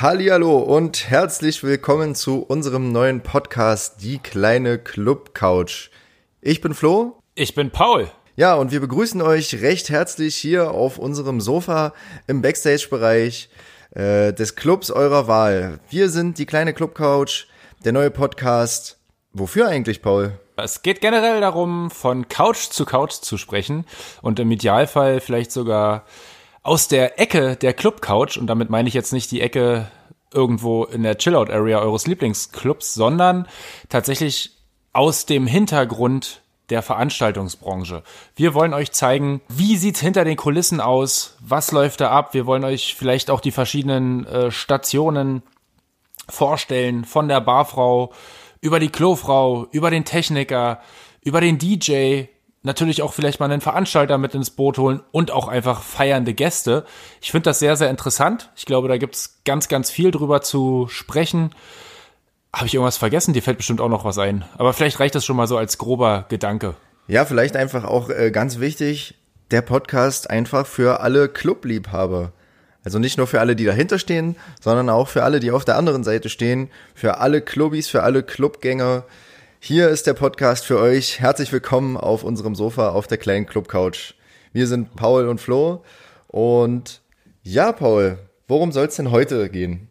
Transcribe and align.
Hallihallo 0.00 0.56
und 0.56 1.10
herzlich 1.10 1.62
willkommen 1.62 2.14
zu 2.14 2.42
unserem 2.42 2.90
neuen 2.90 3.22
Podcast 3.22 4.02
Die 4.02 4.16
kleine 4.16 4.78
Club 4.78 5.34
Couch. 5.34 5.90
Ich 6.40 6.62
bin 6.62 6.72
Flo. 6.72 7.18
Ich 7.34 7.54
bin 7.54 7.70
Paul. 7.70 8.10
Ja, 8.34 8.54
und 8.54 8.72
wir 8.72 8.80
begrüßen 8.80 9.20
euch 9.20 9.60
recht 9.60 9.90
herzlich 9.90 10.36
hier 10.36 10.70
auf 10.70 10.96
unserem 10.96 11.42
Sofa 11.42 11.92
im 12.26 12.40
Backstage-Bereich 12.40 13.50
äh, 13.90 14.32
des 14.32 14.56
Clubs 14.56 14.90
eurer 14.90 15.28
Wahl. 15.28 15.80
Wir 15.90 16.08
sind 16.08 16.38
die 16.38 16.46
kleine 16.46 16.72
Club 16.72 16.94
Couch, 16.94 17.44
der 17.84 17.92
neue 17.92 18.10
Podcast. 18.10 18.98
Wofür 19.34 19.68
eigentlich, 19.68 20.00
Paul? 20.00 20.32
Es 20.56 20.80
geht 20.80 21.02
generell 21.02 21.42
darum, 21.42 21.90
von 21.90 22.26
Couch 22.26 22.70
zu 22.70 22.86
Couch 22.86 23.20
zu 23.20 23.36
sprechen 23.36 23.84
und 24.22 24.40
im 24.40 24.50
Idealfall 24.50 25.20
vielleicht 25.20 25.52
sogar 25.52 26.06
aus 26.62 26.88
der 26.88 27.18
Ecke 27.18 27.56
der 27.56 27.74
Club 27.74 28.02
Couch, 28.02 28.36
und 28.36 28.46
damit 28.46 28.70
meine 28.70 28.88
ich 28.88 28.94
jetzt 28.94 29.12
nicht 29.12 29.30
die 29.30 29.40
Ecke 29.40 29.90
irgendwo 30.32 30.84
in 30.84 31.02
der 31.02 31.18
Chillout-Area 31.18 31.80
eures 31.80 32.06
Lieblingsclubs, 32.06 32.94
sondern 32.94 33.48
tatsächlich 33.88 34.52
aus 34.92 35.26
dem 35.26 35.46
Hintergrund 35.46 36.42
der 36.68 36.82
Veranstaltungsbranche. 36.82 38.02
Wir 38.36 38.54
wollen 38.54 38.74
euch 38.74 38.92
zeigen, 38.92 39.40
wie 39.48 39.76
sieht's 39.76 40.00
hinter 40.00 40.24
den 40.24 40.36
Kulissen 40.36 40.80
aus, 40.80 41.36
was 41.40 41.72
läuft 41.72 42.00
da 42.00 42.10
ab. 42.10 42.32
Wir 42.32 42.46
wollen 42.46 42.64
euch 42.64 42.94
vielleicht 42.94 43.30
auch 43.30 43.40
die 43.40 43.50
verschiedenen 43.50 44.24
äh, 44.26 44.50
Stationen 44.52 45.42
vorstellen, 46.28 47.04
von 47.04 47.26
der 47.26 47.40
Barfrau 47.40 48.12
über 48.60 48.78
die 48.78 48.90
Klofrau, 48.90 49.66
über 49.72 49.90
den 49.90 50.04
Techniker, 50.04 50.80
über 51.22 51.40
den 51.40 51.58
DJ, 51.58 52.24
natürlich 52.62 53.02
auch 53.02 53.12
vielleicht 53.12 53.40
mal 53.40 53.50
einen 53.50 53.60
Veranstalter 53.60 54.18
mit 54.18 54.34
ins 54.34 54.50
Boot 54.50 54.78
holen 54.78 55.00
und 55.12 55.30
auch 55.30 55.48
einfach 55.48 55.82
feiernde 55.82 56.34
Gäste. 56.34 56.84
Ich 57.20 57.30
finde 57.30 57.50
das 57.50 57.58
sehr, 57.58 57.76
sehr 57.76 57.90
interessant. 57.90 58.50
Ich 58.56 58.66
glaube, 58.66 58.88
da 58.88 58.98
gibt's 58.98 59.40
ganz, 59.44 59.68
ganz 59.68 59.90
viel 59.90 60.10
drüber 60.10 60.42
zu 60.42 60.86
sprechen. 60.88 61.54
Habe 62.52 62.66
ich 62.66 62.74
irgendwas 62.74 62.98
vergessen? 62.98 63.32
Dir 63.32 63.42
fällt 63.42 63.58
bestimmt 63.58 63.80
auch 63.80 63.88
noch 63.88 64.04
was 64.04 64.18
ein. 64.18 64.44
Aber 64.58 64.72
vielleicht 64.72 65.00
reicht 65.00 65.14
das 65.14 65.24
schon 65.24 65.36
mal 65.36 65.46
so 65.46 65.56
als 65.56 65.78
grober 65.78 66.26
Gedanke. 66.28 66.74
Ja, 67.06 67.24
vielleicht 67.24 67.56
einfach 67.56 67.84
auch 67.84 68.10
äh, 68.10 68.30
ganz 68.30 68.60
wichtig, 68.60 69.14
der 69.50 69.62
Podcast 69.62 70.30
einfach 70.30 70.66
für 70.66 71.00
alle 71.00 71.28
Clubliebhaber. 71.28 72.32
Also 72.84 72.98
nicht 72.98 73.18
nur 73.18 73.26
für 73.26 73.40
alle, 73.40 73.56
die 73.56 73.64
dahinter 73.64 73.98
stehen, 73.98 74.36
sondern 74.60 74.88
auch 74.88 75.08
für 75.08 75.22
alle, 75.22 75.40
die 75.40 75.50
auf 75.50 75.64
der 75.64 75.76
anderen 75.76 76.02
Seite 76.02 76.28
stehen, 76.28 76.70
für 76.94 77.18
alle 77.18 77.42
Clubbies, 77.42 77.88
für 77.88 78.02
alle 78.02 78.22
Clubgänger. 78.22 79.04
Hier 79.62 79.90
ist 79.90 80.06
der 80.06 80.14
Podcast 80.14 80.64
für 80.64 80.78
euch. 80.78 81.20
Herzlich 81.20 81.52
willkommen 81.52 81.98
auf 81.98 82.24
unserem 82.24 82.54
Sofa 82.54 82.88
auf 82.88 83.06
der 83.06 83.18
kleinen 83.18 83.44
Clubcouch. 83.44 84.14
Wir 84.54 84.66
sind 84.66 84.96
Paul 84.96 85.28
und 85.28 85.38
Flo 85.38 85.84
und 86.28 87.02
ja, 87.42 87.70
Paul, 87.72 88.18
worum 88.48 88.72
soll 88.72 88.86
es 88.86 88.96
denn 88.96 89.10
heute 89.10 89.50
gehen? 89.50 89.90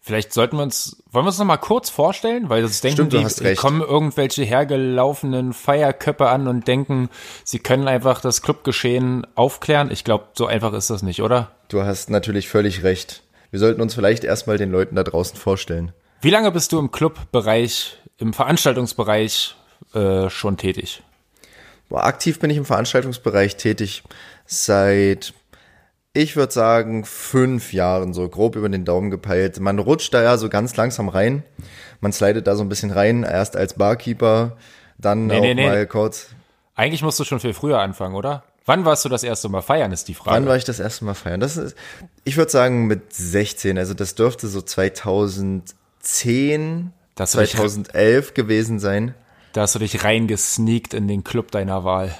Vielleicht 0.00 0.32
sollten 0.32 0.56
wir 0.56 0.64
uns, 0.64 1.04
wollen 1.12 1.24
wir 1.24 1.28
uns 1.28 1.38
noch 1.38 1.46
mal 1.46 1.56
kurz 1.56 1.88
vorstellen, 1.88 2.48
weil 2.48 2.62
das 2.62 2.80
denken 2.80 3.08
Stimmt, 3.08 3.40
die, 3.40 3.54
kommen 3.54 3.80
irgendwelche 3.80 4.42
hergelaufenen 4.42 5.52
Feierköpfe 5.52 6.28
an 6.28 6.48
und 6.48 6.66
denken, 6.66 7.10
sie 7.44 7.60
können 7.60 7.86
einfach 7.86 8.20
das 8.20 8.42
Clubgeschehen 8.42 9.24
aufklären. 9.36 9.92
Ich 9.92 10.02
glaube, 10.02 10.24
so 10.34 10.46
einfach 10.46 10.72
ist 10.72 10.90
das 10.90 11.04
nicht, 11.04 11.22
oder? 11.22 11.52
Du 11.68 11.82
hast 11.84 12.10
natürlich 12.10 12.48
völlig 12.48 12.82
recht. 12.82 13.22
Wir 13.52 13.60
sollten 13.60 13.80
uns 13.80 13.94
vielleicht 13.94 14.24
erstmal 14.24 14.58
den 14.58 14.72
Leuten 14.72 14.96
da 14.96 15.04
draußen 15.04 15.38
vorstellen. 15.38 15.92
Wie 16.20 16.30
lange 16.30 16.50
bist 16.50 16.72
du 16.72 16.78
im 16.78 16.90
Clubbereich, 16.90 17.98
im 18.18 18.32
Veranstaltungsbereich 18.32 19.56
äh, 19.94 20.30
schon 20.30 20.56
tätig? 20.56 21.02
Boah, 21.88 22.04
aktiv 22.04 22.38
bin 22.38 22.50
ich 22.50 22.56
im 22.56 22.64
Veranstaltungsbereich 22.64 23.56
tätig 23.56 24.02
seit 24.46 25.34
ich 26.16 26.36
würde 26.36 26.52
sagen, 26.52 27.04
fünf 27.04 27.72
Jahren, 27.72 28.14
so 28.14 28.28
grob 28.28 28.54
über 28.54 28.68
den 28.68 28.84
Daumen 28.84 29.10
gepeilt. 29.10 29.58
Man 29.58 29.80
rutscht 29.80 30.14
da 30.14 30.22
ja 30.22 30.36
so 30.36 30.48
ganz 30.48 30.76
langsam 30.76 31.08
rein. 31.08 31.42
Man 32.00 32.12
slidet 32.12 32.46
da 32.46 32.54
so 32.54 32.62
ein 32.62 32.68
bisschen 32.68 32.92
rein, 32.92 33.24
erst 33.24 33.56
als 33.56 33.74
Barkeeper, 33.74 34.56
dann 34.96 35.26
nee, 35.26 35.36
auch 35.36 35.40
nee, 35.40 35.54
nee. 35.54 35.66
mal 35.66 35.84
kurz. 35.88 36.28
Eigentlich 36.76 37.02
musst 37.02 37.18
du 37.18 37.24
schon 37.24 37.40
viel 37.40 37.52
früher 37.52 37.80
anfangen, 37.80 38.14
oder? 38.14 38.44
Wann 38.64 38.84
warst 38.84 39.04
du 39.04 39.08
das 39.08 39.24
erste 39.24 39.48
Mal 39.48 39.62
feiern, 39.62 39.90
ist 39.90 40.06
die 40.06 40.14
Frage. 40.14 40.36
Wann 40.36 40.46
war 40.46 40.56
ich 40.56 40.64
das 40.64 40.78
erste 40.78 41.04
Mal 41.04 41.14
feiern? 41.14 41.40
Das 41.40 41.56
ist, 41.56 41.74
ich 42.22 42.36
würde 42.36 42.52
sagen 42.52 42.86
mit 42.86 43.12
16, 43.12 43.76
also 43.76 43.92
das 43.92 44.14
dürfte 44.14 44.46
so 44.46 44.62
2010, 44.62 46.92
das 47.14 47.32
2011 47.32 48.34
gewesen 48.34 48.78
sein. 48.78 49.14
Da 49.52 49.62
hast 49.62 49.74
du 49.74 49.78
dich 49.78 50.04
reingesneakt 50.04 50.94
in 50.94 51.06
den 51.06 51.22
Club 51.24 51.50
deiner 51.50 51.84
Wahl. 51.84 52.14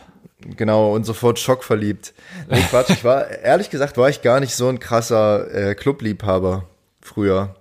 Genau, 0.56 0.94
und 0.94 1.05
sofort 1.05 1.38
schockverliebt. 1.38 2.12
Nee, 2.50 2.60
Quatsch, 2.71 2.91
ich 2.91 3.05
war, 3.05 3.28
ehrlich 3.28 3.71
gesagt, 3.71 3.97
war 3.97 4.09
ich 4.09 4.22
gar 4.22 4.41
nicht 4.41 4.55
so 4.55 4.69
ein 4.69 4.78
krasser 4.78 5.53
äh, 5.53 5.75
Clubliebhaber 5.75 6.69
früher. 7.00 7.55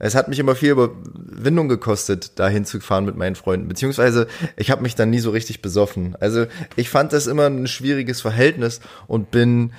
Es 0.00 0.16
hat 0.16 0.28
mich 0.28 0.40
immer 0.40 0.56
viel 0.56 0.70
Überwindung 0.70 1.68
gekostet, 1.68 2.32
da 2.38 2.48
hinzufahren 2.48 3.04
mit 3.04 3.16
meinen 3.16 3.36
Freunden. 3.36 3.68
Beziehungsweise 3.68 4.26
ich 4.56 4.72
habe 4.72 4.82
mich 4.82 4.96
dann 4.96 5.10
nie 5.10 5.20
so 5.20 5.30
richtig 5.30 5.62
besoffen. 5.62 6.16
Also 6.18 6.46
ich 6.74 6.90
fand 6.90 7.12
das 7.12 7.28
immer 7.28 7.46
ein 7.46 7.68
schwieriges 7.68 8.20
Verhältnis 8.20 8.80
und 9.06 9.30
bin 9.30 9.72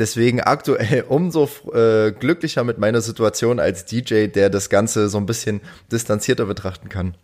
deswegen 0.00 0.40
aktuell 0.40 1.02
umso 1.08 1.48
äh, 1.72 2.10
glücklicher 2.10 2.64
mit 2.64 2.78
meiner 2.78 3.00
Situation 3.00 3.60
als 3.60 3.84
DJ, 3.84 4.26
der 4.26 4.50
das 4.50 4.68
Ganze 4.68 5.08
so 5.08 5.18
ein 5.18 5.26
bisschen 5.26 5.60
distanzierter 5.92 6.46
betrachten 6.46 6.88
kann. 6.88 7.14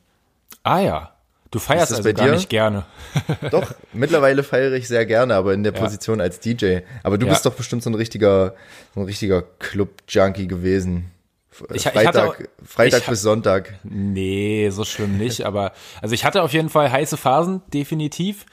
Ah 0.63 0.81
ja, 0.81 1.17
Du 1.51 1.61
feierst 1.61 1.93
also 1.93 2.13
gar 2.13 2.27
dir? 2.27 2.33
nicht 2.33 2.49
gerne. 2.49 2.85
Doch, 3.51 3.73
mittlerweile 3.93 4.43
feiere 4.43 4.73
ich 4.73 4.89
sehr 4.89 5.07
gerne, 5.07 5.37
aber 5.37 5.55
in 5.55 5.63
der 5.63 5.73
ja. 5.73 5.81
Position 5.81 6.21
als 6.21 6.41
DJ. 6.41 6.81
Aber 7.03 7.19
du 7.19 7.27
ja. 7.27 7.33
bist 7.33 7.47
doch 7.47 7.55
bestimmt 7.55 7.83
so 7.83 7.91
ein 7.91 7.95
richtiger, 7.95 8.55
so 8.95 9.01
ein 9.01 9.07
richtiger 9.07 9.43
Club-Junkie 9.43 10.49
gewesen. 10.49 11.13
Ich, 11.73 11.85
Freitag, 11.85 12.17
auch, 12.17 12.37
Freitag 12.63 13.03
ich, 13.03 13.09
bis 13.09 13.23
Sonntag. 13.23 13.75
Nee, 13.85 14.69
so 14.71 14.85
schlimm 14.85 15.17
nicht, 15.17 15.47
aber 15.47 15.73
also 16.03 16.15
ich 16.15 16.25
hatte 16.25 16.43
auf 16.43 16.53
jeden 16.53 16.69
Fall 16.69 16.93
heiße 16.93 17.17
Phasen, 17.17 17.63
definitiv. 17.73 18.45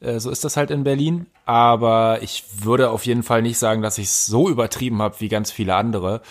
Äh, 0.00 0.20
so 0.20 0.30
ist 0.30 0.44
das 0.44 0.56
halt 0.56 0.70
in 0.70 0.84
Berlin. 0.84 1.26
Aber 1.44 2.18
ich 2.22 2.44
würde 2.62 2.90
auf 2.90 3.06
jeden 3.06 3.22
Fall 3.22 3.42
nicht 3.42 3.58
sagen, 3.58 3.82
dass 3.82 3.98
ich 3.98 4.06
es 4.06 4.26
so 4.26 4.48
übertrieben 4.48 5.02
habe 5.02 5.20
wie 5.20 5.28
ganz 5.28 5.50
viele 5.50 5.74
andere. 5.74 6.22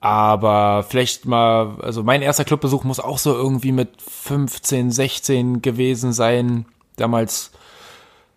Aber 0.00 0.82
vielleicht 0.88 1.26
mal, 1.26 1.76
also 1.82 2.02
mein 2.02 2.22
erster 2.22 2.44
Clubbesuch 2.44 2.84
muss 2.84 3.00
auch 3.00 3.18
so 3.18 3.34
irgendwie 3.34 3.72
mit 3.72 4.00
15, 4.00 4.90
16 4.90 5.62
gewesen 5.62 6.12
sein. 6.12 6.64
Damals 6.96 7.52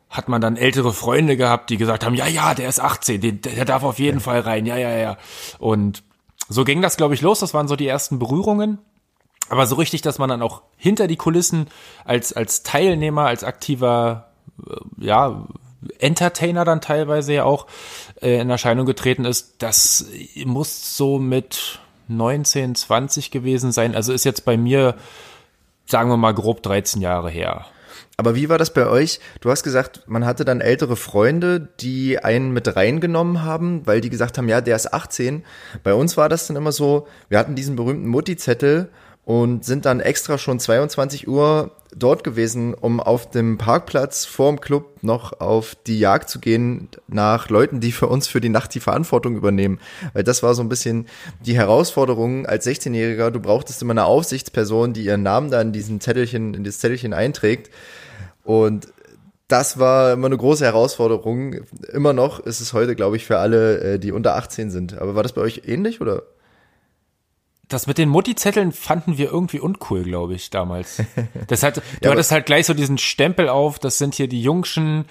hat 0.09 0.28
man 0.28 0.41
dann 0.41 0.57
ältere 0.57 0.94
Freunde 0.94 1.38
gehabt, 1.38 1.69
die 1.69 1.78
gesagt 1.78 2.05
haben, 2.05 2.16
ja, 2.16 2.28
ja, 2.28 2.53
der 2.53 2.69
ist 2.69 2.79
18, 2.79 3.22
der, 3.22 3.31
der 3.31 3.66
darf 3.66 3.84
auf 3.84 3.97
jeden 3.97 4.19
Fall 4.19 4.41
rein, 4.41 4.66
ja, 4.66 4.78
ja, 4.78 4.95
ja. 4.95 5.17
Und 5.57 6.03
so 6.50 6.66
ging 6.66 6.81
das, 6.81 6.97
glaube 6.97 7.13
ich, 7.13 7.22
los. 7.22 7.40
Das 7.40 7.53
waren 7.53 7.67
so 7.67 7.75
die 7.75 7.88
ersten 7.88 8.19
Berührungen. 8.19 8.79
Aber 9.50 9.66
so 9.66 9.75
richtig, 9.75 10.01
dass 10.01 10.19
man 10.19 10.29
dann 10.29 10.41
auch 10.41 10.61
hinter 10.78 11.07
die 11.07 11.16
Kulissen 11.16 11.67
als, 12.05 12.34
als 12.34 12.63
Teilnehmer, 12.63 13.25
als 13.25 13.44
aktiver, 13.44 14.32
ja, 14.97 15.46
Entertainer 16.00 16.66
dann 16.66 16.81
teilweise 16.81 17.34
ja 17.34 17.44
auch 17.44 17.68
äh, 18.22 18.40
in 18.40 18.50
Erscheinung 18.50 18.86
getreten 18.86 19.25
ist, 19.25 19.56
das 19.59 20.06
muss 20.46 20.96
so 20.97 21.19
mit 21.19 21.80
19, 22.08 22.75
20 22.75 23.31
gewesen 23.31 23.72
sein. 23.72 23.96
Also 23.96 24.14
ist 24.14 24.24
jetzt 24.24 24.46
bei 24.46 24.58
mir, 24.58 24.96
sagen 25.86 26.09
wir 26.09 26.18
mal, 26.18 26.34
grob 26.34 26.64
13 26.64 27.02
Jahre 27.02 27.30
her. 27.30 27.66
Aber 28.16 28.36
wie 28.36 28.47
war 28.47 28.58
das 28.58 28.74
bei 28.74 28.88
euch? 28.88 29.19
Du 29.41 29.50
hast 29.50 29.64
gesagt, 29.64 30.03
man 30.06 30.25
hatte 30.25 30.46
dann 30.46 30.62
ältere 30.62 30.96
Freunde, 30.96 31.68
die 31.80 32.20
einen 32.20 32.52
mit 32.52 32.75
reingenommen 32.75 33.44
haben, 33.44 33.85
weil 33.88 34.02
die 34.02 34.12
gesagt 34.12 34.38
haben, 34.38 34.47
ja, 34.47 34.62
der 34.62 34.75
ist 34.75 34.94
18. 34.94 35.44
Bei 35.84 35.96
uns 35.96 36.16
war 36.16 36.30
das 36.30 36.47
dann 36.47 36.56
immer 36.56 36.72
so, 36.72 37.08
wir 37.30 37.40
hatten 37.40 37.56
diesen 37.56 37.75
berühmten 37.75 38.08
Mutti-Zettel 38.08 38.90
und 39.25 39.66
sind 39.66 39.85
dann 39.85 40.00
extra 40.00 40.38
schon 40.38 40.59
22 40.59 41.28
Uhr 41.28 41.72
dort 41.95 42.23
gewesen, 42.23 42.73
um 42.73 42.99
auf 42.99 43.29
dem 43.29 43.57
Parkplatz 43.57 44.25
vorm 44.25 44.59
Club 44.61 45.01
noch 45.01 45.39
auf 45.39 45.75
die 45.87 45.99
Jagd 45.99 46.29
zu 46.29 46.39
gehen 46.39 46.89
nach 47.07 47.49
Leuten, 47.49 47.79
die 47.79 47.91
für 47.91 48.07
uns 48.07 48.27
für 48.27 48.41
die 48.41 48.49
Nacht 48.49 48.73
die 48.75 48.79
Verantwortung 48.79 49.35
übernehmen. 49.35 49.79
Weil 50.13 50.23
das 50.23 50.43
war 50.43 50.55
so 50.55 50.61
ein 50.61 50.69
bisschen 50.69 51.07
die 51.45 51.55
Herausforderung 51.55 52.45
als 52.45 52.65
16-Jähriger. 52.65 53.31
Du 53.31 53.40
brauchtest 53.40 53.81
immer 53.81 53.91
eine 53.91 54.05
Aufsichtsperson, 54.05 54.93
die 54.93 55.05
ihren 55.05 55.23
Namen 55.23 55.51
da 55.51 55.61
in 55.61 55.72
diesen 55.72 56.01
Zettelchen, 56.01 56.53
in 56.53 56.63
das 56.63 56.79
Zettelchen 56.79 57.13
einträgt. 57.13 57.69
Und 58.43 58.87
das 59.47 59.78
war 59.78 60.13
immer 60.13 60.28
eine 60.28 60.37
große 60.37 60.66
Herausforderung. 60.66 61.57
Immer 61.91 62.13
noch 62.13 62.39
ist 62.39 62.59
es 62.59 62.73
heute, 62.73 62.96
glaube 62.96 63.17
ich, 63.17 63.25
für 63.25 63.39
alle, 63.39 63.79
äh, 63.79 63.99
die 63.99 64.11
unter 64.11 64.35
18 64.35 64.72
sind. 64.72 64.97
Aber 64.97 65.16
war 65.16 65.23
das 65.23 65.34
bei 65.34 65.41
euch 65.41 65.63
ähnlich 65.66 66.01
oder? 66.01 66.23
Das 67.67 67.87
mit 67.87 67.97
den 67.97 68.09
Mutti-Zetteln 68.09 68.71
fanden 68.71 69.17
wir 69.17 69.31
irgendwie 69.31 69.59
uncool, 69.59 70.03
glaube 70.03 70.35
ich, 70.35 70.49
damals. 70.49 71.01
Das 71.47 71.63
hat, 71.63 71.77
du 71.77 71.81
ja, 72.01 72.11
hattest 72.11 72.31
halt 72.31 72.45
gleich 72.45 72.65
so 72.65 72.73
diesen 72.73 72.97
Stempel 72.97 73.49
auf, 73.49 73.79
das 73.79 73.97
sind 73.97 74.15
hier 74.15 74.27
die 74.27 74.41
Jungschen 74.41 75.05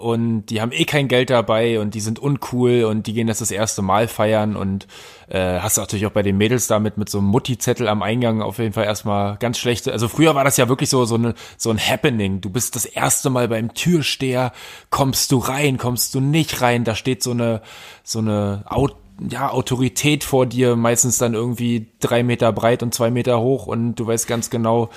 und 0.00 0.46
die 0.46 0.60
haben 0.60 0.72
eh 0.72 0.84
kein 0.84 1.08
Geld 1.08 1.30
dabei 1.30 1.78
und 1.78 1.94
die 1.94 2.00
sind 2.00 2.18
uncool 2.18 2.84
und 2.84 3.06
die 3.06 3.12
gehen 3.12 3.26
das 3.26 3.38
das 3.38 3.50
erste 3.50 3.82
Mal 3.82 4.08
feiern 4.08 4.56
und 4.56 4.86
äh, 5.28 5.60
hast 5.60 5.76
du 5.76 5.82
natürlich 5.82 6.06
auch 6.06 6.12
bei 6.12 6.22
den 6.22 6.38
Mädels 6.38 6.66
damit 6.66 6.96
mit 6.96 7.10
so 7.10 7.18
einem 7.18 7.28
Mutti-Zettel 7.28 7.86
am 7.86 8.02
Eingang 8.02 8.40
auf 8.40 8.58
jeden 8.58 8.72
Fall 8.72 8.84
erstmal 8.84 9.36
ganz 9.36 9.58
schlechte. 9.58 9.92
Also 9.92 10.08
früher 10.08 10.34
war 10.34 10.44
das 10.44 10.56
ja 10.56 10.68
wirklich 10.68 10.88
so 10.88 11.04
so, 11.04 11.16
eine, 11.16 11.34
so 11.56 11.70
ein 11.70 11.78
Happening. 11.78 12.40
Du 12.40 12.50
bist 12.50 12.76
das 12.76 12.86
erste 12.86 13.30
Mal 13.30 13.48
beim 13.48 13.74
Türsteher, 13.74 14.52
kommst 14.88 15.32
du 15.32 15.38
rein, 15.38 15.76
kommst 15.76 16.14
du 16.14 16.20
nicht 16.20 16.62
rein, 16.62 16.84
da 16.84 16.94
steht 16.94 17.22
so 17.22 17.32
eine 17.32 17.60
so 18.02 18.20
eine 18.20 18.64
Out 18.66 18.96
ja, 19.28 19.50
Autorität 19.50 20.24
vor 20.24 20.46
dir, 20.46 20.76
meistens 20.76 21.18
dann 21.18 21.34
irgendwie 21.34 21.88
drei 22.00 22.22
Meter 22.22 22.52
breit 22.52 22.82
und 22.82 22.94
zwei 22.94 23.10
Meter 23.10 23.40
hoch 23.40 23.66
und 23.66 23.96
du 23.96 24.06
weißt 24.06 24.26
ganz 24.26 24.50
genau, 24.50 24.90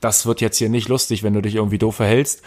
das 0.00 0.26
wird 0.26 0.40
jetzt 0.40 0.58
hier 0.58 0.68
nicht 0.68 0.88
lustig, 0.88 1.22
wenn 1.22 1.34
du 1.34 1.42
dich 1.42 1.54
irgendwie 1.54 1.78
doof 1.78 1.96
verhältst. 1.96 2.42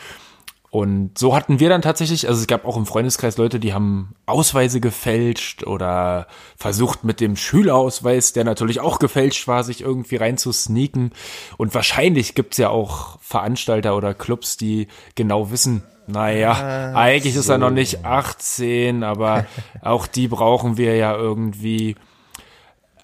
Und 0.76 1.18
so 1.18 1.34
hatten 1.34 1.62
wir 1.62 1.70
dann 1.70 1.82
tatsächlich, 1.82 2.28
also 2.28 2.42
es 2.42 2.48
gab 2.48 2.66
auch 2.66 2.76
im 2.76 2.86
Freundeskreis 2.86 3.38
Leute, 3.38 3.62
die 3.62 3.74
haben 3.74 4.14
Ausweise 4.26 4.82
gefälscht 4.82 5.64
oder 5.64 6.28
versucht 6.58 7.06
mit 7.06 7.22
dem 7.22 7.38
Schülerausweis, 7.38 8.34
der 8.34 8.44
natürlich 8.44 8.82
auch 8.82 9.00
gefälscht 9.00 9.48
war, 9.48 9.64
sich 9.64 9.80
irgendwie 9.80 10.18
reinzusneaken. 10.18 11.14
Und 11.56 11.74
wahrscheinlich 11.74 12.36
gibt's 12.36 12.58
ja 12.58 12.72
auch 12.72 13.18
Veranstalter 13.22 13.96
oder 13.96 14.14
Clubs, 14.14 14.58
die 14.58 14.90
genau 15.16 15.50
wissen, 15.50 15.82
naja, 16.08 16.52
ah, 16.52 16.94
eigentlich 16.94 17.34
so. 17.34 17.40
ist 17.40 17.50
er 17.50 17.58
noch 17.58 17.72
nicht 17.72 18.06
18, 18.06 19.04
aber 19.04 19.46
auch 19.82 20.08
die 20.08 20.28
brauchen 20.28 20.78
wir 20.78 20.96
ja 20.96 21.16
irgendwie. 21.16 21.96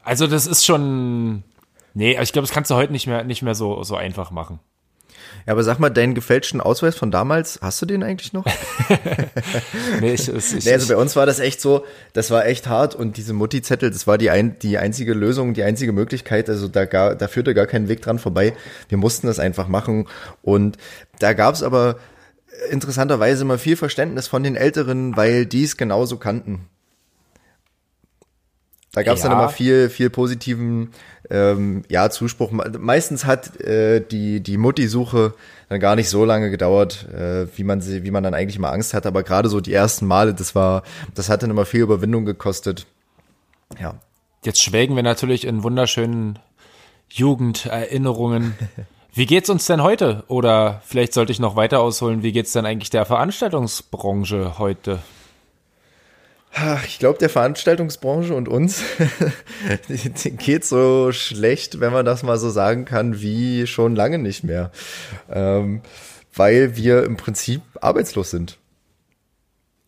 Also 0.03 0.27
das 0.27 0.47
ist 0.47 0.65
schon, 0.65 1.43
nee, 1.93 2.19
ich 2.19 2.33
glaube, 2.33 2.47
das 2.47 2.53
kannst 2.53 2.71
du 2.71 2.75
heute 2.75 2.91
nicht 2.91 3.07
mehr, 3.07 3.23
nicht 3.23 3.41
mehr 3.41 3.55
so, 3.55 3.83
so 3.83 3.95
einfach 3.95 4.31
machen. 4.31 4.59
Ja, 5.47 5.53
aber 5.53 5.63
sag 5.63 5.79
mal, 5.79 5.89
deinen 5.89 6.13
gefälschten 6.13 6.61
Ausweis 6.61 6.95
von 6.95 7.09
damals, 7.09 7.59
hast 7.61 7.81
du 7.81 7.85
den 7.85 8.03
eigentlich 8.03 8.33
noch? 8.33 8.45
nee, 10.01 10.13
ich, 10.13 10.29
ich, 10.29 10.65
nee, 10.65 10.73
also 10.73 10.93
bei 10.93 10.99
uns 10.99 11.15
war 11.15 11.25
das 11.25 11.39
echt 11.39 11.61
so, 11.61 11.83
das 12.13 12.29
war 12.29 12.45
echt 12.45 12.67
hart 12.67 12.93
und 12.93 13.17
diese 13.17 13.33
Mutti-Zettel, 13.33 13.89
das 13.89 14.05
war 14.05 14.17
die, 14.17 14.29
ein, 14.29 14.59
die 14.59 14.77
einzige 14.77 15.13
Lösung, 15.13 15.53
die 15.53 15.63
einzige 15.63 15.93
Möglichkeit, 15.93 16.49
also 16.49 16.67
da, 16.67 16.85
gar, 16.85 17.15
da 17.15 17.27
führte 17.27 17.53
gar 17.55 17.65
kein 17.65 17.87
Weg 17.87 18.01
dran 18.01 18.19
vorbei. 18.19 18.53
Wir 18.89 18.97
mussten 18.97 19.27
das 19.27 19.39
einfach 19.39 19.67
machen 19.67 20.07
und 20.43 20.77
da 21.19 21.33
gab's 21.33 21.63
aber 21.63 21.97
interessanterweise 22.69 23.43
immer 23.43 23.57
viel 23.57 23.75
Verständnis 23.75 24.27
von 24.27 24.43
den 24.43 24.55
Älteren, 24.55 25.15
weil 25.17 25.45
die 25.45 25.63
es 25.63 25.77
genauso 25.77 26.17
kannten. 26.17 26.67
Da 28.93 29.03
gab 29.03 29.15
es 29.15 29.23
ja. 29.23 29.29
dann 29.29 29.39
immer 29.39 29.49
viel, 29.49 29.89
viel 29.89 30.09
positiven 30.09 30.91
ähm, 31.29 31.83
ja, 31.87 32.09
Zuspruch. 32.09 32.51
Meistens 32.51 33.23
hat 33.25 33.61
äh, 33.61 34.01
die, 34.01 34.41
die 34.41 34.57
Mutti-Suche 34.57 35.33
dann 35.69 35.79
gar 35.79 35.95
nicht 35.95 36.09
so 36.09 36.25
lange 36.25 36.51
gedauert, 36.51 37.07
äh, 37.09 37.47
wie 37.55 37.63
man 37.63 37.79
sie, 37.79 38.03
wie 38.03 38.11
man 38.11 38.23
dann 38.23 38.33
eigentlich 38.33 38.59
mal 38.59 38.71
Angst 38.71 38.93
hat. 38.93 39.05
Aber 39.05 39.23
gerade 39.23 39.47
so 39.47 39.61
die 39.61 39.73
ersten 39.73 40.05
Male, 40.05 40.33
das 40.33 40.55
war, 40.55 40.83
das 41.15 41.29
hat 41.29 41.41
dann 41.41 41.51
immer 41.51 41.65
viel 41.65 41.81
Überwindung 41.81 42.25
gekostet. 42.25 42.85
Ja. 43.79 43.95
Jetzt 44.43 44.61
schwelgen 44.61 44.95
wir 44.95 45.03
natürlich 45.03 45.47
in 45.47 45.63
wunderschönen 45.63 46.39
Jugenderinnerungen. 47.09 48.55
Wie 49.13 49.25
geht's 49.25 49.49
uns 49.49 49.65
denn 49.65 49.83
heute? 49.83 50.23
Oder 50.27 50.81
vielleicht 50.85 51.13
sollte 51.13 51.33
ich 51.33 51.39
noch 51.39 51.57
weiter 51.57 51.81
ausholen, 51.81 52.23
wie 52.23 52.31
geht's 52.31 52.53
denn 52.53 52.65
eigentlich 52.65 52.89
der 52.91 53.05
Veranstaltungsbranche 53.05 54.57
heute? 54.57 54.99
Ich 56.85 56.99
glaube, 56.99 57.17
der 57.17 57.29
Veranstaltungsbranche 57.29 58.33
und 58.33 58.47
uns 58.47 58.83
geht 60.37 60.65
so 60.65 61.11
schlecht, 61.11 61.79
wenn 61.79 61.93
man 61.93 62.05
das 62.05 62.23
mal 62.23 62.37
so 62.37 62.49
sagen 62.49 62.85
kann, 62.85 63.21
wie 63.21 63.67
schon 63.67 63.95
lange 63.95 64.17
nicht 64.17 64.43
mehr. 64.43 64.71
Ähm, 65.29 65.81
weil 66.33 66.75
wir 66.75 67.03
im 67.03 67.17
Prinzip 67.17 67.61
arbeitslos 67.79 68.31
sind. 68.31 68.57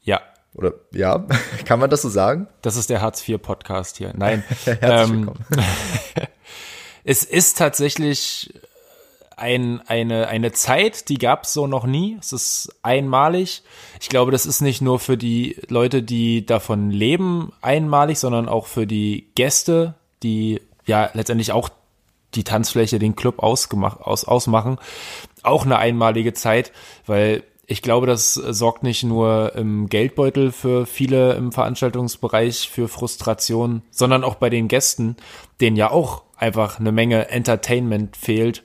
Ja. 0.01 0.21
Oder 0.53 0.73
ja, 0.91 1.25
kann 1.65 1.79
man 1.79 1.89
das 1.89 2.01
so 2.01 2.09
sagen? 2.09 2.47
Das 2.61 2.75
ist 2.75 2.89
der 2.89 3.01
Hartz 3.01 3.27
IV 3.27 3.41
Podcast 3.41 3.97
hier. 3.97 4.13
Nein. 4.15 4.43
Herzlich 4.65 4.81
ähm, 4.81 5.19
willkommen. 5.19 5.45
es 7.03 7.23
ist 7.23 7.57
tatsächlich 7.57 8.53
ein, 9.43 9.81
eine, 9.87 10.29
eine 10.29 10.53
Zeit, 10.53 11.09
die 11.09 11.17
gab 11.17 11.43
es 11.43 11.51
so 11.51 11.67
noch 11.67 11.85
nie. 11.85 12.15
Es 12.17 12.31
ist 12.31 12.73
einmalig. 12.81 13.61
Ich 13.99 14.07
glaube, 14.07 14.31
das 14.31 14.45
ist 14.45 14.61
nicht 14.61 14.81
nur 14.81 14.99
für 14.99 15.17
die 15.17 15.57
Leute, 15.67 16.01
die 16.01 16.45
davon 16.45 16.91
leben, 16.91 17.51
einmalig, 17.61 18.19
sondern 18.19 18.47
auch 18.47 18.67
für 18.67 18.87
die 18.87 19.27
Gäste, 19.35 19.95
die 20.23 20.61
ja 20.85 21.09
letztendlich 21.13 21.51
auch 21.51 21.67
die 22.35 22.45
Tanzfläche, 22.45 22.99
den 22.99 23.17
Club 23.17 23.39
ausgemacht, 23.43 23.99
aus, 23.99 24.23
ausmachen. 24.23 24.77
Auch 25.43 25.65
eine 25.65 25.77
einmalige 25.77 26.33
Zeit, 26.33 26.71
weil 27.05 27.43
ich 27.67 27.81
glaube, 27.81 28.07
das 28.07 28.35
sorgt 28.35 28.81
nicht 28.83 29.03
nur 29.03 29.55
im 29.55 29.89
Geldbeutel 29.89 30.53
für 30.53 30.85
viele 30.85 31.33
im 31.33 31.51
Veranstaltungsbereich 31.51 32.69
für 32.69 32.87
Frustration, 32.87 33.81
sondern 33.91 34.23
auch 34.23 34.35
bei 34.35 34.49
den 34.49 34.69
Gästen, 34.69 35.17
denen 35.59 35.75
ja 35.75 35.91
auch 35.91 36.23
einfach 36.37 36.79
eine 36.79 36.93
Menge 36.93 37.27
Entertainment 37.29 38.15
fehlt 38.15 38.63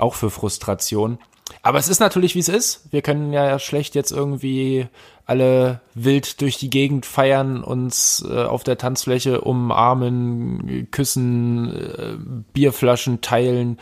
auch 0.00 0.14
für 0.14 0.30
Frustration. 0.30 1.18
Aber 1.62 1.78
es 1.78 1.88
ist 1.88 2.00
natürlich, 2.00 2.34
wie 2.34 2.40
es 2.40 2.48
ist. 2.48 2.92
Wir 2.92 3.02
können 3.02 3.32
ja 3.32 3.58
schlecht 3.58 3.94
jetzt 3.94 4.10
irgendwie 4.12 4.86
alle 5.26 5.80
wild 5.94 6.40
durch 6.40 6.56
die 6.56 6.70
Gegend 6.70 7.04
feiern, 7.04 7.62
uns 7.62 8.24
äh, 8.28 8.44
auf 8.44 8.64
der 8.64 8.78
Tanzfläche 8.78 9.42
umarmen, 9.42 10.88
küssen, 10.90 11.74
äh, 11.74 12.16
Bierflaschen 12.52 13.20
teilen 13.20 13.78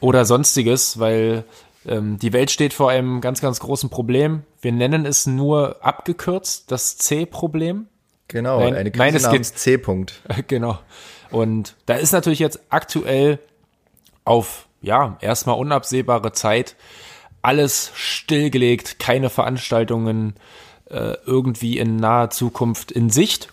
oder 0.00 0.24
sonstiges, 0.24 0.98
weil 0.98 1.44
ähm, 1.86 2.18
die 2.18 2.32
Welt 2.32 2.50
steht 2.50 2.74
vor 2.74 2.90
einem 2.90 3.20
ganz, 3.20 3.40
ganz 3.40 3.60
großen 3.60 3.88
Problem. 3.88 4.42
Wir 4.60 4.72
nennen 4.72 5.06
es 5.06 5.26
nur 5.26 5.84
abgekürzt 5.84 6.70
das 6.70 6.98
C-Problem. 6.98 7.86
Genau, 8.28 8.60
nein, 8.60 8.74
eine 8.74 8.90
Krise 8.90 9.02
nein, 9.02 9.14
es 9.14 9.22
namens 9.22 9.54
C-Punkt. 9.54 10.20
Genau. 10.46 10.78
Und 11.30 11.76
da 11.86 11.94
ist 11.94 12.12
natürlich 12.12 12.40
jetzt 12.40 12.60
aktuell 12.68 13.38
auf 14.24 14.66
ja, 14.82 15.16
erstmal 15.20 15.58
unabsehbare 15.58 16.32
Zeit, 16.32 16.76
alles 17.42 17.90
stillgelegt, 17.94 18.98
keine 18.98 19.30
Veranstaltungen 19.30 20.34
äh, 20.90 21.14
irgendwie 21.24 21.78
in 21.78 21.96
naher 21.96 22.30
Zukunft 22.30 22.90
in 22.90 23.10
Sicht. 23.10 23.48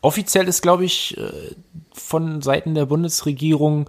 Offiziell 0.00 0.48
ist, 0.48 0.62
glaube 0.62 0.84
ich, 0.84 1.16
äh, 1.16 1.54
von 1.92 2.42
Seiten 2.42 2.74
der 2.74 2.86
Bundesregierung 2.86 3.88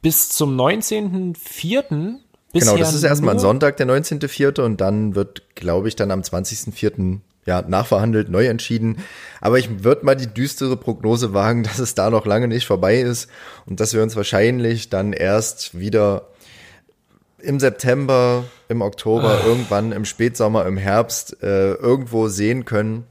bis 0.00 0.30
zum 0.30 0.58
19.04. 0.58 2.16
Genau, 2.52 2.76
das 2.76 2.94
ist 2.94 3.02
erstmal 3.02 3.34
ein 3.34 3.40
Sonntag, 3.40 3.76
der 3.76 3.86
19.04. 3.86 4.62
und 4.62 4.80
dann 4.80 5.14
wird, 5.14 5.54
glaube 5.54 5.88
ich, 5.88 5.96
dann 5.96 6.10
am 6.10 6.22
20.04 6.22 7.20
ja, 7.46 7.62
nachverhandelt, 7.62 8.28
neu 8.28 8.46
entschieden. 8.46 8.98
Aber 9.40 9.58
ich 9.58 9.82
würde 9.82 10.04
mal 10.04 10.14
die 10.14 10.26
düstere 10.26 10.76
Prognose 10.76 11.32
wagen, 11.34 11.62
dass 11.64 11.78
es 11.78 11.94
da 11.94 12.10
noch 12.10 12.26
lange 12.26 12.48
nicht 12.48 12.66
vorbei 12.66 13.00
ist 13.00 13.28
und 13.66 13.80
dass 13.80 13.94
wir 13.94 14.02
uns 14.02 14.16
wahrscheinlich 14.16 14.90
dann 14.90 15.12
erst 15.12 15.78
wieder 15.78 16.28
im 17.38 17.58
September, 17.58 18.44
im 18.68 18.82
Oktober, 18.82 19.38
Ach. 19.40 19.46
irgendwann 19.46 19.92
im 19.92 20.04
Spätsommer, 20.04 20.66
im 20.66 20.76
Herbst 20.76 21.42
äh, 21.42 21.72
irgendwo 21.72 22.28
sehen 22.28 22.66
können. 22.66 23.06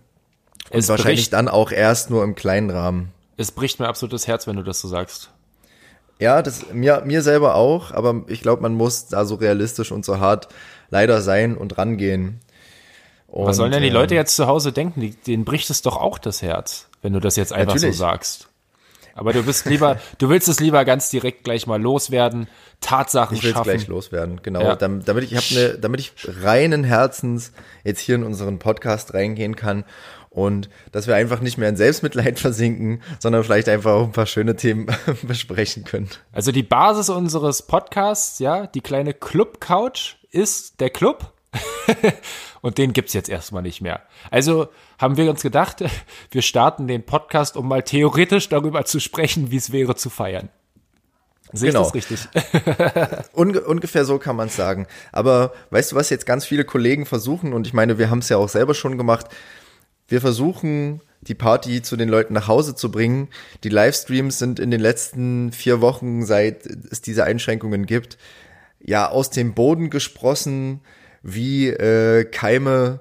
Und 0.72 0.80
es 0.80 0.90
wahrscheinlich 0.90 1.22
bricht, 1.22 1.34
dann 1.34 1.48
auch 1.48 1.72
erst 1.72 2.12
nur 2.12 2.24
im 2.24 2.36
kleinen 2.36 2.70
Rahmen. 2.70 3.12
Es 3.38 3.52
bricht 3.52 3.80
mir 3.80 3.88
absolut 3.88 4.14
das 4.14 4.28
Herz, 4.28 4.46
wenn 4.46 4.56
du 4.56 4.64
das 4.64 4.82
so 4.82 4.88
sagst. 4.88 5.32
Ja, 6.20 6.42
das 6.42 6.74
mir, 6.74 7.02
mir 7.06 7.22
selber 7.22 7.56
auch, 7.56 7.92
aber 7.92 8.24
ich 8.28 8.42
glaube, 8.42 8.62
man 8.62 8.76
muss 8.76 9.08
da 9.08 9.26
so 9.26 9.36
realistisch 9.36 9.92
und 9.92 10.06
so 10.06 10.20
hart 10.20 10.50
leider 10.90 11.22
sein 11.22 11.58
und 11.58 11.78
rangehen. 11.78 12.42
Und, 13.32 13.46
Was 13.46 13.58
sollen 13.58 13.72
denn 13.72 13.84
die 13.84 13.90
Leute 13.90 14.16
ähm, 14.16 14.22
jetzt 14.22 14.36
zu 14.36 14.48
Hause 14.48 14.72
denken? 14.72 15.16
Denen 15.28 15.46
bricht 15.46 15.70
es 15.70 15.82
doch 15.82 15.98
auch 15.98 16.18
das 16.18 16.42
Herz, 16.42 16.90
wenn 17.02 17.14
du 17.14 17.20
das 17.20 17.36
jetzt 17.36 17.54
einfach 17.54 17.76
natürlich. 17.76 17.96
so 17.96 18.00
sagst. 18.00 18.50
Aber 19.14 19.34
du 19.34 19.44
bist 19.44 19.66
lieber, 19.66 19.98
du 20.18 20.30
willst 20.30 20.48
es 20.48 20.60
lieber 20.60 20.86
ganz 20.86 21.10
direkt 21.10 21.44
gleich 21.44 21.68
mal 21.68 21.82
loswerden, 21.82 22.48
Tatsachen 22.80 23.36
ich 23.36 23.44
will 23.44 23.52
schaffen. 23.52 23.66
gleich 23.66 23.88
loswerden, 23.88 24.42
genau. 24.42 24.62
Ja. 24.62 24.76
Damit, 24.76 25.08
damit 25.08 25.26
ich 25.26 25.36
hab 25.36 25.52
ne, 25.52 25.78
damit 25.80 26.00
ich 26.00 26.14
reinen 26.42 26.84
Herzens 26.84 27.52
jetzt 27.84 28.00
hier 28.00 28.16
in 28.16 28.24
unseren 28.24 28.60
Podcast 28.60 29.14
reingehen 29.14 29.56
kann 29.56 29.84
und 30.30 30.70
dass 30.92 31.08
wir 31.08 31.16
einfach 31.16 31.42
nicht 31.42 31.58
mehr 31.58 31.70
in 31.70 31.76
Selbstmitleid 31.76 32.40
versinken, 32.40 33.02
sondern 33.20 33.44
vielleicht 33.44 33.68
einfach 33.70 33.92
auch 33.92 34.06
ein 34.06 34.12
paar 34.12 34.26
schöne 34.26 34.56
Themen 34.56 34.88
besprechen 35.24 35.84
können. 35.84 36.10
Also 36.32 36.52
die 36.52 36.64
Basis 36.64 37.10
unseres 37.10 37.64
Podcasts, 37.64 38.40
ja, 38.40 38.68
die 38.68 38.82
kleine 38.82 39.14
Club 39.14 39.60
Couch 39.60 40.16
ist 40.32 40.80
der 40.80 40.90
Club 40.90 41.34
und 42.62 42.78
den 42.78 42.94
gibt's 42.94 43.14
jetzt 43.14 43.30
erstmal 43.30 43.62
nicht 43.62 43.82
mehr. 43.82 44.02
Also 44.32 44.68
haben 44.98 45.18
wir 45.18 45.30
uns 45.30 45.42
gedacht, 45.42 45.84
wir 46.32 46.42
starten 46.42 46.88
den 46.88 47.06
Podcast, 47.06 47.58
um 47.58 47.68
mal 47.68 47.84
theoretisch 47.84 48.50
darüber 48.50 48.86
zu 48.86 49.00
sprechen, 49.00 49.52
wie 49.52 49.58
es 49.58 49.72
wäre 49.72 49.96
zu 49.96 50.10
feiern. 50.10 50.50
Sehe 51.52 51.72
genau. 51.72 51.92
ich 51.94 52.06
das 52.06 52.12
richtig? 52.12 52.28
Unge 53.34 53.62
ungefähr 53.62 54.06
so 54.06 54.20
kann 54.20 54.36
man 54.36 54.50
es 54.50 54.56
sagen. 54.56 54.86
Aber 55.12 55.54
weißt 55.72 55.92
du, 55.92 55.96
was 55.96 56.12
jetzt 56.12 56.28
ganz 56.28 56.46
viele 56.46 56.64
Kollegen 56.64 57.08
versuchen, 57.08 57.54
und 57.54 57.66
ich 57.66 57.74
meine, 57.74 57.98
wir 57.98 58.12
haben 58.12 58.20
es 58.20 58.30
ja 58.30 58.38
auch 58.38 58.50
selber 58.50 58.76
schon 58.76 58.98
gemacht, 58.98 59.28
wir 60.08 60.22
versuchen 60.22 61.02
die 61.22 61.36
Party 61.36 61.82
zu 61.82 61.98
den 61.98 62.08
Leuten 62.08 62.34
nach 62.34 62.48
Hause 62.48 62.76
zu 62.76 62.92
bringen. 62.92 63.30
Die 63.64 63.70
Livestreams 63.70 64.40
sind 64.40 64.60
in 64.60 64.72
den 64.72 64.80
letzten 64.80 65.52
vier 65.52 65.82
Wochen, 65.82 66.26
seit 66.26 66.66
es 66.66 67.02
diese 67.02 67.24
Einschränkungen 67.24 67.86
gibt, 67.86 68.18
ja 68.80 69.10
aus 69.10 69.30
dem 69.30 69.54
Boden 69.54 69.90
gesprossen 69.90 70.82
wie 71.24 71.68
äh, 71.70 72.26
Keime 72.26 73.00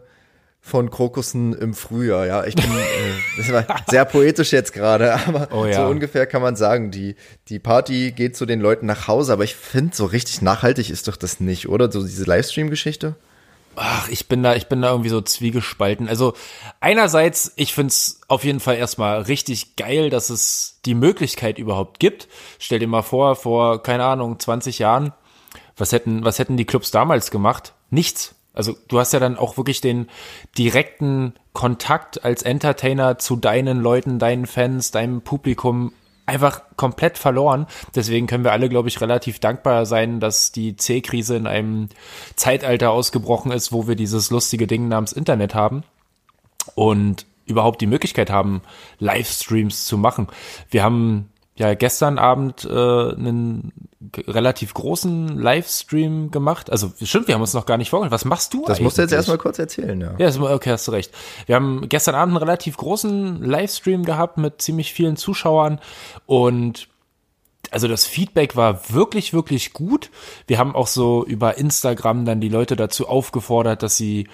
von 0.61 0.91
Krokussen 0.91 1.55
im 1.55 1.75
Frühjahr. 1.75 2.27
Ja, 2.27 2.45
ich 2.45 2.55
bin 2.55 2.65
äh, 2.65 3.37
das 3.37 3.53
war 3.53 3.65
sehr 3.89 4.05
poetisch 4.05 4.53
jetzt 4.53 4.73
gerade, 4.73 5.15
aber 5.27 5.49
oh, 5.53 5.65
ja. 5.65 5.75
so 5.75 5.83
ungefähr 5.87 6.27
kann 6.27 6.43
man 6.43 6.57
sagen, 6.57 6.91
die 6.91 7.17
die 7.49 7.59
Party 7.59 8.13
geht 8.13 8.37
zu 8.37 8.47
den 8.47 8.61
Leuten 8.61 8.87
nach 8.87 9.09
Hause, 9.09 9.33
aber 9.33 9.45
ich 9.45 9.57
finde 9.57 9.97
so 9.97 10.05
richtig 10.05 10.43
nachhaltig 10.43 10.91
ist 10.91 11.09
doch 11.09 11.17
das 11.17 11.41
nicht, 11.41 11.69
oder 11.69 11.91
so 11.91 12.03
diese 12.03 12.25
Livestream 12.25 12.71
Geschichte? 12.71 13.17
Ach, 13.81 14.09
ich 14.09 14.27
bin 14.27 14.43
da, 14.43 14.57
ich 14.57 14.67
bin 14.67 14.83
da 14.83 14.91
irgendwie 14.91 15.09
so 15.09 15.21
zwiegespalten. 15.21 16.09
Also 16.09 16.35
einerseits, 16.81 17.53
ich 17.55 17.75
find's 17.75 18.21
auf 18.27 18.43
jeden 18.43 18.59
Fall 18.59 18.77
erstmal 18.77 19.23
richtig 19.23 19.77
geil, 19.77 20.11
dass 20.11 20.31
es 20.31 20.81
die 20.85 20.95
Möglichkeit 20.95 21.59
überhaupt 21.59 22.01
gibt. 22.01 22.27
Stell 22.59 22.81
dir 22.81 22.89
mal 22.89 23.03
vor, 23.03 23.37
vor, 23.37 23.81
keine 23.83 24.05
Ahnung, 24.05 24.41
20 24.41 24.81
Jahren, 24.81 25.13
was 25.77 25.93
hätten, 25.93 26.25
was 26.25 26.41
hätten 26.41 26.57
die 26.57 26.65
Clubs 26.65 26.91
damals 26.91 27.31
gemacht? 27.31 27.73
Nichts. 27.90 28.35
Also 28.54 28.76
du 28.88 28.99
hast 28.99 29.12
ja 29.12 29.21
dann 29.21 29.37
auch 29.37 29.57
wirklich 29.57 29.80
den 29.80 30.09
direkten 30.57 31.35
Kontakt 31.52 32.25
als 32.25 32.42
Entertainer 32.42 33.18
zu 33.18 33.37
deinen 33.37 33.80
Leuten, 33.80 34.18
deinen 34.18 34.47
Fans, 34.47 34.90
deinem 34.90 35.23
Publikum 35.23 35.92
einfach 36.26 36.62
komplett 36.76 37.18
verloren. 37.18 37.66
Deswegen 37.95 38.26
können 38.26 38.45
wir 38.45 38.52
alle, 38.52 38.68
glaube 38.68 38.88
ich, 38.88 39.00
relativ 39.00 39.38
dankbar 39.38 39.87
sein, 39.87 40.21
dass 40.21 40.52
die 40.52 40.76
C-Krise 40.76 41.37
in 41.37 41.47
einem 41.47 41.88
Zeitalter 42.37 42.90
ausgebrochen 42.90 43.50
ist, 43.50 43.73
wo 43.73 43.88
wir 43.88 43.97
dieses 43.97 44.30
lustige 44.30 44.66
Ding 44.66 44.88
namens 44.88 45.12
Internet 45.12 45.54
haben 45.54 45.85
und 46.75 47.26
überhaupt 47.47 47.80
die 47.80 47.87
Möglichkeit 47.87 48.28
haben, 48.30 48.61
Livestreams 48.99 49.87
zu 49.87 49.97
machen. 49.97 50.28
Wir 50.71 50.83
haben 50.83 51.30
ja 51.57 51.75
gestern 51.75 52.18
Abend 52.18 52.64
äh, 52.64 52.68
einen 52.68 53.88
relativ 54.26 54.75
großen 54.75 55.38
Livestream 55.38 56.31
gemacht. 56.31 56.71
Also 56.71 56.93
stimmt, 57.02 57.26
wir 57.26 57.35
haben 57.35 57.40
uns 57.40 57.55
noch 57.55 57.67
gar 57.67 57.76
nicht 57.76 57.90
vorgestellt. 57.90 58.12
Was 58.12 58.25
machst 58.25 58.55
du 58.55 58.61
Das 58.61 58.71
eigentlich? 58.71 58.85
musst 58.85 58.99
du 58.99 59.02
jetzt 59.02 59.12
erstmal 59.12 59.38
kurz 59.38 59.59
erzählen, 59.59 60.00
ja. 60.00 60.14
Ja, 60.19 60.40
okay, 60.40 60.71
hast 60.71 60.87
du 60.87 60.93
recht. 60.93 61.12
Wir 61.47 61.57
haben 61.57 61.88
gestern 61.88 62.14
Abend 62.14 62.35
einen 62.37 62.45
relativ 62.45 62.76
großen 62.76 63.43
Livestream 63.43 64.05
gehabt 64.05 64.38
mit 64.38 64.62
ziemlich 64.62 64.93
vielen 64.93 65.17
Zuschauern 65.17 65.81
und 66.26 66.88
also 67.71 67.88
das 67.88 68.07
Feedback 68.07 68.57
war 68.57 68.88
wirklich, 68.90 69.35
wirklich 69.35 69.73
gut. 69.73 70.11
Wir 70.47 70.59
haben 70.59 70.75
auch 70.75 70.87
so 70.87 71.25
über 71.26 71.59
Instagram 71.59 72.25
dann 72.25 72.40
die 72.40 72.49
Leute 72.49 72.76
dazu 72.76 73.09
aufgefordert, 73.09 73.83
dass 73.83 73.97
sie 73.97 74.28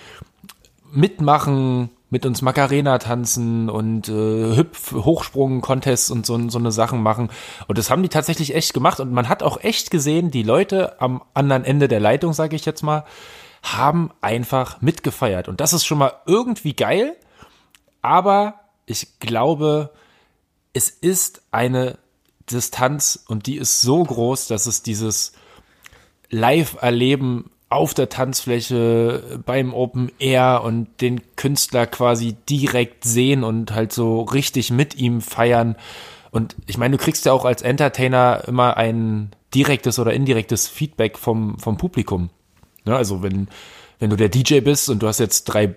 mitmachen, 0.92 1.90
mit 2.14 2.26
uns 2.26 2.42
Macarena 2.42 2.99
tanzen 2.99 3.68
und 3.68 4.09
äh, 4.09 4.56
Hüpf, 4.56 4.92
Hochsprung, 4.92 5.61
Contests 5.61 6.12
und 6.12 6.25
so, 6.25 6.49
so 6.49 6.61
eine 6.61 6.71
Sachen 6.71 7.02
machen. 7.02 7.28
Und 7.66 7.76
das 7.76 7.90
haben 7.90 8.04
die 8.04 8.09
tatsächlich 8.09 8.54
echt 8.54 8.73
gemacht. 8.73 9.00
Und 9.00 9.11
man 9.11 9.28
hat 9.28 9.42
auch 9.42 9.61
echt 9.64 9.90
gesehen, 9.90 10.30
die 10.30 10.44
Leute 10.44 11.00
am 11.00 11.25
anderen 11.35 11.64
Ende 11.64 11.88
der 11.88 11.99
Leitung, 11.99 12.33
sage 12.33 12.54
ich 12.54 12.64
jetzt 12.66 12.83
mal, 12.83 13.04
haben 13.64 14.12
einfach 14.21 14.80
mitgefeiert. 14.80 15.49
Und 15.49 15.61
das 15.61 15.73
ist 15.73 15.85
schon 15.85 15.99
mal 15.99 16.12
irgendwie 16.25 16.76
geil. 16.76 17.16
Aber 18.00 18.61
ich 18.87 19.18
glaube, 19.18 19.90
es 20.73 20.90
ist 20.90 21.42
eine 21.50 21.99
Distanz 22.49 23.25
und 23.26 23.49
die 23.49 23.56
ist 23.56 23.80
so 23.80 24.04
groß, 24.04 24.47
dass 24.47 24.66
es 24.66 24.85
dieses 24.85 25.33
Live-Erleben 26.30 27.50
auf 27.75 27.93
der 27.93 28.09
Tanzfläche 28.09 29.40
beim 29.45 29.75
Open 29.75 30.11
Air 30.19 30.62
und 30.64 30.88
den 31.00 31.21
Künstler 31.37 31.87
quasi 31.87 32.37
direkt 32.49 33.04
sehen 33.04 33.43
und 33.43 33.73
halt 33.73 33.93
so 33.93 34.23
richtig 34.23 34.71
mit 34.71 34.95
ihm 34.95 35.21
feiern. 35.21 35.76
Und 36.31 36.54
ich 36.66 36.78
meine, 36.78 36.97
du 36.97 37.02
kriegst 37.02 37.26
ja 37.26 37.33
auch 37.33 37.45
als 37.45 37.62
Entertainer 37.62 38.43
immer 38.47 38.76
ein 38.76 39.31
direktes 39.54 39.99
oder 39.99 40.12
indirektes 40.12 40.69
Feedback 40.69 41.19
vom, 41.19 41.59
vom 41.59 41.76
Publikum. 41.76 42.31
Ja, 42.87 42.97
also 42.97 43.23
wenn, 43.23 43.49
wenn 43.99 44.11
du 44.11 44.16
der 44.16 44.28
DJ 44.28 44.61
bist 44.61 44.88
und 44.88 45.02
du 45.02 45.07
hast 45.07 45.19
jetzt 45.21 45.45
drei, 45.45 45.75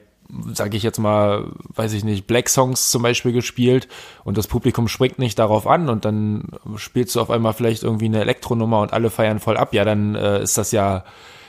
sage 0.54 0.78
ich 0.78 0.84
jetzt 0.84 1.00
mal, 1.00 1.52
weiß 1.76 1.94
ich 1.94 2.04
nicht, 2.04 2.28
Black 2.28 2.50
Songs 2.50 2.92
zum 2.92 3.02
Beispiel 3.02 3.32
gespielt 3.32 3.88
und 4.24 4.38
das 4.38 4.48
Publikum 4.48 4.88
springt 4.88 5.20
nicht 5.20 5.40
darauf 5.40 5.68
an 5.68 5.90
und 5.90 6.06
dann 6.06 6.44
spielst 6.76 7.16
du 7.16 7.22
auf 7.22 7.30
einmal 7.30 7.54
vielleicht 7.54 7.84
irgendwie 7.84 8.06
eine 8.06 8.22
Elektronummer 8.22 8.82
und 8.82 8.94
alle 8.94 9.10
feiern 9.10 9.40
voll 9.40 9.58
ab, 9.58 9.74
ja, 9.74 9.86
dann 9.86 10.16
äh, 10.16 10.42
ist 10.42 10.58
das 10.58 10.72
ja 10.72 11.04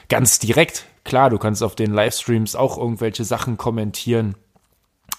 ganz 0.09 0.39
direkt. 0.39 0.85
Klar, 1.05 1.31
du 1.31 1.39
kannst 1.39 1.63
auf 1.63 1.75
den 1.75 1.93
Livestreams 1.93 2.57
auch 2.57 2.79
irgendwelche 2.79 3.25
Sachen 3.25 3.57
kommentieren. 3.57 4.37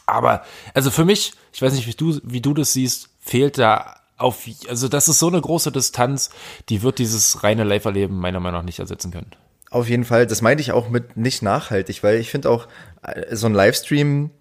Aber, 0.06 0.44
also 0.74 0.92
für 0.92 1.06
mich, 1.06 1.34
ich 1.54 1.62
weiß 1.62 1.74
nicht, 1.74 1.88
wie 1.88 1.94
du, 1.94 2.20
wie 2.24 2.42
du 2.42 2.54
das 2.54 2.74
siehst, 2.74 3.10
fehlt 3.20 3.58
da 3.58 3.96
auf, 4.18 4.46
also 4.68 4.88
das 4.88 5.08
ist 5.08 5.20
so 5.20 5.28
eine 5.28 5.40
große 5.40 5.72
Distanz, 5.72 6.30
die 6.68 6.82
wird 6.82 7.00
dieses 7.00 7.44
reine 7.44 7.64
Live-Erleben 7.64 8.18
meiner 8.18 8.40
Meinung 8.40 8.60
nach 8.60 8.66
nicht 8.66 8.80
ersetzen 8.80 9.12
können. 9.12 9.32
Auf 9.72 9.88
jeden 9.88 10.04
Fall, 10.04 10.28
das 10.28 10.42
meinte 10.42 10.62
ich 10.62 10.72
auch 10.72 10.90
mit 10.90 11.16
nicht 11.16 11.42
nachhaltig, 11.42 12.04
weil 12.04 12.20
ich 12.20 12.30
finde 12.30 12.50
auch, 12.50 12.68
äh, 13.04 13.36
so 13.36 13.48
ein 13.48 13.54
Livestream, 13.54 14.32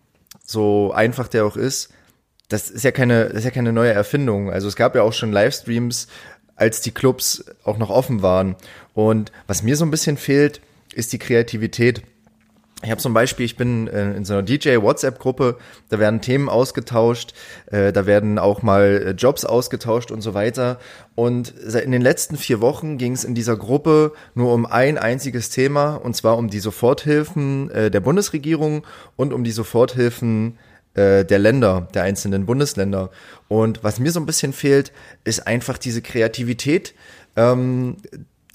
so 0.44 0.92
einfach 0.92 1.28
der 1.28 1.44
auch 1.44 1.56
ist, 1.56 1.92
das 2.48 2.70
ist 2.70 2.82
ja 2.82 2.92
keine, 2.92 3.26
das 3.26 3.38
ist 3.38 3.44
ja 3.44 3.50
keine 3.50 3.72
neue 3.72 3.92
Erfindung. 3.92 4.50
Also 4.50 4.68
es 4.68 4.76
gab 4.76 4.94
ja 4.94 5.02
auch 5.02 5.12
schon 5.12 5.32
Livestreams, 5.32 6.08
als 6.58 6.80
die 6.80 6.90
Clubs 6.90 7.44
auch 7.64 7.78
noch 7.78 7.90
offen 7.90 8.22
waren. 8.22 8.56
Und 8.94 9.32
was 9.46 9.62
mir 9.62 9.76
so 9.76 9.84
ein 9.84 9.90
bisschen 9.90 10.16
fehlt, 10.16 10.60
ist 10.92 11.12
die 11.12 11.18
Kreativität. 11.18 12.02
Ich 12.84 12.90
habe 12.92 13.00
zum 13.00 13.12
Beispiel, 13.12 13.44
ich 13.44 13.56
bin 13.56 13.88
äh, 13.88 14.12
in 14.12 14.24
so 14.24 14.34
einer 14.34 14.44
DJ-WhatsApp-Gruppe, 14.44 15.56
da 15.88 15.98
werden 15.98 16.20
Themen 16.20 16.48
ausgetauscht, 16.48 17.34
äh, 17.66 17.92
da 17.92 18.06
werden 18.06 18.38
auch 18.38 18.62
mal 18.62 19.02
äh, 19.04 19.10
Jobs 19.10 19.44
ausgetauscht 19.44 20.12
und 20.12 20.20
so 20.20 20.32
weiter. 20.32 20.78
Und 21.16 21.54
in 21.58 21.90
den 21.90 22.02
letzten 22.02 22.36
vier 22.36 22.60
Wochen 22.60 22.96
ging 22.96 23.14
es 23.14 23.24
in 23.24 23.34
dieser 23.34 23.56
Gruppe 23.56 24.12
nur 24.34 24.54
um 24.54 24.64
ein 24.64 24.96
einziges 24.96 25.50
Thema, 25.50 25.96
und 25.96 26.14
zwar 26.14 26.38
um 26.38 26.50
die 26.50 26.60
Soforthilfen 26.60 27.68
der 27.68 28.00
Bundesregierung 28.00 28.86
und 29.16 29.32
um 29.32 29.42
die 29.42 29.50
Soforthilfen 29.50 30.56
der 30.98 31.38
Länder, 31.38 31.88
der 31.94 32.02
einzelnen 32.02 32.46
Bundesländer. 32.46 33.10
Und 33.48 33.84
was 33.84 33.98
mir 33.98 34.10
so 34.10 34.20
ein 34.20 34.26
bisschen 34.26 34.52
fehlt, 34.52 34.92
ist 35.24 35.46
einfach 35.46 35.78
diese 35.78 36.02
Kreativität, 36.02 36.94
ähm, 37.36 37.96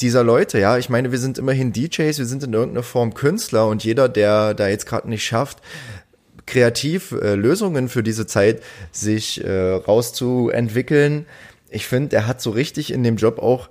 dieser 0.02 0.24
Leute, 0.24 0.60
ja. 0.60 0.78
Ich 0.78 0.90
meine, 0.90 1.12
wir 1.12 1.20
sind 1.20 1.38
immerhin 1.38 1.72
DJs, 1.72 2.18
wir 2.18 2.26
sind 2.26 2.44
in 2.44 2.54
irgendeiner 2.54 2.84
Form 2.84 3.14
Künstler 3.14 3.68
und 3.68 3.84
jeder, 3.84 4.10
der 4.10 4.54
da 4.54 4.68
jetzt 4.68 4.86
gerade 4.86 5.10
nicht 5.10 5.24
schafft, 5.24 5.60
kreativ 6.46 7.12
äh, 7.12 7.36
Lösungen 7.36 7.88
für 7.88 8.04
diese 8.04 8.28
Zeit 8.28 8.62
sich 8.92 9.44
äh, 9.44 9.72
rauszuentwickeln, 9.74 11.26
ich 11.70 11.88
finde, 11.88 12.10
der 12.10 12.28
hat 12.28 12.40
so 12.40 12.52
richtig 12.52 12.94
in 12.94 13.04
dem 13.04 13.16
Job 13.16 13.40
auch 13.40 13.70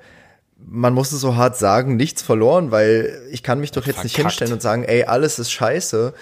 man 0.69 0.95
muss 0.95 1.12
es 1.12 1.21
so 1.21 1.37
hart 1.37 1.57
sagen, 1.57 1.97
nichts 1.97 2.23
verloren, 2.23 2.71
weil 2.71 3.21
ich 3.31 3.43
kann 3.43 3.61
mich 3.61 3.73
doch 3.73 3.85
jetzt 3.87 3.97
Verkackt. 3.97 4.05
nicht 4.05 4.17
hinstellen 4.17 4.52
und 4.52 4.62
sagen, 4.62 4.85
ey, 4.85 5.05
alles 5.05 5.38
ist 5.38 5.50
scheiße. 5.50 6.14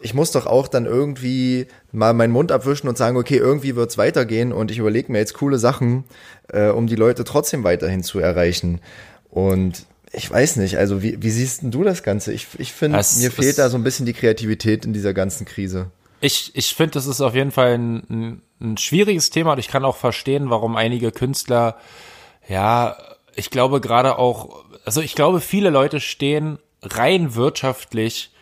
Ich 0.00 0.14
muss 0.14 0.30
doch 0.30 0.46
auch 0.46 0.68
dann 0.68 0.84
irgendwie 0.84 1.66
mal 1.92 2.12
meinen 2.12 2.32
Mund 2.32 2.52
abwischen 2.52 2.88
und 2.88 2.98
sagen, 2.98 3.16
okay, 3.16 3.36
irgendwie 3.36 3.76
wird's 3.76 3.98
weitergehen 3.98 4.52
und 4.52 4.70
ich 4.70 4.78
überlege 4.78 5.10
mir 5.10 5.18
jetzt 5.18 5.34
coole 5.34 5.58
Sachen, 5.58 6.04
äh, 6.48 6.68
um 6.68 6.86
die 6.86 6.96
Leute 6.96 7.24
trotzdem 7.24 7.64
weiterhin 7.64 8.02
zu 8.02 8.18
erreichen. 8.18 8.80
Und 9.30 9.86
ich 10.12 10.30
weiß 10.30 10.56
nicht, 10.56 10.78
also 10.78 11.02
wie, 11.02 11.22
wie 11.22 11.30
siehst 11.30 11.62
denn 11.62 11.70
du 11.70 11.84
das 11.84 12.02
Ganze? 12.02 12.32
Ich, 12.32 12.46
ich 12.58 12.72
finde, 12.72 12.98
mir 12.98 13.30
fehlt 13.30 13.58
da 13.58 13.68
so 13.68 13.76
ein 13.76 13.84
bisschen 13.84 14.06
die 14.06 14.12
Kreativität 14.12 14.84
in 14.84 14.92
dieser 14.92 15.14
ganzen 15.14 15.46
Krise. 15.46 15.90
Ich, 16.20 16.50
ich 16.54 16.74
finde, 16.74 16.92
das 16.92 17.06
ist 17.06 17.20
auf 17.20 17.34
jeden 17.34 17.52
Fall 17.52 17.74
ein, 17.74 18.02
ein, 18.08 18.42
ein 18.60 18.76
schwieriges 18.76 19.30
Thema 19.30 19.52
und 19.52 19.58
ich 19.58 19.68
kann 19.68 19.84
auch 19.84 19.96
verstehen, 19.96 20.50
warum 20.50 20.76
einige 20.76 21.12
Künstler, 21.12 21.76
ja, 22.48 22.96
ich 23.36 23.50
glaube 23.50 23.80
gerade 23.80 24.18
auch, 24.18 24.64
also 24.84 25.00
ich 25.00 25.14
glaube, 25.14 25.40
viele 25.40 25.70
Leute 25.70 26.00
stehen 26.00 26.58
rein 26.82 27.34
wirtschaftlich 27.34 28.32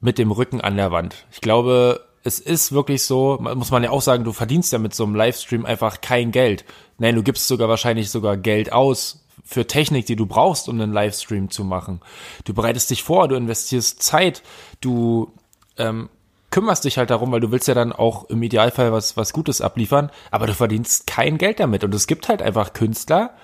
mit 0.00 0.18
dem 0.18 0.30
Rücken 0.30 0.60
an 0.60 0.76
der 0.76 0.90
Wand. 0.90 1.26
Ich 1.32 1.40
glaube, 1.40 2.07
es 2.28 2.38
ist 2.38 2.72
wirklich 2.72 3.02
so, 3.02 3.38
muss 3.40 3.72
man 3.72 3.82
ja 3.82 3.90
auch 3.90 4.02
sagen, 4.02 4.22
du 4.22 4.32
verdienst 4.32 4.72
ja 4.72 4.78
mit 4.78 4.94
so 4.94 5.04
einem 5.04 5.16
Livestream 5.16 5.66
einfach 5.66 6.00
kein 6.00 6.30
Geld. 6.30 6.64
Nein, 6.98 7.16
du 7.16 7.22
gibst 7.22 7.48
sogar 7.48 7.68
wahrscheinlich 7.68 8.10
sogar 8.10 8.36
Geld 8.36 8.72
aus 8.72 9.24
für 9.44 9.66
Technik, 9.66 10.06
die 10.06 10.16
du 10.16 10.26
brauchst, 10.26 10.68
um 10.68 10.80
einen 10.80 10.92
Livestream 10.92 11.50
zu 11.50 11.64
machen. 11.64 12.00
Du 12.44 12.54
bereitest 12.54 12.90
dich 12.90 13.02
vor, 13.02 13.28
du 13.28 13.34
investierst 13.34 14.02
Zeit, 14.02 14.42
du 14.80 15.32
ähm, 15.78 16.10
kümmerst 16.50 16.84
dich 16.84 16.98
halt 16.98 17.10
darum, 17.10 17.32
weil 17.32 17.40
du 17.40 17.50
willst 17.50 17.66
ja 17.66 17.74
dann 17.74 17.92
auch 17.92 18.28
im 18.28 18.42
Idealfall 18.42 18.92
was, 18.92 19.16
was 19.16 19.32
Gutes 19.32 19.60
abliefern, 19.60 20.10
aber 20.30 20.46
du 20.46 20.54
verdienst 20.54 21.06
kein 21.06 21.38
Geld 21.38 21.60
damit. 21.60 21.82
Und 21.82 21.94
es 21.94 22.06
gibt 22.06 22.28
halt 22.28 22.42
einfach 22.42 22.72
Künstler, 22.72 23.34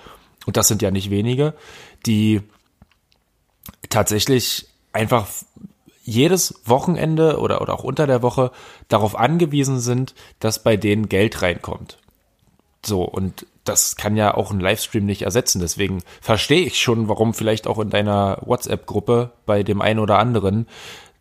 und 0.45 0.57
das 0.57 0.67
sind 0.67 0.81
ja 0.81 0.91
nicht 0.91 1.09
wenige, 1.09 1.55
die 2.05 2.41
tatsächlich 3.89 4.67
einfach 4.93 5.27
jedes 6.05 6.61
Wochenende 6.65 7.39
oder, 7.39 7.61
oder 7.61 7.73
auch 7.73 7.83
unter 7.83 8.07
der 8.07 8.21
Woche 8.21 8.51
darauf 8.87 9.17
angewiesen 9.17 9.79
sind, 9.79 10.13
dass 10.39 10.63
bei 10.63 10.77
denen 10.77 11.09
Geld 11.09 11.41
reinkommt. 11.41 11.97
So, 12.85 13.01
und 13.03 13.47
das 13.63 13.95
kann 13.95 14.15
ja 14.15 14.35
auch 14.35 14.51
ein 14.51 14.59
Livestream 14.59 15.05
nicht 15.05 15.23
ersetzen. 15.23 15.59
Deswegen 15.59 16.03
verstehe 16.21 16.65
ich 16.65 16.79
schon, 16.79 17.09
warum 17.09 17.33
vielleicht 17.33 17.65
auch 17.65 17.79
in 17.79 17.89
deiner 17.89 18.37
WhatsApp-Gruppe 18.45 19.31
bei 19.47 19.63
dem 19.63 19.81
einen 19.81 19.99
oder 19.99 20.19
anderen 20.19 20.67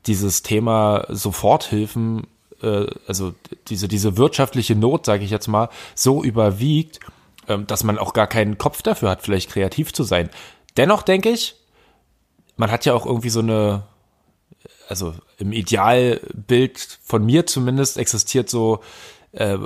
dieses 0.07 0.43
Thema 0.43 1.07
Soforthilfen, 1.09 2.27
äh, 2.63 2.87
also 3.07 3.33
diese, 3.69 3.89
diese 3.89 4.19
wirtschaftliche 4.19 4.77
Not, 4.77 5.07
sage 5.07 5.25
ich 5.25 5.31
jetzt 5.31 5.49
mal, 5.49 5.71
so 5.95 6.23
überwiegt, 6.23 7.01
ähm, 7.49 7.67
dass 7.67 7.85
man 7.85 7.97
auch 7.97 8.13
gar 8.13 8.27
keinen 8.27 8.59
Kopf 8.59 8.83
dafür 8.83 9.09
hat, 9.09 9.23
vielleicht 9.23 9.51
kreativ 9.51 9.95
zu 9.95 10.03
sein. 10.03 10.29
Dennoch 10.77 11.01
denke 11.01 11.31
ich, 11.31 11.55
man 12.59 12.71
hat 12.71 12.85
ja 12.85 12.93
auch 12.93 13.07
irgendwie 13.07 13.31
so 13.31 13.41
eine, 13.41 13.85
also 14.89 15.15
im 15.39 15.53
Idealbild 15.53 16.99
von 17.03 17.25
mir 17.25 17.47
zumindest 17.47 17.99
existiert 17.99 18.49
so 18.51 18.81
äh, 19.33 19.59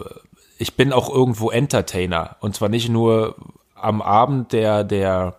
ich 0.58 0.74
bin 0.74 0.92
auch 0.92 1.08
irgendwo 1.08 1.50
Entertainer. 1.50 2.36
Und 2.40 2.56
zwar 2.56 2.68
nicht 2.68 2.88
nur 2.88 3.36
am 3.74 4.02
Abend 4.02 4.52
der, 4.52 4.84
der, 4.84 5.36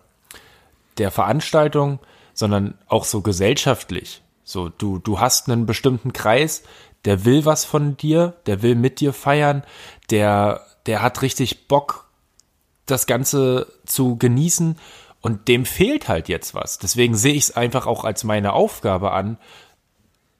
der 0.98 1.10
Veranstaltung, 1.10 2.00
sondern 2.32 2.78
auch 2.88 3.04
so 3.04 3.20
gesellschaftlich. 3.20 4.22
So, 4.44 4.70
du, 4.70 4.98
du 4.98 5.20
hast 5.20 5.48
einen 5.48 5.66
bestimmten 5.66 6.12
Kreis, 6.12 6.62
der 7.04 7.24
will 7.24 7.44
was 7.44 7.64
von 7.64 7.96
dir, 7.96 8.34
der 8.46 8.62
will 8.62 8.74
mit 8.74 9.00
dir 9.00 9.12
feiern, 9.12 9.62
der, 10.10 10.62
der 10.86 11.02
hat 11.02 11.22
richtig 11.22 11.68
Bock, 11.68 12.06
das 12.86 13.06
Ganze 13.06 13.70
zu 13.86 14.16
genießen 14.16 14.76
und 15.20 15.48
dem 15.48 15.64
fehlt 15.66 16.08
halt 16.08 16.28
jetzt 16.28 16.54
was. 16.54 16.78
Deswegen 16.78 17.14
sehe 17.14 17.34
ich 17.34 17.44
es 17.44 17.56
einfach 17.56 17.86
auch 17.86 18.04
als 18.04 18.24
meine 18.24 18.54
Aufgabe 18.54 19.12
an, 19.12 19.38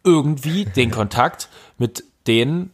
irgendwie 0.05 0.65
den 0.65 0.91
Kontakt 1.01 1.49
mit 1.79 2.05
denen 2.27 2.71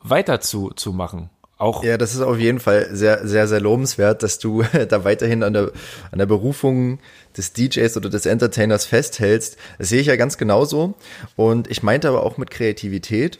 weiter 0.00 0.40
zu, 0.40 0.70
zu 0.70 0.92
machen. 0.92 1.30
Auch 1.58 1.82
ja, 1.82 1.96
das 1.96 2.14
ist 2.14 2.20
auf 2.20 2.38
jeden 2.38 2.60
Fall 2.60 2.88
sehr, 2.92 3.26
sehr, 3.26 3.48
sehr 3.48 3.60
lobenswert, 3.60 4.22
dass 4.22 4.38
du 4.38 4.62
da 4.88 5.04
weiterhin 5.04 5.42
an 5.42 5.54
der, 5.54 5.72
an 6.12 6.18
der 6.18 6.26
Berufung 6.26 6.98
des 7.36 7.54
DJs 7.54 7.96
oder 7.96 8.10
des 8.10 8.26
Entertainers 8.26 8.84
festhältst. 8.84 9.56
Das 9.78 9.88
sehe 9.88 10.00
ich 10.00 10.08
ja 10.08 10.16
ganz 10.16 10.36
genauso. 10.36 10.94
Und 11.34 11.70
ich 11.70 11.82
meinte 11.82 12.08
aber 12.08 12.24
auch 12.24 12.36
mit 12.36 12.50
Kreativität. 12.50 13.38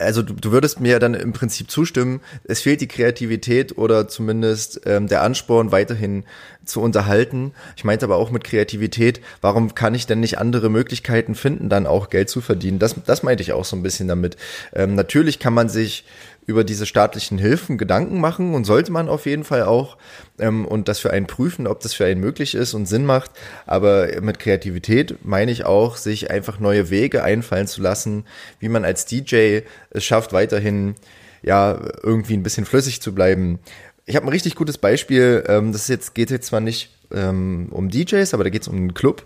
Also 0.00 0.22
du, 0.22 0.34
du 0.34 0.50
würdest 0.50 0.80
mir 0.80 0.98
dann 0.98 1.14
im 1.14 1.32
Prinzip 1.32 1.70
zustimmen, 1.70 2.20
es 2.44 2.62
fehlt 2.62 2.80
die 2.80 2.88
Kreativität 2.88 3.76
oder 3.76 4.08
zumindest 4.08 4.80
ähm, 4.86 5.06
der 5.06 5.22
Ansporn, 5.22 5.72
weiterhin 5.72 6.24
zu 6.64 6.80
unterhalten. 6.80 7.52
Ich 7.76 7.84
meinte 7.84 8.06
aber 8.06 8.16
auch 8.16 8.30
mit 8.30 8.44
Kreativität, 8.44 9.20
warum 9.40 9.74
kann 9.74 9.94
ich 9.94 10.06
denn 10.06 10.20
nicht 10.20 10.38
andere 10.38 10.70
Möglichkeiten 10.70 11.34
finden, 11.34 11.68
dann 11.68 11.86
auch 11.86 12.10
Geld 12.10 12.30
zu 12.30 12.40
verdienen? 12.40 12.78
Das, 12.78 12.96
das 13.04 13.22
meinte 13.22 13.42
ich 13.42 13.52
auch 13.52 13.64
so 13.64 13.76
ein 13.76 13.82
bisschen 13.82 14.08
damit. 14.08 14.36
Ähm, 14.72 14.94
natürlich 14.94 15.38
kann 15.38 15.54
man 15.54 15.68
sich 15.68 16.04
über 16.50 16.64
diese 16.64 16.84
staatlichen 16.84 17.38
Hilfen 17.38 17.78
Gedanken 17.78 18.20
machen 18.20 18.54
und 18.54 18.64
sollte 18.64 18.92
man 18.92 19.08
auf 19.08 19.24
jeden 19.24 19.44
Fall 19.44 19.62
auch 19.62 19.96
ähm, 20.38 20.66
und 20.66 20.88
das 20.88 20.98
für 20.98 21.10
einen 21.12 21.26
prüfen, 21.26 21.66
ob 21.66 21.80
das 21.80 21.94
für 21.94 22.04
einen 22.04 22.20
möglich 22.20 22.54
ist 22.54 22.74
und 22.74 22.86
Sinn 22.86 23.06
macht. 23.06 23.30
Aber 23.66 24.08
mit 24.20 24.40
Kreativität 24.40 25.24
meine 25.24 25.52
ich 25.52 25.64
auch, 25.64 25.96
sich 25.96 26.30
einfach 26.30 26.58
neue 26.58 26.90
Wege 26.90 27.22
einfallen 27.22 27.68
zu 27.68 27.80
lassen, 27.80 28.24
wie 28.58 28.68
man 28.68 28.84
als 28.84 29.06
DJ 29.06 29.60
es 29.90 30.04
schafft, 30.04 30.32
weiterhin 30.32 30.96
ja 31.42 31.80
irgendwie 32.02 32.34
ein 32.34 32.42
bisschen 32.42 32.66
flüssig 32.66 33.00
zu 33.00 33.14
bleiben. 33.14 33.60
Ich 34.04 34.16
habe 34.16 34.26
ein 34.26 34.30
richtig 34.30 34.56
gutes 34.56 34.76
Beispiel. 34.76 35.44
Ähm, 35.46 35.72
das 35.72 35.88
jetzt 35.88 36.14
geht 36.14 36.30
jetzt 36.30 36.48
zwar 36.48 36.60
nicht 36.60 36.90
ähm, 37.12 37.68
um 37.70 37.88
DJs, 37.88 38.34
aber 38.34 38.44
da 38.44 38.50
geht 38.50 38.62
es 38.62 38.68
um 38.68 38.76
einen 38.76 38.94
Club. 38.94 39.24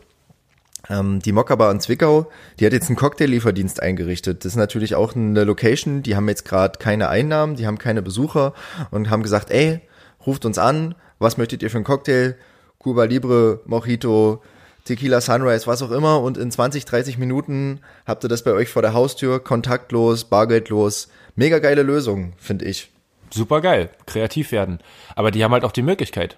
Ähm, 0.90 1.20
die 1.20 1.32
Mokaba 1.32 1.70
in 1.70 1.80
Zwickau, 1.80 2.30
die 2.58 2.66
hat 2.66 2.72
jetzt 2.72 2.88
einen 2.88 2.96
Cocktail-Lieferdienst 2.96 3.80
eingerichtet. 3.80 4.44
Das 4.44 4.52
ist 4.52 4.56
natürlich 4.56 4.94
auch 4.94 5.14
eine 5.14 5.44
Location, 5.44 6.02
die 6.02 6.16
haben 6.16 6.28
jetzt 6.28 6.44
gerade 6.44 6.78
keine 6.78 7.08
Einnahmen, 7.08 7.56
die 7.56 7.66
haben 7.66 7.78
keine 7.78 8.02
Besucher 8.02 8.52
und 8.90 9.10
haben 9.10 9.22
gesagt, 9.22 9.50
ey, 9.50 9.80
ruft 10.26 10.44
uns 10.44 10.58
an, 10.58 10.94
was 11.18 11.36
möchtet 11.36 11.62
ihr 11.62 11.70
für 11.70 11.78
einen 11.78 11.84
Cocktail? 11.84 12.36
Cuba 12.78 13.04
Libre, 13.04 13.60
Mojito, 13.64 14.42
Tequila 14.84 15.22
Sunrise, 15.22 15.66
was 15.66 15.82
auch 15.82 15.90
immer. 15.90 16.20
Und 16.20 16.36
in 16.36 16.50
20, 16.50 16.84
30 16.84 17.16
Minuten 17.16 17.80
habt 18.06 18.24
ihr 18.24 18.28
das 18.28 18.44
bei 18.44 18.52
euch 18.52 18.68
vor 18.68 18.82
der 18.82 18.92
Haustür, 18.92 19.42
kontaktlos, 19.42 20.24
bargeldlos. 20.24 21.08
Mega 21.34 21.58
geile 21.58 21.82
Lösung, 21.82 22.34
finde 22.36 22.66
ich. 22.66 22.90
Super 23.30 23.60
geil, 23.62 23.88
kreativ 24.06 24.52
werden. 24.52 24.78
Aber 25.16 25.30
die 25.30 25.42
haben 25.42 25.52
halt 25.52 25.64
auch 25.64 25.72
die 25.72 25.82
Möglichkeit. 25.82 26.36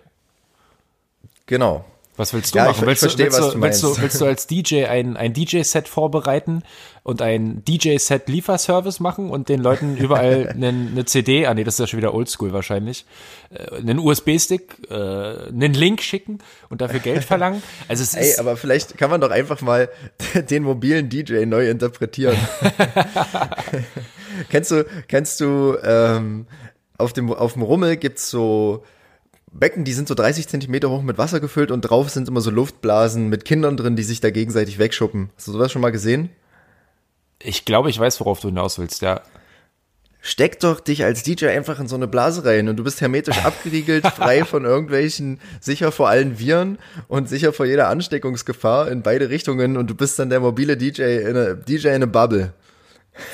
Genau. 1.47 1.85
Was 2.17 2.33
willst 2.33 2.55
du 2.55 2.59
Ja, 2.59 2.65
machen? 2.67 2.77
ich- 2.77 2.81
ich 2.83 2.87
willst, 2.89 3.01
verstehe, 3.01 3.27
du, 3.27 3.33
willst, 3.33 3.43
was 3.43 3.53
du, 3.53 3.57
du 3.59 3.63
willst, 3.63 3.83
du, 3.83 3.87
meinst. 3.89 4.03
willst 4.03 4.21
du 4.21 4.25
als 4.25 4.47
DJ 4.47 4.85
ein, 4.87 5.17
ein 5.17 5.33
DJ-Set 5.35 5.87
vorbereiten 5.89 6.63
und 7.03 7.21
ein 7.23 7.63
DJ-Set-Lieferservice 7.65 9.01
machen 9.01 9.29
und 9.31 9.49
den 9.49 9.61
Leuten 9.61 9.97
überall 9.99 10.49
einen, 10.49 10.89
eine 10.93 11.05
CD, 11.05 11.47
ah 11.47 11.55
nee, 11.55 11.63
das 11.65 11.75
ist 11.75 11.81
ja 11.81 11.87
schon 11.87 11.99
wieder 11.99 12.15
oldschool 12.15 12.53
wahrscheinlich, 12.53 13.05
äh, 13.51 13.77
einen 13.77 13.99
USB-Stick, 13.99 14.89
äh, 14.91 14.95
einen 14.95 15.75
Link 15.75 16.01
schicken 16.03 16.39
und 16.71 16.81
dafür 16.81 17.01
Geld 17.01 17.23
verlangen? 17.25 17.63
Also 17.89 18.03
es 18.03 18.15
Ey, 18.15 18.31
ist, 18.31 18.41
aber 18.41 18.57
vielleicht 18.57 18.97
kann 18.97 19.11
man 19.11 19.21
doch 19.21 19.31
einfach 19.31 19.61
mal 19.61 19.89
den 20.51 20.63
mobilen 20.63 21.09
DJ 21.11 21.45
neu 21.45 21.69
interpretieren. 21.69 22.37
kennst 24.51 24.71
du, 24.71 24.85
kennst 25.09 25.41
du, 25.41 25.77
ähm, 25.83 26.47
auf 26.99 27.13
dem, 27.13 27.33
auf 27.33 27.53
dem 27.55 27.63
Rummel 27.63 27.97
gibt's 27.97 28.31
so 28.31 28.83
Becken, 29.59 29.85
die 29.85 29.93
sind 29.93 30.09
so 30.09 30.15
30 30.15 30.49
Zentimeter 30.49 30.91
hoch 30.91 31.03
mit 31.03 31.19
Wasser 31.19 31.41
gefüllt 31.41 31.71
und 31.71 31.83
drauf 31.83 32.11
sind 32.11 32.29
immer 32.29 32.41
so 32.41 32.51
Luftblasen 32.51 33.29
mit 33.29 33.45
Kindern 33.45 33.77
drin, 33.77 33.97
die 33.97 34.03
sich 34.03 34.21
da 34.21 34.31
gegenseitig 34.31 34.79
wegschuppen. 34.79 35.31
Hast 35.37 35.49
du 35.49 35.53
sowas 35.53 35.73
schon 35.73 35.83
mal 35.83 35.93
gesehen? 35.93 36.31
ich 37.43 37.65
glaube, 37.65 37.91
ich 37.91 37.99
weiß, 37.99 38.21
worauf 38.21 38.41
du 38.41 38.49
hinaus 38.49 38.79
willst, 38.79 39.03
ja. 39.03 39.21
Steck 40.21 40.59
doch 40.59 40.81
dich 40.81 41.05
als 41.05 41.23
DJ 41.23 41.47
einfach 41.47 41.79
in 41.79 41.87
so 41.87 41.95
eine 41.95 42.09
Blase 42.09 42.45
rein 42.45 42.69
und 42.69 42.77
du 42.77 42.85
bist 42.85 43.01
hermetisch 43.01 43.39
abgeriegelt, 43.45 44.07
frei 44.07 44.45
von 44.45 44.65
irgendwelchen, 44.65 45.41
sicher 45.61 45.93
vor 45.93 46.09
allen 46.09 46.39
Viren 46.39 46.79
und 47.07 47.29
sicher 47.29 47.53
vor 47.53 47.67
jeder 47.67 47.89
Ansteckungsgefahr 47.89 48.91
in 48.91 49.03
beide 49.03 49.31
Richtungen 49.31 49.77
und 49.77 49.89
du 49.89 49.95
bist 49.95 50.19
dann 50.19 50.31
der 50.31 50.41
mobile 50.41 50.77
DJ 50.77 51.03
in 51.03 51.37
a, 51.37 51.55
DJ 51.55 51.89
in 51.89 52.03
a 52.03 52.07
Bubble. 52.07 52.53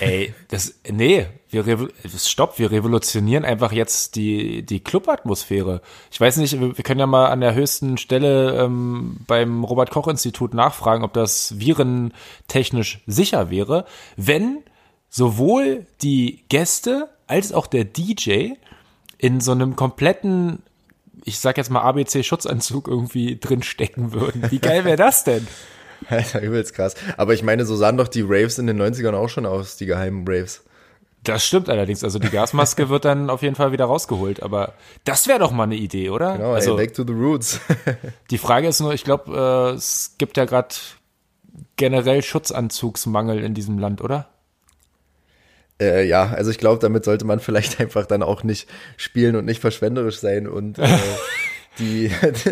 Ey, 0.00 0.34
das, 0.48 0.74
nee, 0.90 1.26
wir, 1.50 1.88
stopp, 2.16 2.58
wir 2.58 2.70
revolutionieren 2.70 3.44
einfach 3.44 3.72
jetzt 3.72 4.16
die, 4.16 4.62
die 4.62 4.80
Clubatmosphäre. 4.80 5.82
Ich 6.10 6.20
weiß 6.20 6.38
nicht, 6.38 6.60
wir 6.60 6.72
können 6.84 7.00
ja 7.00 7.06
mal 7.06 7.26
an 7.26 7.40
der 7.40 7.54
höchsten 7.54 7.98
Stelle 7.98 8.62
ähm, 8.62 9.18
beim 9.26 9.64
Robert-Koch-Institut 9.64 10.54
nachfragen, 10.54 11.04
ob 11.04 11.12
das 11.12 11.58
virentechnisch 11.58 13.02
sicher 13.06 13.50
wäre, 13.50 13.84
wenn 14.16 14.62
sowohl 15.10 15.86
die 16.00 16.44
Gäste 16.48 17.10
als 17.26 17.52
auch 17.52 17.66
der 17.66 17.84
DJ 17.84 18.52
in 19.18 19.40
so 19.40 19.52
einem 19.52 19.76
kompletten, 19.76 20.62
ich 21.24 21.38
sag 21.38 21.58
jetzt 21.58 21.70
mal 21.70 21.82
ABC-Schutzanzug 21.82 22.88
irgendwie 22.88 23.38
drin 23.38 23.62
stecken 23.62 24.12
würden. 24.12 24.50
Wie 24.50 24.58
geil 24.58 24.84
wäre 24.84 24.96
das 24.96 25.24
denn? 25.24 25.46
Alter, 26.08 26.40
übelst 26.40 26.74
krass. 26.74 26.94
Aber 27.16 27.34
ich 27.34 27.42
meine, 27.42 27.64
so 27.64 27.76
sahen 27.76 27.96
doch 27.96 28.08
die 28.08 28.22
Raves 28.22 28.58
in 28.58 28.66
den 28.66 28.80
90ern 28.80 29.14
auch 29.14 29.28
schon 29.28 29.46
aus, 29.46 29.76
die 29.76 29.86
geheimen 29.86 30.24
Raves. 30.26 30.62
Das 31.24 31.46
stimmt 31.46 31.68
allerdings. 31.68 32.02
Also 32.02 32.18
die 32.18 32.30
Gasmaske 32.30 32.88
wird 32.88 33.04
dann 33.04 33.30
auf 33.30 33.42
jeden 33.42 33.54
Fall 33.54 33.70
wieder 33.70 33.84
rausgeholt. 33.84 34.42
Aber 34.42 34.74
das 35.04 35.28
wäre 35.28 35.38
doch 35.38 35.52
mal 35.52 35.64
eine 35.64 35.76
Idee, 35.76 36.10
oder? 36.10 36.36
Genau, 36.36 36.52
also 36.52 36.72
ey, 36.72 36.86
back 36.86 36.94
to 36.94 37.04
the 37.06 37.12
roots. 37.12 37.60
die 38.30 38.38
Frage 38.38 38.66
ist 38.66 38.80
nur, 38.80 38.92
ich 38.92 39.04
glaube, 39.04 39.72
äh, 39.72 39.76
es 39.76 40.16
gibt 40.18 40.36
ja 40.36 40.44
gerade 40.44 40.74
generell 41.76 42.22
Schutzanzugsmangel 42.22 43.44
in 43.44 43.54
diesem 43.54 43.78
Land, 43.78 44.00
oder? 44.00 44.32
äh, 45.82 46.06
ja, 46.06 46.30
also 46.30 46.50
ich 46.50 46.58
glaube, 46.58 46.80
damit 46.80 47.04
sollte 47.04 47.24
man 47.24 47.40
vielleicht 47.40 47.80
einfach 47.80 48.06
dann 48.06 48.22
auch 48.22 48.42
nicht 48.42 48.68
spielen 48.96 49.36
und 49.36 49.44
nicht 49.44 49.60
verschwenderisch 49.60 50.18
sein 50.18 50.46
und 50.46 50.78
äh, 50.78 50.88
die, 51.78 52.10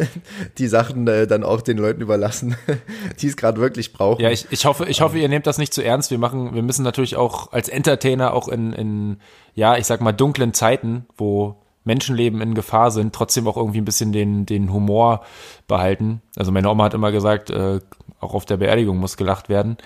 die 0.59 0.69
Sachen 0.69 1.07
äh, 1.07 1.27
dann 1.27 1.45
auch 1.45 1.61
den 1.61 1.79
Leuten 1.79 2.01
überlassen, 2.01 2.57
die 3.21 3.27
es 3.27 3.37
gerade 3.37 3.61
wirklich 3.61 3.93
brauchen. 3.93 4.23
Ja, 4.23 4.31
ich, 4.31 4.47
ich 4.51 4.65
hoffe, 4.65 4.87
ich 4.87 5.01
hoffe, 5.01 5.19
ihr 5.19 5.29
nehmt 5.29 5.47
das 5.47 5.59
nicht 5.59 5.75
zu 5.75 5.83
ernst. 5.83 6.11
Wir 6.11 6.19
machen, 6.19 6.55
wir 6.55 6.63
müssen 6.63 6.83
natürlich 6.83 7.17
auch 7.17 7.53
als 7.53 7.69
Entertainer 7.69 8.33
auch 8.35 8.49
in, 8.49 8.73
in, 8.73 9.17
ja, 9.55 9.77
ich 9.77 9.87
sag 9.87 10.01
mal, 10.01 10.13
dunklen 10.13 10.55
Zeiten, 10.55 11.07
wo 11.17 11.57
Menschenleben 11.85 12.41
in 12.41 12.55
Gefahr 12.55 12.91
sind, 12.91 13.15
trotzdem 13.15 13.49
auch 13.49 13.57
irgendwie 13.57 13.81
ein 13.81 13.87
bisschen 13.87 14.13
den, 14.13 14.47
den 14.47 14.73
Humor 14.73 15.25
behalten. 15.67 16.23
Also 16.37 16.53
meine 16.53 16.69
Oma 16.69 16.85
hat 16.85 16.95
immer 16.95 17.13
gesagt, 17.13 17.51
äh, 17.51 17.81
auch 18.21 18.35
auf 18.35 18.45
der 18.45 18.59
Beerdigung 18.59 18.99
muss 18.99 19.17
gelacht 19.17 19.49
werden. 19.49 19.79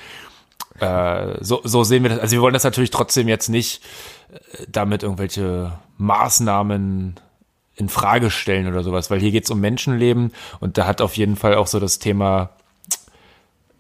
Äh, 0.81 1.37
so, 1.41 1.61
so 1.65 1.85
sehen 1.85 2.03
wir 2.03 2.11
das. 2.11 2.19
Also 2.19 2.37
wir 2.37 2.43
wollen 2.43 2.55
das 2.55 2.65
natürlich 2.65 2.91
trotzdem 2.91 3.29
jetzt 3.29 3.49
nicht 3.49 3.83
äh, 4.33 4.65
damit 4.69 5.03
irgendwelche 5.03 5.79
Maßnahmen 5.99 7.15
in 7.77 7.89
Frage 7.89 8.31
stellen 8.31 8.69
oder 8.69 8.83
sowas, 8.83 9.11
weil 9.11 9.21
hier 9.21 9.31
geht's 9.31 9.51
um 9.51 9.61
Menschenleben 9.61 10.33
und 10.61 10.79
da 10.79 10.87
hat 10.87 11.01
auf 11.01 11.17
jeden 11.17 11.37
Fall 11.37 11.55
auch 11.55 11.67
so 11.67 11.81
das 11.81 11.99
Thema 11.99 12.51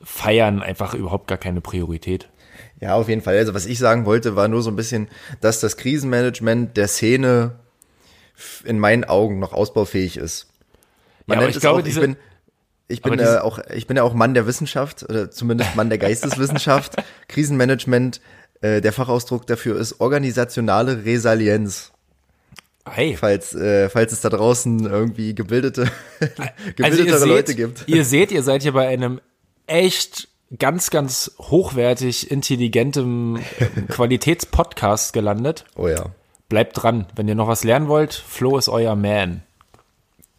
Feiern 0.02 0.62
einfach 0.62 0.94
überhaupt 0.94 1.28
gar 1.28 1.38
keine 1.38 1.60
Priorität. 1.60 2.28
Ja, 2.80 2.94
auf 2.94 3.08
jeden 3.08 3.22
Fall. 3.22 3.36
Also 3.36 3.54
was 3.54 3.66
ich 3.66 3.78
sagen 3.78 4.04
wollte, 4.04 4.36
war 4.36 4.48
nur 4.48 4.62
so 4.62 4.70
ein 4.70 4.76
bisschen, 4.76 5.08
dass 5.40 5.60
das 5.60 5.76
Krisenmanagement 5.76 6.76
der 6.76 6.88
Szene 6.88 7.52
in 8.64 8.78
meinen 8.78 9.04
Augen 9.04 9.38
noch 9.38 9.52
ausbaufähig 9.52 10.16
ist. 10.16 10.48
Man 11.26 11.38
Ja, 11.38 11.42
aber 11.42 11.50
ich 11.50 11.60
glaube, 11.60 11.82
auch, 11.82 11.86
ich 11.86 11.98
bin, 11.98 12.16
ich 12.88 13.00
bin 13.00 13.14
aber 13.14 13.36
äh, 13.36 13.38
auch, 13.38 13.58
ich 13.74 13.86
bin 13.86 13.96
ja 13.96 14.02
auch 14.02 14.12
Mann 14.12 14.34
der 14.34 14.46
Wissenschaft 14.46 15.04
oder 15.08 15.30
zumindest 15.30 15.76
Mann 15.76 15.88
der 15.88 15.98
Geisteswissenschaft. 15.98 16.96
Krisenmanagement, 17.28 18.20
äh, 18.60 18.80
der 18.80 18.92
Fachausdruck 18.92 19.46
dafür 19.46 19.78
ist 19.78 20.00
organisationale 20.00 21.04
Resilienz. 21.04 21.92
Hey, 22.88 23.16
Falls, 23.16 23.54
äh, 23.54 23.88
falls 23.88 24.12
es 24.12 24.20
da 24.20 24.28
draußen 24.28 24.84
irgendwie 24.84 25.34
gebildete, 25.34 25.90
gebildetere 26.76 26.84
also 26.84 27.02
ihr 27.02 27.18
seht, 27.18 27.28
Leute 27.28 27.54
gibt. 27.54 27.84
Ihr 27.86 28.04
seht, 28.04 28.30
ihr 28.30 28.42
seid 28.42 28.62
hier 28.62 28.72
bei 28.72 28.86
einem 28.88 29.20
echt 29.66 30.28
ganz, 30.58 30.90
ganz 30.90 31.32
hochwertig 31.38 32.30
intelligentem 32.30 33.38
Qualitätspodcast 33.88 35.12
gelandet. 35.12 35.64
Oh 35.76 35.88
ja. 35.88 36.06
Bleibt 36.48 36.82
dran. 36.82 37.06
Wenn 37.16 37.26
ihr 37.26 37.34
noch 37.34 37.48
was 37.48 37.64
lernen 37.64 37.88
wollt, 37.88 38.12
Flo 38.12 38.58
ist 38.58 38.68
euer 38.68 38.94
Man. 38.94 39.42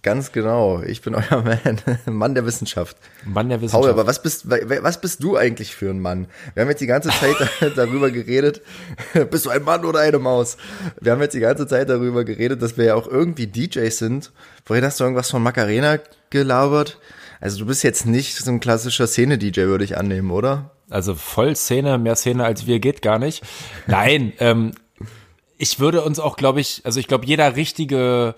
Ganz 0.06 0.32
genau. 0.32 0.84
Ich 0.84 1.02
bin 1.02 1.16
euer 1.16 1.42
Man. 1.44 1.82
Mann 2.06 2.36
der 2.36 2.46
Wissenschaft. 2.46 2.96
Mann 3.26 3.50
der 3.50 3.58
Paul, 3.58 3.64
Wissenschaft. 3.66 3.90
aber 3.90 4.06
was 4.06 4.22
bist, 4.22 4.48
wa- 4.50 4.58
was 4.84 5.02
bist 5.02 5.24
du 5.24 5.36
eigentlich 5.36 5.76
für 5.76 5.90
ein 5.90 6.00
Mann? 6.00 6.28
Wir 6.54 6.62
haben 6.62 6.70
jetzt 6.70 6.80
die 6.82 6.86
ganze 6.86 7.10
Zeit 7.10 7.36
darüber 7.76 8.12
geredet, 8.12 8.62
bist 9.32 9.48
du 9.48 9.50
ein 9.50 9.64
Mann 9.64 9.84
oder 9.84 10.00
eine 10.02 10.20
Maus? 10.20 10.58
Wir 11.02 11.12
haben 11.12 11.22
jetzt 11.22 11.34
die 11.34 11.40
ganze 11.40 11.66
Zeit 11.66 11.90
darüber 11.90 12.24
geredet, 12.24 12.62
dass 12.62 12.78
wir 12.78 12.86
ja 12.86 12.94
auch 12.96 13.08
irgendwie 13.08 13.48
DJs 13.48 13.98
sind. 13.98 14.32
Vorhin 14.64 14.86
hast 14.86 15.00
du 15.00 15.06
irgendwas 15.06 15.32
von 15.32 15.42
Macarena 15.42 15.98
gelabert. 16.30 17.00
Also 17.42 17.58
du 17.58 17.66
bist 17.66 17.84
jetzt 17.84 18.06
nicht 18.06 18.38
so 18.38 18.52
ein 18.52 18.60
klassischer 18.60 19.08
Szene-DJ, 19.08 19.62
würde 19.62 19.84
ich 19.86 19.98
annehmen, 19.98 20.30
oder? 20.30 20.70
Also 20.92 21.16
voll 21.16 21.56
Szene, 21.56 21.98
mehr 21.98 22.16
Szene 22.16 22.46
als 22.46 22.68
wir 22.68 22.80
geht 22.80 23.02
gar 23.02 23.18
nicht. 23.18 23.44
Nein, 23.88 24.34
ähm, 24.40 24.72
ich 25.58 25.80
würde 25.80 26.02
uns 26.04 26.20
auch, 26.20 26.38
glaube 26.38 26.62
ich, 26.62 26.82
also 26.84 27.00
ich 27.00 27.08
glaube, 27.08 27.26
jeder 27.26 27.56
richtige, 27.56 28.36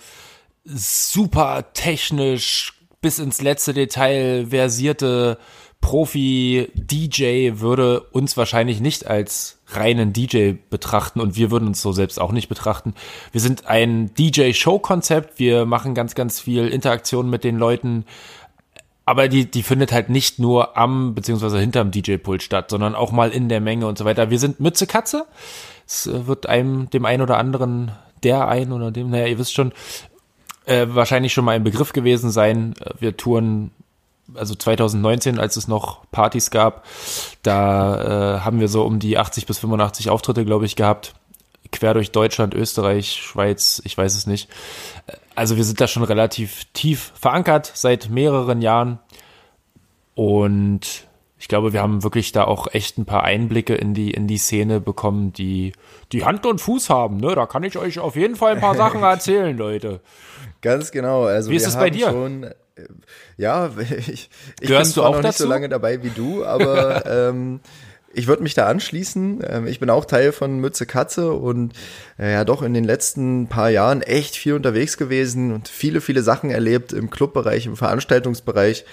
super 0.68 1.74
technisch 1.74 2.74
bis 3.02 3.20
ins 3.20 3.42
letzte 3.42 3.74
Detail 3.74 4.48
versierte 4.50 5.38
Profi-DJ 5.82 7.60
würde 7.60 8.02
uns 8.02 8.36
wahrscheinlich 8.36 8.82
nicht 8.82 9.08
als 9.08 9.60
reinen 9.68 10.12
DJ 10.12 10.54
betrachten 10.70 11.22
und 11.22 11.36
wir 11.36 11.52
würden 11.52 11.68
uns 11.68 11.82
so 11.82 11.92
selbst 11.92 12.20
auch 12.20 12.32
nicht 12.32 12.50
betrachten. 12.50 12.94
Wir 13.32 13.42
sind 13.42 13.68
ein 13.68 14.14
DJ-Show-Konzept, 14.16 15.40
wir 15.40 15.66
machen 15.66 15.94
ganz, 15.94 16.16
ganz 16.16 16.40
viel 16.40 16.68
Interaktion 16.68 17.30
mit 17.30 17.44
den 17.44 17.58
Leuten, 17.58 18.06
aber 19.06 19.30
die, 19.30 19.50
die 19.50 19.64
findet 19.64 19.92
halt 19.92 20.10
nicht 20.10 20.40
nur 20.40 20.78
am 20.78 21.14
beziehungsweise 21.14 21.60
hinterm 21.60 21.92
DJ-Pult 21.92 22.44
statt, 22.44 22.70
sondern 22.70 22.96
auch 22.96 23.12
mal 23.12 23.32
in 23.32 23.48
der 23.48 23.62
Menge 23.62 23.88
und 23.88 23.98
so 23.98 24.04
weiter. 24.04 24.30
Wir 24.30 24.40
sind 24.40 24.60
Mütze 24.60 24.88
Katze. 24.88 25.26
Es 25.86 26.10
wird 26.12 26.48
einem, 26.48 26.90
dem 26.90 27.06
einen 27.06 27.22
oder 27.22 27.38
anderen, 27.38 27.92
der 28.24 28.48
ein 28.48 28.74
oder 28.74 28.92
dem, 28.92 29.10
naja, 29.10 29.28
ihr 29.28 29.40
wisst 29.40 29.54
schon, 29.54 29.72
äh, 30.68 30.88
wahrscheinlich 30.90 31.34
schon 31.34 31.46
mal 31.46 31.56
ein 31.56 31.64
Begriff 31.64 31.94
gewesen 31.94 32.30
sein. 32.30 32.76
Wir 33.00 33.18
touren 33.18 33.72
also 34.36 34.56
2019, 34.56 35.40
als 35.40 35.56
es 35.56 35.68
noch 35.68 36.06
Partys 36.12 36.52
gab, 36.52 36.86
da 37.44 38.36
äh, 38.36 38.40
haben 38.42 38.60
wir 38.60 38.68
so 38.68 38.84
um 38.84 39.00
die 39.00 39.18
80 39.18 39.46
bis 39.46 39.60
85 39.60 40.10
Auftritte, 40.10 40.46
glaube 40.46 40.66
ich, 40.66 40.76
gehabt. 40.76 41.14
Quer 41.72 41.94
durch 41.94 42.12
Deutschland, 42.12 42.54
Österreich, 42.54 43.12
Schweiz, 43.12 43.82
ich 43.84 43.98
weiß 43.98 44.16
es 44.16 44.28
nicht. 44.28 44.50
Also 45.36 45.58
wir 45.58 45.64
sind 45.64 45.82
da 45.82 45.88
schon 45.88 46.04
relativ 46.04 46.66
tief 46.74 47.12
verankert 47.16 47.72
seit 47.74 48.10
mehreren 48.10 48.62
Jahren. 48.62 49.00
Und 50.16 51.06
ich 51.40 51.48
glaube, 51.48 51.74
wir 51.74 51.82
haben 51.82 52.04
wirklich 52.04 52.32
da 52.32 52.46
auch 52.46 52.68
echt 52.74 52.98
ein 52.98 53.06
paar 53.06 53.24
Einblicke 53.24 53.76
in 53.76 53.94
die, 53.94 54.12
in 54.12 54.28
die 54.28 54.38
Szene 54.38 54.80
bekommen, 54.80 55.34
die, 55.34 55.74
die 56.12 56.26
Hand 56.26 56.46
und 56.46 56.60
Fuß 56.60 56.90
haben. 56.90 57.18
Ne? 57.18 57.36
Da 57.36 57.46
kann 57.46 57.64
ich 57.64 57.78
euch 57.78 58.00
auf 58.00 58.16
jeden 58.16 58.36
Fall 58.36 58.56
ein 58.56 58.62
paar 58.62 58.76
Sachen 58.76 59.04
erzählen, 59.04 59.56
Leute. 59.56 60.02
Ganz 60.62 60.92
genau. 60.92 61.26
Also 61.26 61.52
Wie 61.52 61.56
ist 61.56 61.68
es 61.68 61.76
bei 61.76 61.90
dir? 61.90 62.10
Schon, 62.10 62.50
ja, 63.38 63.70
ich, 63.80 64.08
ich 64.10 64.30
Gehörst 64.68 64.96
bin 64.96 65.04
du 65.04 65.08
auch 65.08 65.12
noch 65.14 65.18
nicht 65.18 65.30
dazu? 65.30 65.44
so 65.44 65.50
lange 65.50 65.70
dabei 65.70 66.02
wie 66.04 66.10
du, 66.10 66.44
aber 66.46 67.06
ähm, 67.30 67.60
ich 68.18 68.26
würde 68.26 68.42
mich 68.42 68.56
da 68.56 68.66
anschließen. 68.66 69.42
Ähm, 69.48 69.68
ich 69.68 69.80
bin 69.80 69.92
auch 69.92 70.04
Teil 70.04 70.32
von 70.32 70.60
Mütze 70.60 70.88
Katze 70.88 71.34
und 71.34 71.74
äh, 72.18 72.34
ja 72.34 72.46
doch 72.46 72.64
in 72.64 72.74
den 72.74 72.84
letzten 72.84 73.48
paar 73.48 73.70
Jahren 73.70 74.02
echt 74.02 74.36
viel 74.36 74.54
unterwegs 74.54 74.98
gewesen 74.98 75.54
und 75.54 75.68
viele, 75.68 76.02
viele 76.02 76.24
Sachen 76.24 76.50
erlebt 76.50 76.94
im 76.94 77.12
Clubbereich, 77.12 77.68
im 77.68 77.78
Veranstaltungsbereich, 77.78 78.86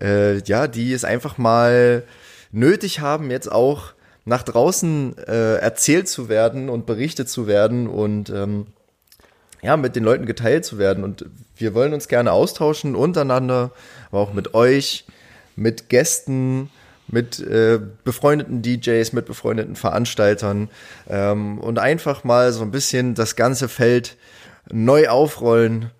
äh, 0.00 0.38
ja, 0.44 0.68
die 0.68 0.92
es 0.92 1.04
einfach 1.04 1.38
mal 1.38 2.04
nötig 2.52 3.00
haben, 3.00 3.32
jetzt 3.32 3.50
auch 3.50 3.94
nach 4.24 4.44
draußen 4.44 5.16
äh, 5.26 5.56
erzählt 5.56 6.08
zu 6.08 6.28
werden 6.28 6.68
und 6.68 6.86
berichtet 6.86 7.28
zu 7.28 7.48
werden 7.48 7.88
und 7.88 8.30
ähm, 8.30 8.68
ja, 9.60 9.76
mit 9.76 9.96
den 9.96 10.04
Leuten 10.04 10.24
geteilt 10.24 10.64
zu 10.64 10.78
werden. 10.78 11.02
Und 11.02 11.26
wir 11.56 11.74
wollen 11.74 11.94
uns 11.94 12.06
gerne 12.06 12.30
austauschen 12.30 12.94
untereinander, 12.94 13.72
aber 14.12 14.20
auch 14.20 14.32
mit 14.32 14.54
euch, 14.54 15.04
mit 15.56 15.88
Gästen, 15.88 16.70
mit 17.08 17.40
äh, 17.40 17.80
befreundeten 18.04 18.62
DJs, 18.62 19.12
mit 19.12 19.26
befreundeten 19.26 19.76
Veranstaltern 19.76 20.68
ähm, 21.08 21.58
und 21.58 21.78
einfach 21.78 22.24
mal 22.24 22.52
so 22.52 22.62
ein 22.62 22.70
bisschen 22.70 23.14
das 23.14 23.36
ganze 23.36 23.68
Feld 23.68 24.16
neu 24.70 25.08
aufrollen 25.08 25.90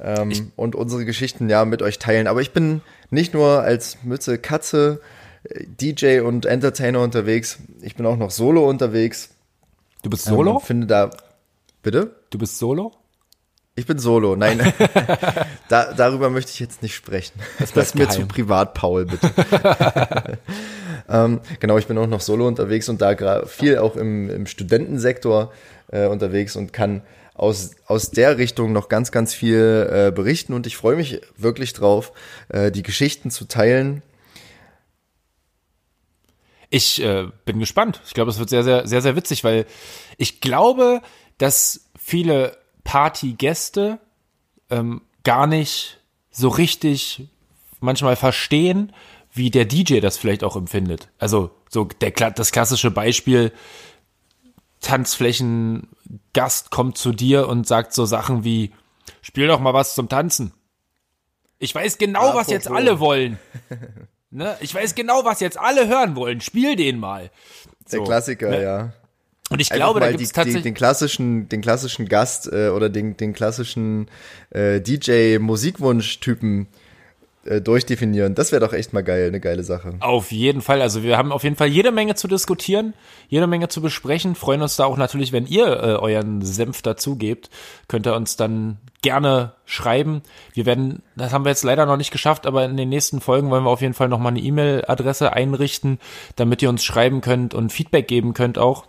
ähm, 0.00 0.52
und 0.56 0.74
unsere 0.74 1.04
Geschichten 1.04 1.48
ja 1.48 1.64
mit 1.64 1.82
euch 1.82 1.98
teilen. 1.98 2.26
Aber 2.26 2.40
ich 2.40 2.52
bin 2.52 2.80
nicht 3.10 3.34
nur 3.34 3.62
als 3.62 3.98
Mütze 4.02 4.38
Katze 4.38 5.00
äh, 5.44 5.64
DJ 5.66 6.20
und 6.20 6.46
Entertainer 6.46 7.00
unterwegs, 7.00 7.58
ich 7.82 7.96
bin 7.96 8.06
auch 8.06 8.16
noch 8.16 8.30
solo 8.30 8.68
unterwegs. 8.68 9.30
Du 10.02 10.10
bist 10.10 10.24
Solo? 10.24 10.52
Ähm, 10.52 10.60
finde 10.60 10.86
da 10.86 11.10
bitte? 11.82 12.14
Du 12.30 12.38
bist 12.38 12.58
Solo? 12.58 12.92
Ich 13.76 13.86
bin 13.86 13.98
solo, 13.98 14.36
nein. 14.36 14.72
da, 15.68 15.92
darüber 15.92 16.30
möchte 16.30 16.52
ich 16.52 16.60
jetzt 16.60 16.82
nicht 16.82 16.94
sprechen. 16.94 17.40
Das, 17.58 17.72
bleibt 17.72 17.88
ist 17.88 17.94
mir 17.96 18.08
zu 18.08 18.26
privat, 18.26 18.74
Paul, 18.74 19.06
bitte. 19.06 19.30
ähm, 21.08 21.40
genau, 21.58 21.76
ich 21.78 21.86
bin 21.88 21.98
auch 21.98 22.06
noch 22.06 22.20
solo 22.20 22.46
unterwegs 22.46 22.88
und 22.88 23.00
da 23.00 23.46
viel 23.46 23.78
auch 23.78 23.96
im, 23.96 24.30
im 24.30 24.46
Studentensektor 24.46 25.52
äh, 25.90 26.06
unterwegs 26.06 26.54
und 26.54 26.72
kann 26.72 27.02
aus, 27.34 27.72
aus 27.86 28.12
der 28.12 28.38
Richtung 28.38 28.72
noch 28.72 28.88
ganz, 28.88 29.10
ganz 29.10 29.34
viel 29.34 29.90
äh, 29.90 30.12
berichten 30.12 30.52
und 30.52 30.68
ich 30.68 30.76
freue 30.76 30.94
mich 30.94 31.20
wirklich 31.36 31.72
drauf, 31.72 32.12
äh, 32.50 32.70
die 32.70 32.84
Geschichten 32.84 33.32
zu 33.32 33.46
teilen. 33.46 34.02
Ich 36.70 37.02
äh, 37.02 37.26
bin 37.44 37.58
gespannt. 37.58 38.00
Ich 38.06 38.14
glaube, 38.14 38.30
es 38.30 38.38
wird 38.38 38.50
sehr, 38.50 38.62
sehr, 38.62 38.86
sehr, 38.86 39.02
sehr 39.02 39.16
witzig, 39.16 39.42
weil 39.42 39.66
ich 40.16 40.40
glaube, 40.40 41.02
dass 41.38 41.90
viele 41.98 42.56
Partygäste 42.84 43.98
ähm, 44.70 45.02
gar 45.24 45.46
nicht 45.46 46.00
so 46.30 46.48
richtig 46.48 47.28
manchmal 47.80 48.16
verstehen, 48.16 48.92
wie 49.32 49.50
der 49.50 49.64
DJ 49.64 50.00
das 50.00 50.16
vielleicht 50.16 50.44
auch 50.44 50.56
empfindet. 50.56 51.08
Also 51.18 51.50
so 51.68 51.84
der, 51.84 52.12
das 52.30 52.52
klassische 52.52 52.90
Beispiel, 52.90 53.52
Tanzflächengast 54.80 56.70
kommt 56.70 56.98
zu 56.98 57.12
dir 57.12 57.48
und 57.48 57.66
sagt 57.66 57.92
so 57.94 58.04
Sachen 58.04 58.44
wie, 58.44 58.72
spiel 59.22 59.48
doch 59.48 59.60
mal 59.60 59.74
was 59.74 59.94
zum 59.94 60.08
Tanzen. 60.08 60.52
Ich 61.58 61.74
weiß 61.74 61.98
genau, 61.98 62.34
was 62.34 62.48
jetzt 62.48 62.70
alle 62.70 63.00
wollen. 63.00 63.38
Ne? 64.30 64.56
Ich 64.60 64.74
weiß 64.74 64.94
genau, 64.96 65.24
was 65.24 65.40
jetzt 65.40 65.58
alle 65.58 65.86
hören 65.86 66.16
wollen. 66.16 66.40
Spiel 66.40 66.76
den 66.76 66.98
mal. 66.98 67.30
Der 67.90 67.98
So, 67.98 68.04
Klassiker, 68.04 68.50
ne? 68.50 68.62
ja. 68.62 68.92
Und 69.50 69.60
ich 69.60 69.70
Einfach 69.70 69.86
glaube, 69.86 70.00
da 70.00 70.06
mal 70.06 70.12
gibt 70.12 70.20
die, 70.20 70.24
es 70.24 70.30
die, 70.30 70.34
tatsächlich. 70.34 70.62
den 70.62 70.74
klassischen, 70.74 71.48
den 71.48 71.60
klassischen 71.60 72.08
Gast 72.08 72.50
äh, 72.50 72.68
oder 72.68 72.88
den, 72.88 73.16
den 73.16 73.34
klassischen 73.34 74.08
äh, 74.50 74.80
DJ-Musikwunsch-Typen 74.80 76.66
äh, 77.44 77.60
durchdefinieren. 77.60 78.34
Das 78.34 78.52
wäre 78.52 78.64
doch 78.64 78.72
echt 78.72 78.94
mal 78.94 79.02
geil, 79.04 79.28
eine 79.28 79.40
geile 79.40 79.62
Sache. 79.64 79.94
Auf 80.00 80.32
jeden 80.32 80.62
Fall. 80.62 80.80
Also 80.80 81.02
wir 81.02 81.18
haben 81.18 81.30
auf 81.30 81.44
jeden 81.44 81.56
Fall 81.56 81.68
jede 81.68 81.92
Menge 81.92 82.14
zu 82.14 82.26
diskutieren, 82.26 82.94
jede 83.28 83.46
Menge 83.46 83.68
zu 83.68 83.82
besprechen. 83.82 84.34
Freuen 84.34 84.62
uns 84.62 84.76
da 84.76 84.86
auch 84.86 84.96
natürlich, 84.96 85.32
wenn 85.32 85.46
ihr 85.46 85.66
äh, 85.66 85.96
euren 85.96 86.40
Senf 86.40 86.80
dazugebt. 86.80 87.50
Könnt 87.86 88.06
ihr 88.06 88.14
uns 88.14 88.36
dann 88.36 88.78
gerne 89.02 89.52
schreiben. 89.66 90.22
Wir 90.54 90.64
werden, 90.64 91.02
das 91.16 91.34
haben 91.34 91.44
wir 91.44 91.50
jetzt 91.50 91.64
leider 91.64 91.84
noch 91.84 91.98
nicht 91.98 92.10
geschafft, 92.12 92.46
aber 92.46 92.64
in 92.64 92.78
den 92.78 92.88
nächsten 92.88 93.20
Folgen 93.20 93.50
wollen 93.50 93.64
wir 93.64 93.70
auf 93.70 93.82
jeden 93.82 93.92
Fall 93.92 94.08
nochmal 94.08 94.32
eine 94.32 94.40
E-Mail-Adresse 94.40 95.34
einrichten, 95.34 95.98
damit 96.36 96.62
ihr 96.62 96.70
uns 96.70 96.82
schreiben 96.82 97.20
könnt 97.20 97.52
und 97.52 97.70
Feedback 97.70 98.08
geben 98.08 98.32
könnt 98.32 98.56
auch. 98.56 98.86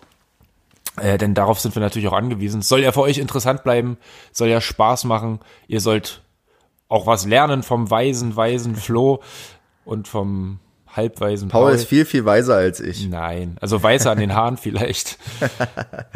Äh, 0.98 1.18
denn 1.18 1.34
darauf 1.34 1.60
sind 1.60 1.76
wir 1.76 1.82
natürlich 1.82 2.08
auch 2.08 2.14
angewiesen. 2.14 2.62
Es 2.62 2.70
soll 2.70 2.82
ja 2.82 2.92
für 2.92 3.02
euch 3.02 3.18
interessant 3.18 3.64
bleiben, 3.64 3.98
soll 4.32 4.48
ja 4.48 4.62
Spaß 4.62 5.04
machen. 5.06 5.40
Ihr 5.68 5.82
sollt 5.82 6.22
auch 6.88 7.08
was 7.08 7.26
lernen 7.26 7.64
vom 7.64 7.90
weisen, 7.90 8.36
weisen 8.36 8.76
Flo 8.76 9.22
und 9.84 10.08
vom 10.08 10.60
halbweisen 10.96 11.50
Paul 11.50 11.66
Paul. 11.66 11.76
ist 11.76 11.88
viel, 11.88 12.06
viel 12.06 12.26
weiser 12.26 12.56
als 12.56 12.80
ich. 12.80 13.08
Nein, 13.08 13.58
also 13.60 13.82
weißer 13.82 14.12
an 14.12 14.20
den 14.20 14.34
Haaren 14.34 14.58
vielleicht. 14.58 15.18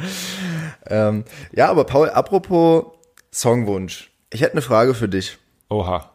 Ähm, 0.89 1.25
ja, 1.51 1.69
aber 1.69 1.83
Paul, 1.83 2.09
apropos 2.09 2.85
Songwunsch. 3.31 4.11
Ich 4.31 4.41
hätte 4.41 4.53
eine 4.53 4.61
Frage 4.61 4.95
für 4.95 5.07
dich. 5.07 5.37
Oha. 5.69 6.09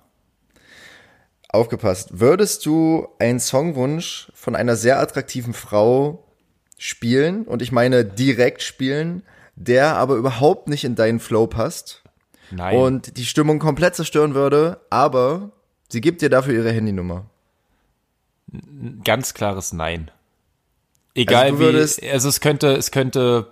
Aufgepasst. 1.49 2.19
Würdest 2.19 2.67
du 2.67 3.07
einen 3.21 3.39
Songwunsch 3.39 4.33
von 4.35 4.57
einer 4.57 4.75
sehr 4.75 4.99
attraktiven 4.99 5.55
Frau 5.55 6.24
spielen, 6.79 7.45
und 7.45 7.63
ich 7.63 7.73
meine 7.73 8.05
direkt 8.05 8.63
spielen, 8.63 9.23
der 9.57 9.97
aber 9.97 10.17
überhaupt 10.17 10.69
nicht 10.69 10.85
in 10.85 10.95
deinen 10.97 11.21
Flow 11.21 11.47
passt 11.47 12.03
Nein. 12.51 12.77
und 12.77 13.17
die 13.17 13.25
Stimmung 13.25 13.59
komplett 13.59 13.95
zerstören 13.95 14.35
würde, 14.35 14.81
aber 14.91 15.51
sie 15.89 16.01
gibt 16.01 16.21
dir 16.23 16.31
dafür 16.31 16.55
ihre 16.55 16.73
Handynummer? 16.73 17.27
ganz 19.05 19.35
klares 19.35 19.73
Nein. 19.73 20.11
Egal 21.15 21.45
Also 21.47 21.57
du 21.57 21.61
würdest- 21.63 22.03
wie, 22.03 22.11
also 22.11 22.29
es 22.29 22.41
könnte, 22.41 22.73
es 22.73 22.91
könnte, 22.91 23.49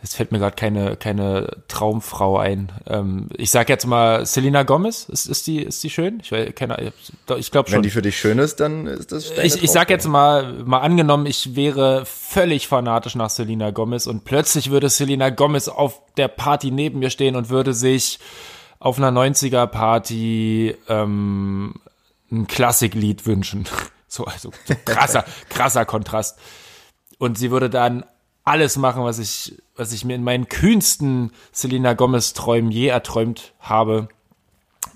es 0.00 0.14
fällt 0.14 0.30
mir 0.30 0.38
gerade 0.38 0.54
keine, 0.54 0.96
keine 0.96 1.56
Traumfrau 1.66 2.38
ein. 2.38 2.70
Ähm, 2.86 3.28
ich 3.36 3.50
sag 3.50 3.68
jetzt 3.68 3.84
mal, 3.86 4.24
Selena 4.26 4.62
Gomez, 4.62 5.08
ist, 5.08 5.26
ist 5.26 5.46
die, 5.48 5.60
ist 5.62 5.82
die 5.82 5.90
schön? 5.90 6.20
Ich, 6.22 6.30
keine, 6.54 6.92
ich 7.36 7.50
glaube 7.50 7.68
Wenn 7.68 7.76
schon. 7.76 7.82
die 7.82 7.90
für 7.90 8.02
dich 8.02 8.16
schön 8.16 8.38
ist, 8.38 8.60
dann 8.60 8.86
ist 8.86 9.10
das 9.10 9.32
Ich, 9.42 9.62
ich 9.62 9.70
sag 9.70 9.90
jetzt 9.90 10.06
mal, 10.06 10.52
mal 10.64 10.78
angenommen, 10.78 11.26
ich 11.26 11.56
wäre 11.56 12.04
völlig 12.06 12.68
fanatisch 12.68 13.16
nach 13.16 13.30
Selena 13.30 13.72
Gomez 13.72 14.06
und 14.06 14.24
plötzlich 14.24 14.70
würde 14.70 14.88
Selena 14.88 15.30
Gomez 15.30 15.66
auf 15.66 16.00
der 16.16 16.28
Party 16.28 16.70
neben 16.70 17.00
mir 17.00 17.10
stehen 17.10 17.34
und 17.34 17.50
würde 17.50 17.74
sich 17.74 18.20
auf 18.78 18.98
einer 18.98 19.10
90er 19.10 19.66
Party 19.66 20.76
ähm, 20.88 21.74
ein 22.30 22.46
Klassiklied 22.46 23.26
wünschen. 23.26 23.66
So, 24.10 24.24
also 24.24 24.52
so 24.64 24.74
krasser, 24.86 25.26
krasser 25.50 25.84
Kontrast. 25.84 26.38
Und 27.18 27.36
sie 27.36 27.50
würde 27.50 27.68
dann 27.68 28.04
alles 28.48 28.76
machen, 28.76 29.04
was 29.04 29.18
ich, 29.18 29.56
was 29.76 29.92
ich 29.92 30.04
mir 30.04 30.14
in 30.14 30.24
meinen 30.24 30.48
kühnsten 30.48 31.32
Selena 31.52 31.94
Gomez 31.94 32.32
Träumen 32.32 32.70
je 32.70 32.88
erträumt 32.88 33.54
habe. 33.60 34.08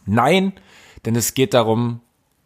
Nein, 0.06 0.52
denn 1.04 1.16
es 1.16 1.34
geht 1.34 1.54
darum, 1.54 2.00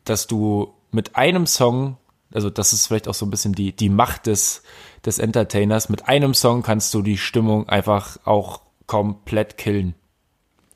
dass 0.05 0.27
du 0.27 0.75
mit 0.91 1.17
einem 1.17 1.47
Song, 1.47 1.97
also 2.33 2.51
das 2.51 2.73
ist 2.73 2.87
vielleicht 2.87 3.09
auch 3.09 3.15
so 3.15 3.27
ein 3.27 3.31
bisschen 3.31 3.55
die, 3.55 3.75
die 3.75 3.89
Macht 3.89 4.27
des, 4.27 4.63
des 5.05 5.19
Entertainers, 5.19 5.89
mit 5.89 6.09
einem 6.09 6.35
Song 6.35 6.63
kannst 6.63 6.93
du 6.95 7.03
die 7.03 7.19
Stimmung 7.19 7.69
einfach 7.69 8.19
auch 8.25 8.61
komplett 8.87 9.57
killen. 9.57 9.95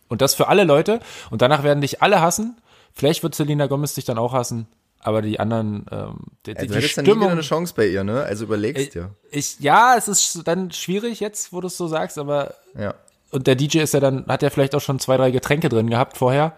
Und 0.09 0.21
das 0.21 0.35
für 0.35 0.49
alle 0.49 0.65
Leute. 0.65 1.01
Und 1.31 1.41
danach 1.41 1.63
werden 1.63 1.81
dich 1.81 2.03
alle 2.03 2.21
hassen. 2.21 2.61
Vielleicht 2.93 3.23
wird 3.23 3.35
Selena 3.35 3.69
Gomez 3.69 3.95
dich 3.95 4.05
dann 4.05 4.19
auch 4.19 4.33
hassen. 4.33 4.67
Aber 5.03 5.23
die 5.23 5.41
anderen, 5.41 5.87
ähm, 5.91 6.17
die, 6.47 6.57
Also, 6.57 6.69
die 6.69 6.75
hättest 6.77 6.99
dann 6.99 7.05
Stimmung, 7.07 7.27
nie 7.29 7.33
eine 7.33 7.41
Chance 7.41 7.73
bei 7.75 7.87
ihr, 7.87 8.05
ne? 8.05 8.23
Also 8.23 8.45
überlegst 8.45 8.83
ich, 8.83 8.91
dir. 8.91 9.11
ich, 9.31 9.59
ja, 9.61 9.95
es 9.97 10.09
ist 10.09 10.47
dann 10.47 10.71
schwierig 10.73 11.21
jetzt, 11.21 11.53
wo 11.53 11.61
du 11.63 11.69
es 11.69 11.77
so 11.79 11.89
sagst, 11.89 12.19
aber 12.19 12.55
Ja. 12.79 12.95
und 13.31 13.47
der 13.47 13.55
DJ 13.55 13.79
ist 13.79 13.95
ja 13.95 14.01
dann, 14.01 14.27
hat 14.27 14.43
ja 14.43 14.51
vielleicht 14.51 14.75
auch 14.75 14.81
schon 14.83 14.99
zwei, 14.99 15.17
drei 15.17 15.31
Getränke 15.31 15.69
drin 15.71 15.89
gehabt 15.89 16.19
vorher. 16.19 16.53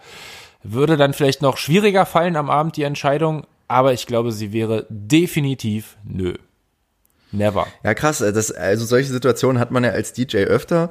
Würde 0.65 0.97
dann 0.97 1.13
vielleicht 1.13 1.41
noch 1.43 1.57
schwieriger 1.57 2.05
fallen 2.07 2.35
am 2.37 2.51
Abend 2.51 2.77
die 2.77 2.83
Entscheidung, 2.83 3.47
aber 3.69 3.93
ich 3.93 4.07
glaube, 4.07 4.33
sie 4.33 4.53
wäre 4.53 4.87
definitiv 4.89 5.97
nö. 6.05 6.35
Never. 7.31 7.67
Ja, 7.85 7.95
krass. 7.95 8.21
äh, 8.21 8.33
Das, 8.33 8.51
also 8.53 8.85
solche 8.85 9.11
Situationen 9.13 9.59
hat 9.61 9.71
man 9.71 9.85
ja 9.85 9.91
als 9.91 10.13
DJ 10.13 10.39
öfter. 10.39 10.91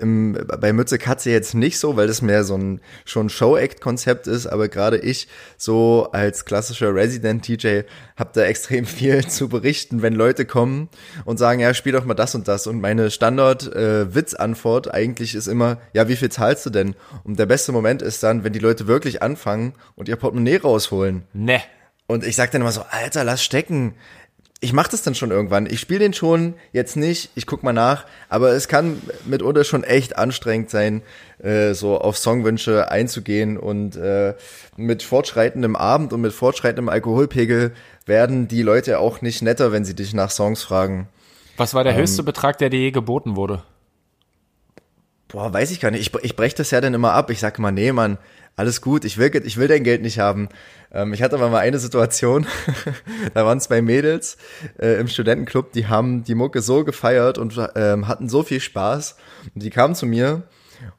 Im, 0.00 0.38
bei 0.60 0.72
Mütze 0.72 0.98
Katze 0.98 1.30
jetzt 1.30 1.54
nicht 1.54 1.78
so, 1.78 1.96
weil 1.96 2.06
das 2.06 2.22
mehr 2.22 2.44
so 2.44 2.56
ein 2.56 2.80
schon 3.04 3.28
Show-Act-Konzept 3.28 4.26
ist, 4.26 4.46
aber 4.46 4.68
gerade 4.68 4.98
ich 4.98 5.28
so 5.56 6.08
als 6.12 6.44
klassischer 6.44 6.94
Resident-DJ 6.94 7.82
habe 8.16 8.30
da 8.34 8.42
extrem 8.42 8.84
viel 8.86 9.26
zu 9.26 9.48
berichten, 9.48 10.02
wenn 10.02 10.14
Leute 10.14 10.44
kommen 10.44 10.88
und 11.24 11.38
sagen, 11.38 11.60
ja, 11.60 11.74
spiel 11.74 11.92
doch 11.92 12.04
mal 12.04 12.14
das 12.14 12.34
und 12.34 12.48
das. 12.48 12.66
Und 12.66 12.80
meine 12.80 13.10
Standard-Witz-Antwort 13.10 14.92
eigentlich 14.92 15.34
ist 15.34 15.46
immer, 15.46 15.78
ja, 15.92 16.08
wie 16.08 16.16
viel 16.16 16.30
zahlst 16.30 16.66
du 16.66 16.70
denn? 16.70 16.94
Und 17.24 17.38
der 17.38 17.46
beste 17.46 17.72
Moment 17.72 18.02
ist 18.02 18.22
dann, 18.22 18.44
wenn 18.44 18.52
die 18.52 18.58
Leute 18.58 18.86
wirklich 18.86 19.22
anfangen 19.22 19.74
und 19.94 20.08
ihr 20.08 20.16
Portemonnaie 20.16 20.58
rausholen. 20.58 21.24
Ne. 21.32 21.60
Und 22.06 22.26
ich 22.26 22.36
sag 22.36 22.50
dann 22.50 22.60
immer 22.60 22.72
so, 22.72 22.82
Alter, 22.90 23.24
lass 23.24 23.42
stecken. 23.42 23.94
Ich 24.64 24.72
mach 24.72 24.86
das 24.86 25.02
dann 25.02 25.14
schon 25.14 25.32
irgendwann. 25.32 25.66
Ich 25.66 25.80
spiele 25.80 25.98
den 25.98 26.14
schon, 26.14 26.54
jetzt 26.72 26.96
nicht, 26.96 27.30
ich 27.34 27.46
guck 27.46 27.64
mal 27.64 27.72
nach, 27.72 28.06
aber 28.28 28.52
es 28.52 28.68
kann 28.68 29.02
mitunter 29.26 29.64
schon 29.64 29.82
echt 29.82 30.16
anstrengend 30.16 30.70
sein, 30.70 31.02
äh, 31.42 31.74
so 31.74 31.98
auf 31.98 32.16
Songwünsche 32.16 32.88
einzugehen 32.90 33.58
und 33.58 33.96
äh, 33.96 34.34
mit 34.76 35.02
fortschreitendem 35.02 35.74
Abend 35.74 36.12
und 36.12 36.20
mit 36.20 36.32
fortschreitendem 36.32 36.88
Alkoholpegel 36.88 37.72
werden 38.06 38.46
die 38.46 38.62
Leute 38.62 39.00
auch 39.00 39.20
nicht 39.20 39.42
netter, 39.42 39.72
wenn 39.72 39.84
sie 39.84 39.94
dich 39.94 40.14
nach 40.14 40.30
Songs 40.30 40.62
fragen. 40.62 41.08
Was 41.56 41.74
war 41.74 41.84
der 41.84 41.96
höchste 41.96 42.22
Betrag, 42.22 42.58
der 42.58 42.70
dir 42.70 42.80
je 42.80 42.92
geboten 42.92 43.36
wurde? 43.36 43.62
Boah, 45.28 45.52
weiß 45.52 45.70
ich 45.70 45.80
gar 45.80 45.90
nicht. 45.90 46.00
Ich, 46.00 46.24
ich 46.24 46.36
breche 46.36 46.56
das 46.56 46.70
ja 46.70 46.80
dann 46.80 46.94
immer 46.94 47.12
ab. 47.12 47.30
Ich 47.30 47.40
sag 47.40 47.58
immer, 47.58 47.72
nee, 47.72 47.90
Mann, 47.90 48.18
alles 48.56 48.80
gut, 48.80 49.04
ich 49.04 49.18
will, 49.18 49.30
ich 49.44 49.56
will 49.56 49.68
dein 49.68 49.84
Geld 49.84 50.02
nicht 50.02 50.18
haben. 50.18 50.48
Ähm, 50.92 51.12
ich 51.14 51.22
hatte 51.22 51.36
aber 51.36 51.48
mal 51.48 51.58
eine 51.58 51.78
Situation, 51.78 52.46
da 53.34 53.46
waren 53.46 53.60
zwei 53.60 53.82
Mädels 53.82 54.36
äh, 54.78 55.00
im 55.00 55.08
Studentenclub, 55.08 55.72
die 55.72 55.86
haben 55.86 56.24
die 56.24 56.34
Mucke 56.34 56.60
so 56.60 56.84
gefeiert 56.84 57.38
und 57.38 57.58
ähm, 57.76 58.08
hatten 58.08 58.28
so 58.28 58.42
viel 58.42 58.60
Spaß. 58.60 59.16
Und 59.54 59.62
die 59.62 59.70
kamen 59.70 59.94
zu 59.94 60.06
mir 60.06 60.42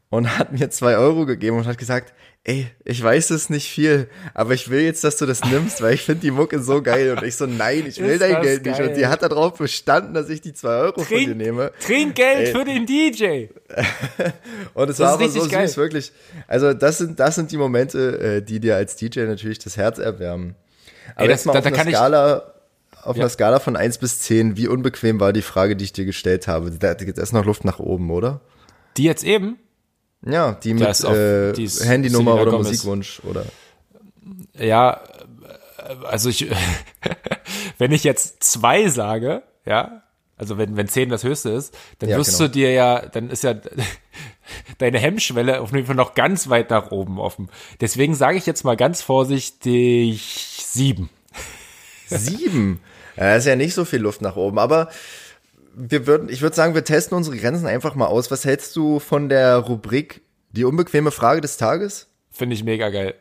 und 0.10 0.38
hat 0.38 0.52
mir 0.52 0.70
zwei 0.70 0.98
Euro 0.98 1.26
gegeben 1.26 1.58
und 1.58 1.66
hat 1.66 1.78
gesagt, 1.78 2.14
ey, 2.46 2.68
ich 2.84 3.02
weiß 3.02 3.30
es 3.32 3.50
nicht 3.50 3.70
viel, 3.70 4.10
aber 4.34 4.54
ich 4.54 4.70
will 4.70 4.82
jetzt, 4.82 5.04
dass 5.04 5.16
du 5.18 5.26
das 5.26 5.44
nimmst, 5.46 5.82
weil 5.82 5.94
ich 5.94 6.02
finde 6.02 6.22
die 6.22 6.32
Mucke 6.32 6.62
so 6.62 6.82
geil. 6.82 7.12
Und 7.18 7.24
ich 7.24 7.36
so, 7.38 7.46
nein, 7.46 7.86
ich 7.88 7.98
will 8.02 8.20
dein 8.20 8.42
Geld 8.42 8.66
nicht. 8.66 8.78
geil. 8.78 8.90
Und 8.90 8.96
sie 8.96 9.08
hat 9.08 9.22
darauf 9.24 9.54
bestanden, 9.58 10.14
dass 10.14 10.30
ich 10.30 10.42
die 10.42 10.54
zwei 10.54 10.76
Euro 10.76 11.02
von 11.02 11.18
dir 11.18 11.36
nehme. 11.36 11.72
trink 11.80 12.16
Geld 12.16 12.48
Ey. 12.50 12.54
für 12.54 12.66
den 12.66 12.86
DJ. 12.86 13.46
Und 14.74 14.90
es 14.90 14.98
Das 14.98 15.00
war 15.08 15.14
aber 15.14 15.30
so 15.30 15.48
geil. 15.48 15.68
süß, 15.68 15.78
wirklich. 15.78 16.12
Also 16.48 16.74
das 16.74 16.98
sind, 16.98 17.20
das 17.20 17.36
sind 17.36 17.52
die 17.52 17.58
Momente, 17.58 18.20
äh, 18.20 18.42
die 18.42 18.60
dir 18.60 18.76
als 18.76 18.96
DJ 18.96 19.22
natürlich 19.22 19.60
das 19.60 19.78
Herz 19.78 19.98
erwärmen. 19.98 20.56
Aber 21.16 21.24
Ey, 21.24 21.28
das- 21.30 21.40
jetzt 21.42 21.46
mal 21.46 21.54
da- 21.54 21.60
auf 21.60 21.66
da 21.66 21.82
einer 21.82 21.92
Skala, 21.92 22.54
auf 23.04 23.16
Ja. 23.18 23.24
einer 23.24 23.30
Skala 23.30 23.60
von 23.60 23.76
1 23.76 23.98
bis 23.98 24.20
10, 24.22 24.58
wie 24.58 24.68
unbequem 24.68 25.20
war 25.20 25.34
die 25.34 25.42
Frage, 25.42 25.76
die 25.76 25.86
ich 25.86 25.94
dir 25.94 26.06
gestellt 26.06 26.48
habe? 26.48 26.72
Da, 26.72 26.94
da 26.94 27.22
ist 27.22 27.34
noch 27.34 27.46
Luft 27.46 27.66
nach 27.66 27.80
oben, 27.80 28.12
oder? 28.12 28.42
Die 28.98 29.04
jetzt 29.04 29.24
eben? 29.24 29.58
Ja, 30.26 30.54
die 30.54 30.74
mit 30.74 30.88
auf- 30.88 31.16
äh, 31.16 31.52
die 31.54 31.68
Handynummer 31.68 32.36
oder 32.36 32.52
Gomez. 32.52 32.68
Musikwunsch 32.68 33.22
oder. 33.26 33.46
Ja, 34.58 35.02
äh, 35.78 36.06
also 36.06 36.30
ich, 36.30 36.50
wenn 37.78 37.92
ich 37.92 38.04
jetzt 38.04 38.44
zwei 38.44 38.88
sage, 38.88 39.44
ja, 39.66 40.04
also 40.38 40.58
wenn, 40.58 40.76
wenn 40.78 40.88
zehn 40.88 41.10
das 41.10 41.24
höchste 41.24 41.50
ist, 41.50 41.78
dann 42.00 42.10
Ja, 42.10 42.18
wirst 42.18 42.38
genau. 42.38 42.48
du 42.48 42.52
dir 42.54 42.72
ja, 42.72 43.06
dann 43.06 43.30
ist 43.30 43.44
ja 43.44 43.54
deine 44.78 45.00
Hemmschwelle 45.00 45.62
auf 45.62 45.72
jeden 45.74 45.86
Fall 45.86 45.96
noch 45.96 46.16
ganz 46.16 46.50
weit 46.50 46.70
nach 46.70 46.92
oben 46.92 47.20
offen. 47.20 47.50
Deswegen 47.82 48.16
sage 48.16 48.38
ich 48.38 48.46
jetzt 48.46 48.64
mal 48.64 48.76
ganz 48.78 49.02
vorsichtig 49.02 50.22
sieben. 50.66 51.10
Sieben. 52.08 52.82
Ja, 53.16 53.36
ist 53.36 53.46
ja 53.46 53.56
nicht 53.56 53.74
so 53.74 53.86
viel 53.86 54.00
Luft 54.00 54.22
nach 54.22 54.36
oben, 54.36 54.58
aber 54.60 54.90
wir 55.76 56.08
würden, 56.08 56.30
ich 56.30 56.42
würde 56.42 56.56
sagen, 56.56 56.76
wir 56.76 56.84
testen 56.84 57.16
unsere 57.18 57.38
Grenzen 57.38 57.66
einfach 57.68 57.96
mal 57.96 58.06
aus. 58.08 58.32
Was 58.32 58.46
hältst 58.46 58.76
du 58.76 59.00
von 59.00 59.30
der 59.30 59.58
Rubrik 59.58 60.22
die 60.52 60.64
unbequeme 60.66 61.12
Frage 61.12 61.42
des 61.42 61.58
Tages? 61.58 62.08
Finde 62.32 62.56
ich 62.56 62.64
mega 62.64 62.90
geil. 62.90 63.16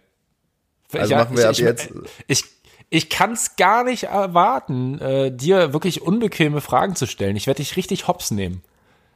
Also 0.92 1.14
machen 1.14 1.36
wir 1.36 1.46
ab 1.46 1.52
ich, 1.52 1.58
jetzt- 1.58 1.90
Ich, 2.26 2.44
ich 2.90 3.08
kann 3.08 3.32
es 3.32 3.56
gar 3.56 3.84
nicht 3.84 4.04
erwarten, 4.04 4.98
äh, 4.98 5.30
dir 5.34 5.72
wirklich 5.72 6.02
unbequeme 6.02 6.60
Fragen 6.60 6.94
zu 6.96 7.06
stellen. 7.06 7.36
Ich 7.36 7.46
werde 7.46 7.58
dich 7.62 7.76
richtig 7.76 8.06
hops 8.08 8.30
nehmen. 8.30 8.62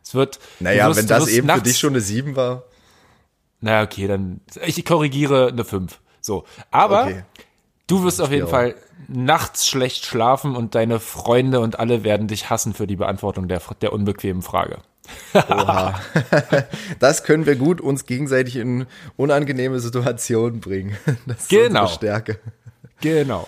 Es 0.02 0.14
wird. 0.14 0.38
Naja, 0.60 0.88
wirst- 0.88 1.00
wenn 1.00 1.06
das 1.06 1.28
eben 1.28 1.42
für 1.48 1.54
nachts- 1.54 1.62
dich 1.64 1.78
schon 1.78 1.90
eine 1.90 2.00
Sieben 2.00 2.36
war. 2.36 2.64
Na, 3.60 3.82
okay, 3.82 4.06
dann. 4.06 4.40
Ich 4.64 4.82
korrigiere 4.84 5.48
eine 5.48 5.64
5. 5.64 6.00
So. 6.20 6.44
Aber 6.70 7.04
Okay. 7.04 7.24
Du 7.86 8.02
wirst 8.02 8.20
auf 8.20 8.30
jeden. 8.30 8.48
Fall 8.48 8.74
nachts 9.08 9.68
schlecht 9.68 10.04
schlafen 10.04 10.56
und 10.56 10.74
deine 10.74 10.98
Freunde 10.98 11.60
und 11.60 11.78
alle 11.78 12.02
werden 12.02 12.26
dich 12.28 12.50
hassen 12.50 12.74
für 12.74 12.86
die 12.86 12.96
Beantwortung 12.96 13.46
der, 13.48 13.60
der 13.80 13.92
unbequemen 13.92 14.42
Frage. 14.42 14.78
Oha. 15.34 16.00
das 16.98 17.22
können 17.22 17.46
wir 17.46 17.56
gut 17.56 17.80
uns 17.80 18.06
gegenseitig 18.06 18.56
in 18.56 18.86
unangenehme 19.16 19.78
Situationen 19.78 20.60
bringen. 20.60 20.96
Das 21.26 21.42
ist 21.42 21.48
Genau. 21.48 21.82
unsere 21.82 21.88
Stärke. 21.96 22.40
Genau. 23.00 23.46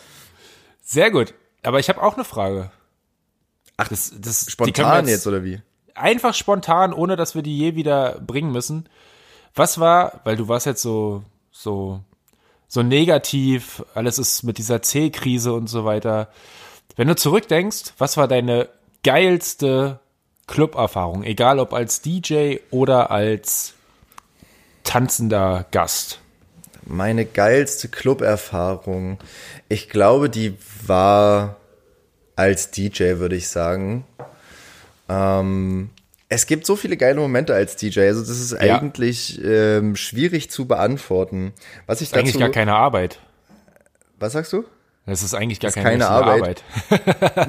Sehr 0.83 1.11
gut. 1.11 1.35
Aber 1.62 1.81
ich 1.81 1.88
habe 1.88 2.03
auch 2.03 2.14
eine 2.14 2.24
Frage. 2.24 2.70
Ach, 3.77 3.88
das, 3.88 4.12
das 4.18 4.51
Spontan 4.51 5.09
jetzt 5.09 5.27
oder 5.27 5.42
wie? 5.44 5.61
einfach 5.98 6.35
spontan, 6.35 6.92
ohne 6.92 7.16
dass 7.16 7.35
wir 7.35 7.42
die 7.42 7.57
je 7.59 7.74
wieder 7.74 8.20
bringen 8.20 8.53
müssen. 8.53 8.88
Was 9.55 9.81
war, 9.81 10.20
weil 10.24 10.37
du 10.37 10.48
warst 10.48 10.66
jetzt 10.66 10.83
so, 10.83 11.24
so, 11.51 12.01
so 12.68 12.83
negativ, 12.83 13.83
alles 13.94 14.18
ist 14.18 14.42
mit 14.42 14.59
dieser 14.59 14.83
C-Krise 14.83 15.52
und 15.54 15.68
so 15.68 15.85
weiter. 15.85 16.28
Wenn 16.96 17.09
du 17.09 17.16
zurückdenkst, 17.16 17.94
was 17.96 18.16
war 18.16 18.28
deine 18.28 18.68
geilste 19.02 20.00
Club-Erfahrung? 20.46 21.24
Egal 21.24 21.59
ob 21.59 21.72
als 21.72 22.02
DJ 22.02 22.57
oder 22.70 23.11
als 23.11 23.74
tanzender 24.85 25.66
Gast. 25.70 26.20
Meine 26.85 27.24
geilste 27.24 27.88
Club-Erfahrung. 27.88 29.18
Ich 29.68 29.88
glaube, 29.88 30.31
die 30.31 30.57
war 30.87 31.57
als 32.37 32.70
DJ, 32.70 33.18
würde 33.18 33.37
ich 33.37 33.48
sagen. 33.48 34.04
Ähm, 35.09 35.90
es 36.28 36.46
gibt 36.46 36.66
so 36.66 36.76
viele 36.76 36.96
geile 36.96 37.18
Momente 37.20 37.54
als 37.54 37.76
DJ. 37.76 38.00
Also 38.00 38.20
das 38.20 38.30
ist 38.40 38.52
Ja. 38.52 38.78
eigentlich 38.78 39.40
ähm, 39.42 39.96
schwierig 39.96 40.50
zu 40.50 40.66
beantworten. 40.66 41.52
Was 41.86 42.00
ich 42.00 42.08
Ist 42.08 42.14
eigentlich 42.16 42.32
dazu, 42.34 42.40
gar 42.40 42.50
keine 42.50 42.74
Arbeit. 42.74 43.18
was 44.18 44.32
sagst 44.34 44.52
du? 44.52 44.64
Das 45.06 45.22
ist 45.22 45.32
eigentlich 45.32 45.58
gar 45.58 45.68
ist 45.70 45.74
keine, 45.74 46.04
keine 46.04 46.04
richtige 46.04 46.34
Arbeit. 46.34 46.64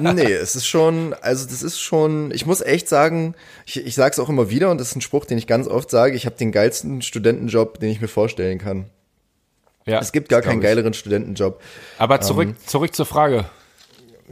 nee, 0.00 0.32
es 0.32 0.56
ist 0.56 0.66
schon, 0.66 1.12
also 1.20 1.46
das 1.46 1.62
ist 1.62 1.78
schon, 1.78 2.30
ich 2.30 2.46
muss 2.46 2.62
echt 2.62 2.88
sagen, 2.88 3.34
ich, 3.66 3.84
ich 3.84 3.94
sage 3.94 4.12
es 4.12 4.18
auch 4.18 4.30
immer 4.30 4.48
wieder 4.48 4.70
und 4.70 4.78
das 4.80 4.88
ist 4.88 4.96
ein 4.96 5.02
Spruch, 5.02 5.26
den 5.26 5.36
ich 5.36 5.46
ganz 5.46 5.68
oft 5.68 5.90
sage, 5.90 6.14
ich 6.16 6.24
habe 6.24 6.36
den 6.36 6.52
geilsten 6.52 7.02
Studentenjob, 7.02 7.78
den 7.80 7.90
ich 7.90 8.00
mir 8.00 8.08
vorstellen 8.08 8.56
kann. 8.58 8.86
Ja, 9.84 9.98
Es 9.98 10.12
gibt 10.12 10.30
gar 10.30 10.40
das 10.40 10.48
keinen 10.48 10.62
geileren 10.62 10.94
Studentenjob. 10.94 11.60
Aber 11.98 12.20
zurück, 12.22 12.48
Ähm. 12.48 12.56
zurück 12.64 12.94
zur 12.94 13.04
Frage. 13.06 13.44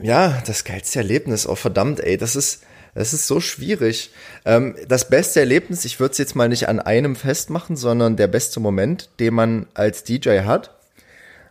Ja, 0.00 0.42
das 0.46 0.64
geilste 0.64 1.00
Erlebnis, 1.00 1.46
oh 1.46 1.54
verdammt, 1.54 2.00
ey, 2.00 2.16
das 2.16 2.34
ist, 2.34 2.62
das 2.98 3.14
ist 3.14 3.28
so 3.28 3.38
schwierig. 3.38 4.10
Ähm, 4.44 4.74
das 4.88 5.08
beste 5.08 5.38
Erlebnis, 5.38 5.84
ich 5.84 6.00
würde 6.00 6.10
es 6.10 6.18
jetzt 6.18 6.34
mal 6.34 6.48
nicht 6.48 6.68
an 6.68 6.80
einem 6.80 7.14
festmachen, 7.14 7.76
sondern 7.76 8.16
der 8.16 8.26
beste 8.26 8.58
Moment, 8.58 9.08
den 9.20 9.34
man 9.34 9.66
als 9.72 10.02
DJ 10.02 10.40
hat 10.40 10.76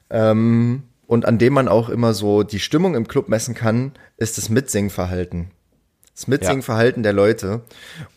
ähm, 0.09 0.83
und 1.05 1.25
an 1.25 1.37
dem 1.37 1.53
man 1.53 1.69
auch 1.69 1.87
immer 1.87 2.13
so 2.13 2.43
die 2.43 2.59
Stimmung 2.59 2.95
im 2.95 3.07
Club 3.07 3.29
messen 3.29 3.55
kann, 3.55 3.93
ist 4.17 4.37
das 4.37 4.49
Mitsingverhalten. 4.49 5.51
Das 6.13 6.27
Mitsingverhalten 6.27 7.01
der 7.01 7.13
Leute. 7.13 7.61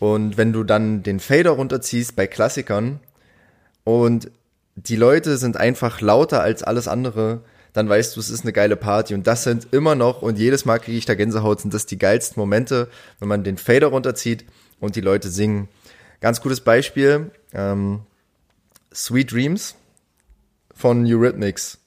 Und 0.00 0.36
wenn 0.36 0.52
du 0.52 0.64
dann 0.64 1.04
den 1.04 1.20
Fader 1.20 1.50
runterziehst 1.50 2.16
bei 2.16 2.26
Klassikern 2.26 2.98
und 3.84 4.28
die 4.74 4.96
Leute 4.96 5.36
sind 5.36 5.56
einfach 5.56 6.00
lauter 6.00 6.42
als 6.42 6.64
alles 6.64 6.88
andere, 6.88 7.42
dann 7.72 7.88
weißt 7.88 8.16
du, 8.16 8.20
es 8.20 8.30
ist 8.30 8.42
eine 8.42 8.52
geile 8.52 8.76
Party. 8.76 9.14
Und 9.14 9.26
das 9.26 9.44
sind 9.44 9.68
immer 9.72 9.94
noch, 9.94 10.22
und 10.22 10.38
jedes 10.38 10.64
Mal 10.64 10.78
kriege 10.78 10.98
ich 10.98 11.06
da 11.06 11.14
Gänsehaut, 11.14 11.61
sind 11.61 11.74
das 11.74 11.87
die 11.87 11.98
geilsten 11.98 12.40
Momente, 12.40 12.88
wenn 13.18 13.28
man 13.28 13.44
den 13.44 13.59
Fader 13.59 13.88
runterzieht 13.88 14.44
und 14.80 14.96
die 14.96 15.00
Leute 15.00 15.28
singen. 15.28 15.68
Ganz 16.20 16.40
gutes 16.40 16.61
Beispiel, 16.61 17.30
ähm, 17.52 18.00
Sweet 18.92 19.33
Dreams 19.33 19.76
von 20.74 21.06
Eurythmics. 21.06 21.78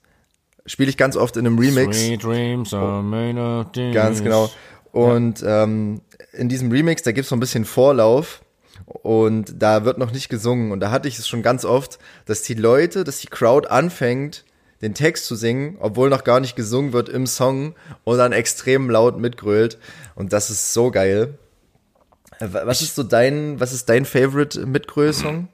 Spiele 0.66 0.90
ich 0.90 0.98
ganz 0.98 1.18
oft 1.18 1.36
in 1.36 1.46
einem 1.46 1.60
Remix. 1.60 2.00
Sweet 2.00 2.24
dreams 2.24 2.74
are 2.74 3.04
made 3.04 3.40
of 3.40 3.72
these. 3.74 3.94
Ganz 3.94 4.24
genau. 4.24 4.50
Und 4.94 5.44
ähm, 5.46 6.02
in 6.32 6.48
diesem 6.48 6.72
Remix, 6.72 7.02
da 7.02 7.12
gibt's 7.12 7.30
so 7.30 7.36
ein 7.36 7.40
bisschen 7.42 7.66
Vorlauf 7.66 8.44
und 8.86 9.62
da 9.62 9.84
wird 9.84 9.98
noch 9.98 10.12
nicht 10.12 10.30
gesungen. 10.30 10.72
Und 10.72 10.80
da 10.80 10.92
hatte 10.92 11.08
ich 11.08 11.20
es 11.20 11.28
schon 11.28 11.42
ganz 11.42 11.66
oft, 11.66 12.00
dass 12.26 12.44
die 12.44 12.54
Leute, 12.54 13.04
dass 13.04 13.20
die 13.20 13.28
Crowd 13.28 13.68
anfängt, 13.68 14.46
den 14.84 14.94
Text 14.94 15.26
zu 15.26 15.36
singen, 15.36 15.78
obwohl 15.80 16.10
noch 16.10 16.24
gar 16.24 16.40
nicht 16.40 16.56
gesungen 16.56 16.94
wird 16.94 17.10
im 17.10 17.26
Song 17.26 17.74
und 18.04 18.18
dann 18.18 18.34
extrem 18.34 18.90
laut 18.90 19.18
mitgrölt. 19.18 19.80
Und 20.14 20.34
das 20.34 20.50
ist 20.50 20.74
so 20.74 20.92
geil. 20.92 21.40
Äh, 22.40 22.50
Was 22.52 22.82
ist 22.82 22.96
so 22.96 23.04
dein, 23.04 23.60
was 23.60 23.72
ist 23.74 23.88
dein 23.90 24.06
Favorite 24.06 24.66
Mitgröl-Song? 24.66 25.48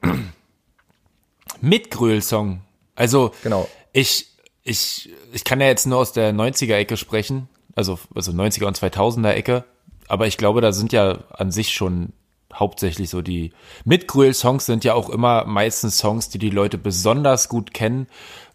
Mitgröl-Song. 1.60 2.62
Also, 2.96 3.32
Genau. 3.42 3.68
ich, 3.92 4.28
ich, 4.62 5.10
ich 5.32 5.44
kann 5.44 5.60
ja 5.60 5.68
jetzt 5.68 5.86
nur 5.86 5.98
aus 5.98 6.12
der 6.12 6.32
90er-Ecke 6.32 6.96
sprechen, 6.96 7.48
also, 7.74 7.98
also 8.14 8.32
90er 8.32 8.66
und 8.66 8.78
2000er-Ecke, 8.78 9.64
aber 10.08 10.26
ich 10.26 10.36
glaube, 10.36 10.60
da 10.60 10.72
sind 10.72 10.92
ja 10.92 11.24
an 11.30 11.50
sich 11.52 11.72
schon 11.72 12.12
hauptsächlich 12.52 13.10
so 13.10 13.22
die 13.22 13.52
Mitgröl-Songs 13.84 14.66
sind 14.66 14.84
ja 14.84 14.94
auch 14.94 15.08
immer 15.10 15.44
meistens 15.44 15.98
Songs, 15.98 16.28
die 16.28 16.38
die 16.38 16.50
Leute 16.50 16.78
besonders 16.78 17.48
gut 17.48 17.72
kennen, 17.72 18.06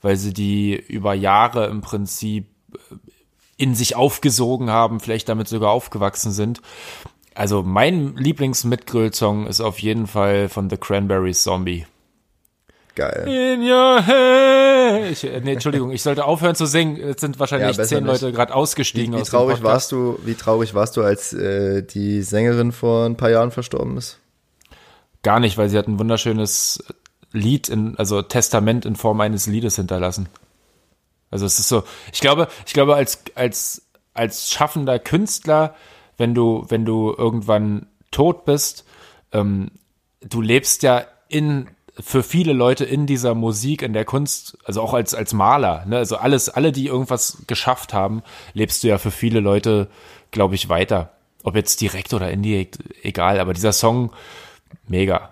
weil 0.02 0.18
sie 0.18 0.34
die 0.34 0.76
über 0.76 1.14
Jahre 1.14 1.68
im 1.68 1.82
Prinzip 1.82 2.48
äh, 2.74 2.78
in 3.58 3.74
sich 3.74 3.96
aufgesogen 3.96 4.70
haben, 4.70 5.00
vielleicht 5.00 5.30
damit 5.30 5.48
sogar 5.48 5.72
aufgewachsen 5.72 6.32
sind. 6.32 6.62
Also 7.34 7.64
mein 7.64 8.16
Lieblings-Mitgröl-Song 8.16 9.48
ist 9.48 9.62
auf 9.62 9.80
jeden 9.80 10.08
Fall 10.08 10.50
von 10.50 10.70
The 10.70 10.78
Cranberries 10.78 11.44
Zombie. 11.44 11.86
Geil. 12.96 13.28
In 13.28 13.62
your 13.62 14.02
head. 14.02 15.12
Ich, 15.12 15.24
äh, 15.26 15.42
nee, 15.42 15.54
Entschuldigung, 15.54 15.92
ich 15.92 16.02
sollte 16.02 16.24
aufhören 16.24 16.56
zu 16.56 16.66
singen. 16.66 16.96
Jetzt 16.96 17.20
sind 17.20 17.40
wahrscheinlich 17.40 17.76
Ja, 17.76 17.84
zehn. 17.84 18.06
Leute 18.06 18.32
gerade 18.32 18.56
ausgestiegen 18.56 19.14
Wie 19.14 19.22
aus 19.22 19.28
dem 19.28 19.32
traurig 19.32 19.64
warst 19.64 19.92
du, 19.92 20.18
wie 20.24 20.36
traurig 20.36 20.74
warst 20.74 20.96
du, 20.96 21.04
als 21.04 21.34
äh, 21.34 21.84
die 21.84 22.22
Sängerin 22.22 22.72
vor 22.72 23.06
ein 23.06 23.18
paar 23.18 23.30
Jahren 23.30 23.52
verstorben 23.52 23.98
ist? 23.98 24.20
Gar 25.24 25.42
nicht, 25.42 25.58
weil 25.58 25.70
sie 25.70 25.78
hat 25.78 25.88
ein 25.88 26.00
wunderschönes 26.00 26.84
Lied, 27.34 27.68
in, 27.68 27.98
also 27.98 28.22
Testament 28.22 28.86
in 28.86 28.96
Form 28.96 29.20
eines 29.20 29.46
Liedes 29.46 29.76
hinterlassen. 29.76 30.30
Also 31.32 31.46
es 31.46 31.60
ist 31.60 31.68
so, 31.68 31.84
ich 32.14 32.22
glaube, 32.22 32.48
ich 32.66 32.74
glaube, 32.74 32.96
als, 32.96 33.24
als, 33.36 33.82
als 34.14 34.50
schaffender 34.52 35.00
Künstler, 35.00 35.76
wenn 36.18 36.34
du, 36.34 36.66
wenn 36.70 36.86
du 36.86 37.14
irgendwann 37.18 37.88
tot 38.12 38.46
bist, 38.46 38.86
ähm, 39.34 39.72
du 40.22 40.40
lebst 40.40 40.84
ja 40.84 41.04
in, 41.28 41.68
für 42.00 42.24
viele 42.24 42.54
Leute 42.54 42.84
in 42.84 43.06
dieser 43.06 43.36
Musik, 43.36 43.82
in 43.82 43.94
der 43.94 44.06
Kunst, 44.06 44.58
also 44.66 44.82
auch 44.82 44.94
als, 44.94 45.14
als 45.14 45.34
Maler, 45.34 45.86
ne? 45.86 45.98
also 45.98 46.18
alles, 46.18 46.50
alle, 46.50 46.72
die 46.72 46.88
irgendwas 46.88 47.44
geschafft 47.48 47.94
haben, 47.94 48.22
lebst 48.54 48.84
du 48.84 48.88
ja 48.88 48.98
für 48.98 49.12
viele 49.12 49.40
Leute, 49.40 49.88
glaube 50.32 50.56
ich, 50.56 50.70
weiter. 50.70 51.12
Ob 51.44 51.56
jetzt 51.56 51.80
direkt 51.80 52.14
oder 52.14 52.32
indirekt, 52.32 52.80
egal, 53.04 53.40
aber 53.40 53.54
dieser 53.54 53.72
Song, 53.72 54.12
mega. 54.88 55.32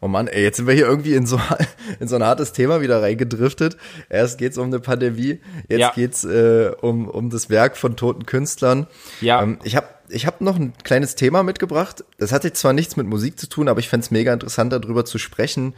Oh 0.00 0.08
Mann, 0.08 0.28
ey, 0.28 0.42
jetzt 0.42 0.56
sind 0.56 0.66
wir 0.66 0.74
hier 0.74 0.86
irgendwie 0.86 1.14
in 1.14 1.26
so, 1.26 1.40
in 2.00 2.08
so 2.08 2.16
ein 2.16 2.22
hartes 2.24 2.52
Thema 2.52 2.80
wieder 2.80 3.02
reingedriftet. 3.02 3.76
Erst 4.08 4.38
geht's 4.38 4.58
um 4.58 4.66
eine 4.66 4.80
Pandemie, 4.80 5.40
jetzt 5.68 5.80
Ja. 5.80 5.92
geht's 5.94 6.24
äh, 6.24 6.72
um, 6.80 7.08
um 7.08 7.30
das 7.30 7.50
Werk 7.50 7.76
von 7.76 7.96
toten 7.96 8.26
Künstlern. 8.26 8.86
Ja. 9.20 9.42
Ähm, 9.42 9.58
ich 9.64 9.76
habe 9.76 9.86
ich 10.10 10.24
hab 10.26 10.40
noch 10.40 10.56
ein 10.56 10.72
kleines 10.84 11.16
Thema 11.16 11.42
mitgebracht. 11.42 12.02
Das 12.16 12.32
hat 12.32 12.44
jetzt 12.44 12.60
zwar 12.60 12.72
nichts 12.72 12.96
mit 12.96 13.06
Musik 13.06 13.38
zu 13.38 13.46
tun, 13.46 13.68
aber 13.68 13.78
ich 13.80 13.90
fänd's 13.90 14.10
mega 14.10 14.32
interessant, 14.32 14.72
darüber 14.72 15.04
zu 15.04 15.18
sprechen, 15.18 15.74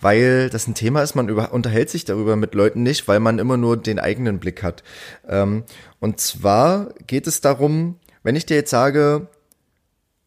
weil 0.00 0.50
das 0.50 0.68
ein 0.68 0.74
Thema 0.74 1.02
ist, 1.02 1.16
man 1.16 1.28
über, 1.28 1.52
unterhält 1.52 1.90
sich 1.90 2.04
darüber 2.04 2.36
mit 2.36 2.54
Leuten 2.54 2.84
nicht, 2.84 3.08
weil 3.08 3.18
man 3.18 3.40
immer 3.40 3.56
nur 3.56 3.76
den 3.76 3.98
eigenen 3.98 4.38
Blick 4.38 4.62
hat. 4.62 4.84
Ähm, 5.28 5.64
und 5.98 6.20
zwar 6.20 6.90
geht 7.08 7.26
es 7.26 7.40
darum, 7.40 7.98
wenn 8.22 8.36
ich 8.36 8.46
dir 8.46 8.54
jetzt 8.54 8.70
sage, 8.70 9.26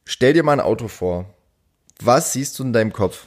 stell 0.04 0.34
dir 0.34 0.44
mal 0.44 0.52
ein 0.54 0.60
Auto 0.60 0.90
vor. 0.90 1.34
Was 2.02 2.34
siehst 2.34 2.60
du 2.60 2.64
in 2.64 2.74
deinem 2.74 2.94
Kopf? 2.94 3.26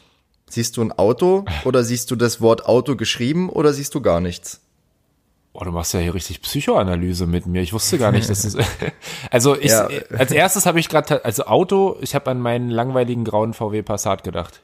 Siehst 0.50 0.76
du 0.76 0.82
ein 0.82 0.92
Auto 0.92 1.44
oder 1.64 1.84
siehst 1.84 2.10
du 2.10 2.16
das 2.16 2.40
Wort 2.40 2.66
Auto 2.66 2.96
geschrieben 2.96 3.50
oder 3.50 3.72
siehst 3.72 3.94
du 3.94 4.00
gar 4.00 4.20
nichts? 4.20 4.60
Oh, 5.52 5.64
du 5.64 5.72
machst 5.72 5.92
ja 5.92 6.00
hier 6.00 6.14
richtig 6.14 6.40
Psychoanalyse 6.42 7.26
mit 7.26 7.46
mir. 7.46 7.62
Ich 7.62 7.72
wusste 7.72 7.98
gar 7.98 8.12
nicht, 8.12 8.30
dass 8.30 8.44
es. 8.44 8.56
also 9.30 9.56
ich, 9.56 9.70
Ja. 9.72 9.88
als 10.16 10.30
erstes 10.30 10.66
habe 10.66 10.78
ich 10.80 10.88
gerade, 10.88 11.24
also 11.24 11.44
Auto, 11.46 11.98
ich 12.00 12.14
habe 12.14 12.30
an 12.30 12.40
meinen 12.40 12.70
langweiligen 12.70 13.24
grauen 13.24 13.54
VW 13.54 13.82
Passat 13.82 14.22
gedacht. 14.24 14.62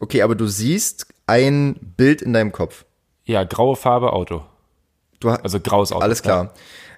Okay, 0.00 0.22
aber 0.22 0.34
du 0.34 0.46
siehst 0.46 1.06
ein 1.26 1.76
Bild 1.96 2.20
in 2.22 2.32
deinem 2.32 2.52
Kopf. 2.52 2.84
Ja, 3.24 3.44
graue 3.44 3.76
Farbe 3.76 4.12
Auto. 4.12 4.42
Du, 5.20 5.30
ha- 5.30 5.40
Also 5.42 5.60
graues 5.60 5.92
Auto. 5.92 6.02
alles 6.02 6.22
klar. 6.22 6.52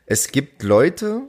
Es 0.07 0.33
gibt 0.33 0.63
Leute, 0.63 1.23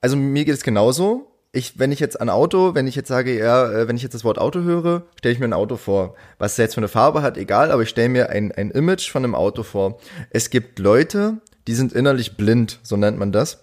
also 0.00 0.16
mir 0.16 0.44
geht 0.44 0.54
es 0.54 0.62
genauso. 0.62 1.30
Ich, 1.56 1.78
wenn 1.78 1.90
ich 1.90 2.00
jetzt 2.00 2.20
an 2.20 2.28
Auto, 2.28 2.74
wenn 2.74 2.86
ich 2.86 2.96
jetzt 2.96 3.08
sage, 3.08 3.38
ja, 3.38 3.70
äh, 3.70 3.88
wenn 3.88 3.96
ich 3.96 4.02
jetzt 4.02 4.12
das 4.12 4.24
Wort 4.24 4.38
Auto 4.38 4.60
höre, 4.60 5.04
stelle 5.16 5.32
ich 5.32 5.40
mir 5.40 5.46
ein 5.46 5.54
Auto 5.54 5.76
vor. 5.76 6.14
Was 6.38 6.52
es 6.52 6.58
jetzt 6.58 6.74
für 6.74 6.80
eine 6.80 6.88
Farbe 6.88 7.22
hat, 7.22 7.38
egal, 7.38 7.70
aber 7.70 7.82
ich 7.82 7.88
stelle 7.88 8.10
mir 8.10 8.28
ein, 8.28 8.52
ein 8.52 8.70
Image 8.70 9.10
von 9.10 9.24
einem 9.24 9.34
Auto 9.34 9.62
vor. 9.62 9.98
Es 10.28 10.50
gibt 10.50 10.78
Leute, 10.78 11.38
die 11.66 11.74
sind 11.74 11.94
innerlich 11.94 12.36
blind, 12.36 12.78
so 12.82 12.98
nennt 12.98 13.18
man 13.18 13.32
das. 13.32 13.62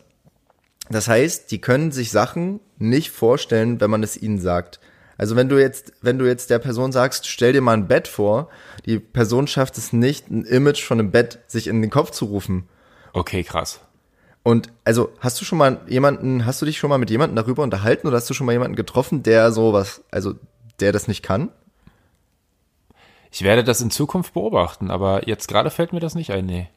Das 0.89 1.07
heißt, 1.07 1.51
die 1.51 1.61
können 1.61 1.91
sich 1.91 2.09
Sachen 2.09 2.61
nicht 2.79 3.11
vorstellen, 3.11 3.79
wenn 3.79 3.91
man 3.91 4.01
es 4.01 4.17
ihnen 4.17 4.39
sagt. 4.39 4.79
Also 5.15 5.35
wenn 5.35 5.47
du 5.47 5.59
jetzt, 5.59 5.93
wenn 6.01 6.17
du 6.17 6.25
jetzt 6.25 6.49
der 6.49 6.57
Person 6.57 6.91
sagst, 6.91 7.27
stell 7.27 7.53
dir 7.53 7.61
mal 7.61 7.73
ein 7.73 7.87
Bett 7.87 8.07
vor, 8.07 8.49
die 8.87 8.97
Person 8.97 9.45
schafft 9.45 9.77
es 9.77 9.93
nicht, 9.93 10.31
ein 10.31 10.45
Image 10.45 10.83
von 10.83 10.99
einem 10.99 11.11
Bett 11.11 11.41
sich 11.45 11.67
in 11.67 11.81
den 11.83 11.91
Kopf 11.91 12.09
zu 12.09 12.25
rufen. 12.25 12.67
Okay, 13.13 13.43
krass. 13.43 13.81
Und 14.43 14.67
also 14.83 15.09
hast 15.19 15.39
du 15.39 15.45
schon 15.45 15.57
mal 15.57 15.79
jemanden, 15.87 16.45
hast 16.45 16.61
du 16.61 16.65
dich 16.65 16.77
schon 16.77 16.89
mal 16.89 16.97
mit 16.97 17.09
jemandem 17.09 17.35
darüber 17.37 17.63
unterhalten 17.63 18.07
oder 18.07 18.17
hast 18.17 18.29
du 18.29 18.33
schon 18.33 18.45
mal 18.45 18.51
jemanden 18.51 18.75
getroffen, 18.75 19.23
der 19.23 19.51
sowas, 19.53 20.03
also 20.11 20.35
der 20.81 20.91
das 20.91 21.07
nicht 21.07 21.23
kann? 21.23 21.49
Ich 23.31 23.41
werde 23.41 23.63
das 23.63 23.81
in 23.81 23.89
Zukunft 23.89 24.33
beobachten, 24.33 24.91
aber 24.91 25.27
jetzt 25.27 25.47
gerade 25.47 25.71
fällt 25.71 25.93
mir 25.93 25.99
das 26.01 26.13
nicht 26.13 26.31
ein, 26.31 26.45
nee. 26.45 26.67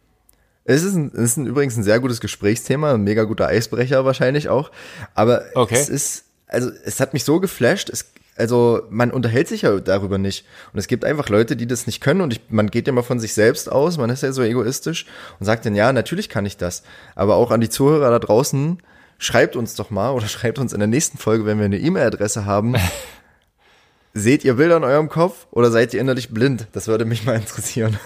Es 0.65 0.83
ist, 0.83 0.95
ein, 0.95 1.09
es 1.09 1.21
ist 1.33 1.37
ein, 1.37 1.47
übrigens 1.47 1.77
ein 1.77 1.83
sehr 1.85 2.01
gutes 2.01 2.21
Gesprächsthema, 2.21 2.95
ein 2.95 3.03
mega 3.05 3.25
guter 3.25 3.47
Eisbrecher 3.47 4.05
wahrscheinlich 4.05 4.49
auch. 4.49 4.71
Aber 5.15 5.43
Okay. 5.55 5.77
es 5.77 5.89
ist, 5.89 6.25
also 6.49 6.71
es 6.85 6.99
hat 6.99 7.13
mich 7.13 7.25
so 7.25 7.41
geflasht, 7.41 7.89
es, 7.91 8.07
also 8.37 8.83
man 8.91 9.11
unterhält 9.11 9.49
sich 9.49 9.63
ja 9.63 9.79
darüber 9.81 10.19
nicht. 10.19 10.45
Und 10.73 10.79
es 10.79 10.89
gibt 10.89 11.05
einfach 11.05 11.29
Leute, 11.29 11.57
die 11.57 11.67
das 11.67 11.87
nicht 11.87 12.01
können 12.01 12.21
und 12.21 12.33
ich, 12.33 12.41
man 12.49 12.69
geht 12.69 12.87
ja 12.87 12.93
mal 12.93 13.03
von 13.03 13.19
sich 13.19 13.35
selbst 13.35 13.71
aus, 13.71 13.99
man 13.99 14.11
ist 14.11 14.23
ja 14.23 14.33
so 14.33 14.43
egoistisch 14.43 15.07
und 15.41 15.47
sagt 15.47 15.67
dann, 15.67 15.75
ja, 15.75 15.93
natürlich 15.93 16.29
kann 16.29 16.47
ich 16.47 16.57
das. 16.57 16.83
Aber 17.15 17.37
auch 17.37 17.51
an 17.51 17.61
die 17.61 17.71
Zuhörer 17.71 18.11
da 18.11 18.19
draußen, 18.19 18.83
schreibt 19.19 19.57
uns 19.57 19.75
doch 19.75 19.91
mal 19.91 20.11
oder 20.11 20.27
schreibt 20.29 20.59
uns 20.59 20.73
in 20.73 20.81
der 20.81 20.89
nächsten 20.89 21.19
Folge, 21.19 21.47
wenn 21.47 21.59
wir 21.59 21.65
eine 21.65 21.79
E-Mail-Adresse 21.79 22.45
haben. 22.45 22.77
Seht 24.15 24.45
ihr 24.45 24.55
Bilder 24.55 24.79
in 24.79 24.85
eurem 24.85 25.11
Kopf 25.11 25.47
oder 25.51 25.71
seid 25.71 25.93
ihr 25.93 26.01
innerlich 26.01 26.31
blind? 26.31 26.69
Das 26.73 26.89
würde 26.89 27.05
mich 27.05 27.27
mal 27.27 27.37
interessieren. 27.37 27.99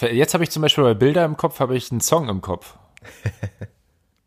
Jetzt 0.00 0.34
habe 0.34 0.42
ich 0.42 0.50
zum 0.50 0.60
Beispiel 0.60 0.82
bei 0.82 0.94
Bilder 0.94 1.24
im 1.24 1.36
Kopf, 1.36 1.60
habe 1.60 1.76
ich 1.76 1.92
einen 1.92 2.00
Song 2.00 2.28
im 2.28 2.40
Kopf. 2.40 2.74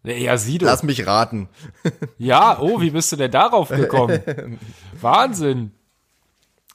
Ja, 0.05 0.37
sieh 0.37 0.57
du. 0.57 0.65
Lass 0.65 0.83
mich 0.83 1.05
raten. 1.05 1.49
Ja, 2.17 2.59
oh, 2.59 2.79
wie 2.81 2.91
bist 2.91 3.11
du 3.11 3.15
denn 3.17 3.31
darauf 3.31 3.69
gekommen? 3.69 4.59
Wahnsinn. 5.01 5.71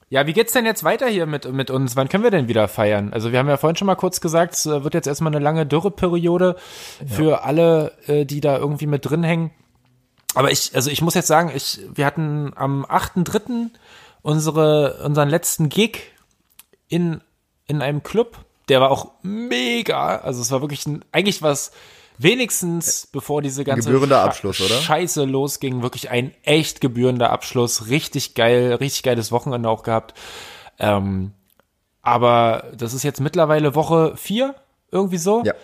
Ja, 0.09 0.27
wie 0.27 0.33
geht's 0.33 0.53
denn 0.53 0.66
jetzt 0.66 0.85
weiter 0.85 1.07
hier 1.07 1.27
mit, 1.27 1.51
mit 1.51 1.71
uns? 1.71 1.97
Wann 1.97 2.09
können 2.09 2.25
wir 2.25 2.31
denn 2.33 2.49
wieder 2.49 2.66
feiern? 2.69 3.12
Also 3.12 3.33
wir 3.33 3.38
haben 3.38 3.49
ja 3.49 3.57
vorhin 3.57 3.77
schon 3.77 3.87
mal 3.87 3.95
kurz 3.95 4.21
gesagt, 4.21 4.55
es 4.55 4.66
äh, 4.66 4.83
wird 4.85 4.95
jetzt 4.95 5.07
erstmal 5.07 5.33
eine 5.35 5.43
lange 5.43 5.66
Dürreperiode 5.66 6.57
für 7.07 7.45
alle, 7.45 7.93
äh, 8.07 8.27
die 8.27 8.40
da 8.40 8.59
irgendwie 8.59 8.87
mit 8.87 9.09
drin 9.09 9.23
hängen. 9.23 9.53
Aber 10.35 10.51
ich, 10.51 10.75
also 10.75 10.90
ich 10.90 11.01
muss 11.01 11.14
jetzt 11.14 11.29
sagen, 11.29 11.53
ich, 11.55 11.81
wir 11.95 12.07
hatten 12.07 12.53
am 12.57 12.85
8.3. 12.85 13.71
unsere, 14.23 15.03
unseren 15.05 15.29
letzten 15.29 15.69
Gig 15.69 16.12
in, 16.88 17.21
in 17.66 17.81
einem 17.81 18.03
Club. 18.03 18.38
Der 18.69 18.81
war 18.81 18.90
auch 18.90 19.12
mega. 19.23 20.16
Also 20.16 20.43
es 20.43 20.51
war 20.51 20.61
wirklich 20.61 20.87
ein, 20.87 21.05
eigentlich 21.12 21.40
was 21.40 21.73
wenigstens, 22.23 23.07
bevor 23.07 23.43
diese 23.43 23.65
ganze 23.65 23.91
gebührender 23.91 24.23
Sche- 24.23 24.27
Abschluss, 24.27 24.61
oder? 24.61 24.75
Scheiße 24.81 25.25
losging, 25.25 25.83
wirklich 25.83 26.11
ein 26.11 26.35
echt 26.43 26.81
gebührender 26.81 27.31
Abschluss. 27.31 27.89
Richtig 27.89 28.35
geil, 28.35 28.75
richtig 28.75 29.03
geiles 29.03 29.33
Wochenende 29.33 29.68
auch 29.68 29.83
gehabt. 29.83 30.14
Ähm, 30.79 31.33
aber 32.03 32.64
das 32.77 32.95
ist 32.95 33.03
jetzt 33.03 33.21
mittlerweile 33.21 33.75
Woche 33.75 34.16
vier, 34.16 34.55
irgendwie 34.91 35.18
so. 35.18 35.43
Ja, 35.45 35.55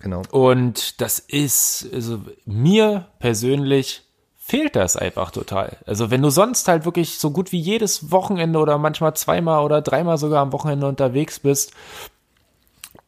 genau. 0.00 0.22
Und 0.30 1.00
das 1.00 1.18
ist, 1.18 1.88
also 1.92 2.20
mir 2.44 3.06
persönlich 3.18 4.02
fehlt 4.44 4.76
das 4.76 4.96
einfach 4.96 5.30
total. 5.30 5.78
Also 5.86 6.10
wenn 6.10 6.20
du 6.20 6.28
sonst 6.30 6.68
halt 6.68 6.84
wirklich 6.84 7.18
so 7.18 7.30
gut 7.30 7.52
wie 7.52 7.60
jedes 7.60 8.10
Wochenende 8.10 8.58
oder 8.58 8.76
manchmal 8.76 9.14
zweimal 9.14 9.64
oder 9.64 9.80
dreimal 9.82 10.18
sogar 10.18 10.42
am 10.42 10.52
Wochenende 10.52 10.86
unterwegs 10.88 11.38
bist 11.38 11.72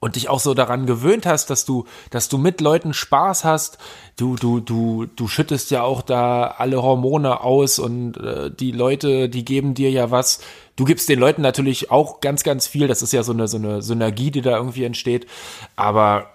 und 0.04 0.16
dich 0.16 0.28
auch 0.28 0.38
so 0.38 0.52
daran 0.52 0.84
gewöhnt 0.84 1.24
hast, 1.24 1.48
dass 1.48 1.64
du, 1.64 1.86
dass 2.10 2.28
du 2.28 2.36
mit 2.36 2.60
Leuten 2.60 2.92
Spaß 2.92 3.42
hast. 3.44 3.78
Du, 4.16 4.36
du, 4.36 4.60
du, 4.60 5.06
du 5.06 5.28
schüttest 5.28 5.70
ja 5.70 5.82
auch 5.82 6.02
da 6.02 6.44
alle 6.58 6.82
Hormone 6.82 7.40
aus 7.40 7.78
und 7.78 8.18
äh, 8.18 8.50
die 8.50 8.70
Leute, 8.70 9.30
die 9.30 9.46
geben 9.46 9.72
dir 9.72 9.90
ja 9.90 10.10
was. 10.10 10.40
Du 10.76 10.84
gibst 10.84 11.08
den 11.08 11.18
Leuten 11.18 11.40
natürlich 11.40 11.90
auch 11.90 12.20
ganz, 12.20 12.42
ganz 12.42 12.66
viel. 12.66 12.86
Das 12.86 13.00
ist 13.00 13.14
ja 13.14 13.22
so 13.22 13.32
eine, 13.32 13.48
so 13.48 13.56
eine 13.56 13.80
Synergie, 13.80 14.30
die 14.30 14.42
da 14.42 14.58
irgendwie 14.58 14.84
entsteht. 14.84 15.26
Aber 15.74 16.26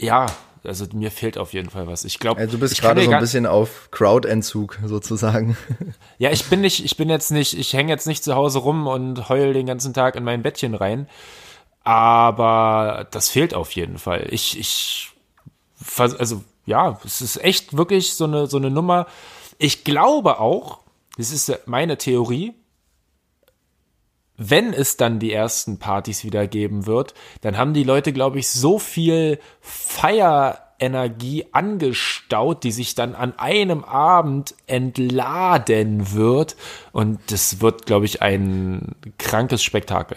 ja, 0.00 0.26
also 0.64 0.84
mir 0.92 1.12
fehlt 1.12 1.38
auf 1.38 1.52
jeden 1.52 1.70
Fall 1.70 1.86
was. 1.86 2.04
Ich 2.04 2.18
glaube, 2.18 2.40
also 2.40 2.54
du 2.54 2.58
bist 2.58 2.80
gerade 2.80 3.04
so 3.04 3.12
ein 3.12 3.20
bisschen 3.20 3.46
auf 3.46 3.90
Crowd-Entzug 3.92 4.80
sozusagen. 4.84 5.56
Ja, 6.18 6.30
ich 6.30 6.46
bin 6.46 6.60
nicht, 6.62 6.84
ich 6.84 6.96
bin 6.96 7.10
jetzt 7.10 7.30
nicht, 7.30 7.56
ich 7.56 7.74
hänge 7.74 7.92
jetzt 7.92 8.06
nicht 8.06 8.24
zu 8.24 8.34
Hause 8.34 8.58
rum 8.58 8.88
und 8.88 9.28
heul 9.28 9.52
den 9.52 9.66
ganzen 9.66 9.94
Tag 9.94 10.16
in 10.16 10.24
mein 10.24 10.42
Bettchen 10.42 10.74
rein. 10.74 11.06
Aber 11.84 13.06
das 13.10 13.28
fehlt 13.28 13.54
auf 13.54 13.72
jeden 13.72 13.98
Fall. 13.98 14.26
Ich, 14.30 14.58
ich, 14.58 15.10
also 15.98 16.42
ja, 16.66 16.98
es 17.04 17.20
ist 17.20 17.36
echt 17.44 17.76
wirklich 17.76 18.14
so 18.14 18.24
eine, 18.24 18.46
so 18.46 18.56
eine 18.56 18.70
Nummer. 18.70 19.06
Ich 19.58 19.84
glaube 19.84 20.40
auch, 20.40 20.80
das 21.16 21.30
ist 21.30 21.66
meine 21.66 21.98
Theorie, 21.98 22.54
wenn 24.36 24.72
es 24.72 24.96
dann 24.96 25.20
die 25.20 25.32
ersten 25.32 25.78
Partys 25.78 26.24
wieder 26.24 26.48
geben 26.48 26.86
wird, 26.86 27.14
dann 27.42 27.56
haben 27.56 27.72
die 27.72 27.84
Leute, 27.84 28.12
glaube 28.12 28.40
ich, 28.40 28.48
so 28.48 28.80
viel 28.80 29.38
Feierenergie 29.60 31.46
angestaut, 31.52 32.64
die 32.64 32.72
sich 32.72 32.96
dann 32.96 33.14
an 33.14 33.38
einem 33.38 33.84
Abend 33.84 34.56
entladen 34.66 36.12
wird. 36.12 36.56
Und 36.90 37.20
das 37.30 37.60
wird, 37.60 37.86
glaube 37.86 38.06
ich, 38.06 38.22
ein 38.22 38.96
krankes 39.18 39.62
Spektakel. 39.62 40.16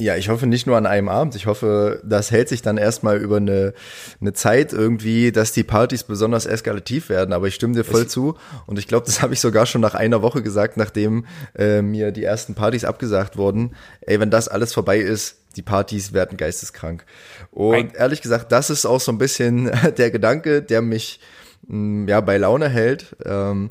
Ja, 0.00 0.14
ich 0.14 0.28
hoffe 0.28 0.46
nicht 0.46 0.68
nur 0.68 0.76
an 0.76 0.86
einem 0.86 1.08
Abend. 1.08 1.34
Ich 1.34 1.46
hoffe, 1.46 2.00
das 2.04 2.30
hält 2.30 2.48
sich 2.48 2.62
dann 2.62 2.78
erstmal 2.78 3.16
über 3.16 3.38
eine, 3.38 3.74
eine 4.20 4.32
Zeit 4.32 4.72
irgendwie, 4.72 5.32
dass 5.32 5.50
die 5.50 5.64
Partys 5.64 6.04
besonders 6.04 6.46
eskalativ 6.46 7.08
werden. 7.08 7.32
Aber 7.32 7.48
ich 7.48 7.56
stimme 7.56 7.74
dir 7.74 7.82
voll 7.82 8.02
ich, 8.02 8.08
zu. 8.08 8.36
Und 8.66 8.78
ich 8.78 8.86
glaube, 8.86 9.06
das 9.06 9.22
habe 9.22 9.34
ich 9.34 9.40
sogar 9.40 9.66
schon 9.66 9.80
nach 9.80 9.94
einer 9.94 10.22
Woche 10.22 10.40
gesagt, 10.40 10.76
nachdem 10.76 11.26
äh, 11.56 11.82
mir 11.82 12.12
die 12.12 12.22
ersten 12.22 12.54
Partys 12.54 12.84
abgesagt 12.84 13.36
wurden. 13.36 13.74
Ey, 14.00 14.20
wenn 14.20 14.30
das 14.30 14.46
alles 14.46 14.72
vorbei 14.72 14.98
ist, 15.00 15.38
die 15.56 15.62
Partys 15.62 16.12
werden 16.12 16.36
geisteskrank. 16.36 17.04
Und 17.50 17.74
ein 17.74 17.90
ehrlich 17.94 18.22
gesagt, 18.22 18.52
das 18.52 18.70
ist 18.70 18.86
auch 18.86 19.00
so 19.00 19.10
ein 19.10 19.18
bisschen 19.18 19.68
der 19.98 20.12
Gedanke, 20.12 20.62
der 20.62 20.80
mich 20.80 21.18
mh, 21.66 22.04
mm, 22.04 22.08
ja 22.08 22.20
bei 22.20 22.38
Laune 22.38 22.68
hält. 22.68 23.16
Ähm, 23.24 23.70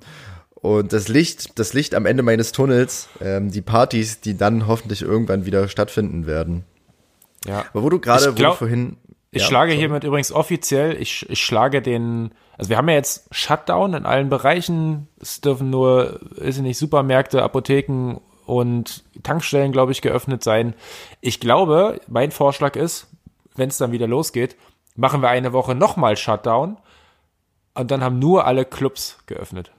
und 0.62 0.92
das 0.92 1.08
Licht, 1.08 1.60
das 1.60 1.74
Licht 1.74 1.94
am 1.94 2.06
Ende 2.06 2.24
meines 2.24 2.52
Tunnels, 2.52 3.10
ähm, 3.22 3.52
die 3.52 3.62
Partys, 3.62 4.22
die 4.22 4.36
dann 4.38 4.68
hoffentlich 4.68 5.02
irgendwann 5.02 5.46
wieder 5.46 5.68
stattfinden 5.68 6.26
werden. 6.26 6.66
Ja. 7.46 7.66
Aber 7.74 7.84
wo 7.84 7.90
du 7.90 8.00
gerade 8.00 8.34
vorhin. 8.54 8.98
Ich 9.32 9.44
ja, 9.44 9.48
schlage 9.50 9.72
sorry. 9.72 9.82
hiermit 9.82 10.04
übrigens 10.04 10.32
offiziell, 10.32 11.00
ich, 11.00 11.30
ich 11.30 11.42
schlage 11.42 11.82
den, 11.82 12.32
also 12.58 12.70
wir 12.70 12.78
haben 12.78 12.90
ja 12.90 12.96
jetzt 12.96 13.28
Shutdown 13.32 13.94
in 13.94 14.06
allen 14.06 14.30
Bereichen. 14.30 15.08
Es 15.22 15.42
dürfen 15.42 15.70
nur, 15.70 16.22
ist 16.38 16.60
nicht, 16.60 16.78
Supermärkte, 16.78 17.44
Apotheken 17.44 18.22
und 18.46 19.04
Tankstellen, 19.24 19.74
glaube 19.74 19.92
ich, 19.92 20.02
geöffnet 20.02 20.44
sein. 20.44 20.74
Ich 21.22 21.40
glaube, 21.40 22.00
mein 22.08 22.32
Vorschlag 22.32 22.76
ist, 22.76 23.08
wenn 23.56 23.70
es 23.70 23.78
dann 23.78 23.92
wieder 23.92 24.08
losgeht, 24.08 24.56
machen 24.96 25.22
wir 25.22 25.30
eine 25.30 25.54
Woche 25.54 25.76
nochmal 25.76 26.16
Shutdown 26.18 26.78
und 27.76 27.92
dann 27.92 28.04
haben 28.04 28.18
nur 28.18 28.46
alle 28.46 28.66
Clubs 28.66 29.20
geöffnet. 29.28 29.72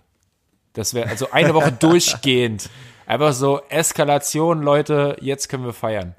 Das 0.73 0.95
wäre 0.95 1.09
also 1.09 1.31
eine 1.31 1.55
Woche 1.55 1.73
durchgehend. 1.79 2.71
Einfach 3.07 3.33
so 3.33 3.63
Eskalation, 3.69 4.63
Leute, 4.63 5.17
jetzt 5.21 5.49
können 5.49 5.65
wir 5.65 5.73
feiern. 5.73 6.15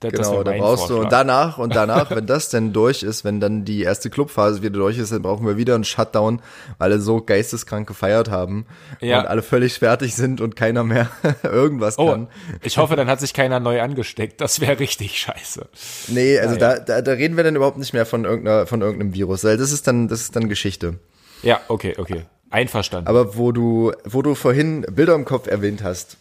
Das, 0.00 0.12
genau, 0.12 0.44
da 0.44 0.52
brauchst 0.52 0.86
Vorschlag. 0.86 0.96
du 0.96 1.02
und 1.02 1.12
danach 1.12 1.58
und 1.58 1.74
danach, 1.74 2.10
wenn 2.10 2.24
das 2.24 2.50
denn 2.50 2.72
durch 2.72 3.02
ist, 3.02 3.24
wenn 3.24 3.40
dann 3.40 3.64
die 3.64 3.82
erste 3.82 4.10
Clubphase 4.10 4.62
wieder 4.62 4.78
durch 4.78 4.96
ist, 4.96 5.10
dann 5.10 5.22
brauchen 5.22 5.44
wir 5.44 5.56
wieder 5.56 5.74
einen 5.74 5.82
Shutdown, 5.82 6.40
weil 6.78 6.92
alle 6.92 7.00
so 7.00 7.20
geisteskrank 7.20 7.88
gefeiert 7.88 8.30
haben 8.30 8.66
ja. 9.00 9.18
und 9.18 9.26
alle 9.26 9.42
völlig 9.42 9.80
fertig 9.80 10.14
sind 10.14 10.40
und 10.40 10.54
keiner 10.54 10.84
mehr 10.84 11.10
irgendwas 11.42 11.98
oh, 11.98 12.10
kann. 12.10 12.28
Ich 12.62 12.78
hoffe, 12.78 12.94
dann 12.94 13.08
hat 13.08 13.18
sich 13.18 13.34
keiner 13.34 13.58
neu 13.58 13.82
angesteckt. 13.82 14.40
Das 14.40 14.60
wäre 14.60 14.78
richtig 14.78 15.18
scheiße. 15.18 15.66
Nee, 16.06 16.38
also 16.38 16.54
ja. 16.54 16.60
Da, 16.60 16.78
da, 16.78 17.02
da 17.02 17.12
reden 17.12 17.36
wir 17.36 17.42
dann 17.42 17.56
überhaupt 17.56 17.78
nicht 17.78 17.92
mehr 17.92 18.06
von 18.06 18.24
irgendeiner 18.24 18.68
von 18.68 18.82
irgendeinem 18.82 19.14
Virus, 19.14 19.42
weil 19.42 19.56
das 19.56 19.72
ist 19.72 19.88
dann 19.88 20.06
das 20.06 20.20
ist 20.20 20.36
dann 20.36 20.48
Geschichte. 20.48 21.00
Ja, 21.42 21.60
okay, 21.66 21.96
okay. 21.98 22.22
Einverstanden. 22.50 23.08
Aber 23.08 23.36
wo 23.36 23.52
du, 23.52 23.92
wo 24.04 24.22
du 24.22 24.34
vorhin 24.34 24.82
Bilder 24.82 25.14
im 25.14 25.24
Kopf 25.24 25.46
erwähnt 25.46 25.82
hast, 25.82 26.16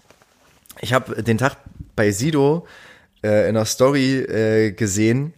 ich 0.81 0.93
habe 0.93 1.23
den 1.23 1.37
Tag 1.37 1.57
bei 1.95 2.11
Sido 2.11 2.67
äh, 3.23 3.49
in 3.49 3.55
einer 3.55 3.65
Story 3.65 4.19
äh, 4.19 4.71
gesehen. 4.71 5.33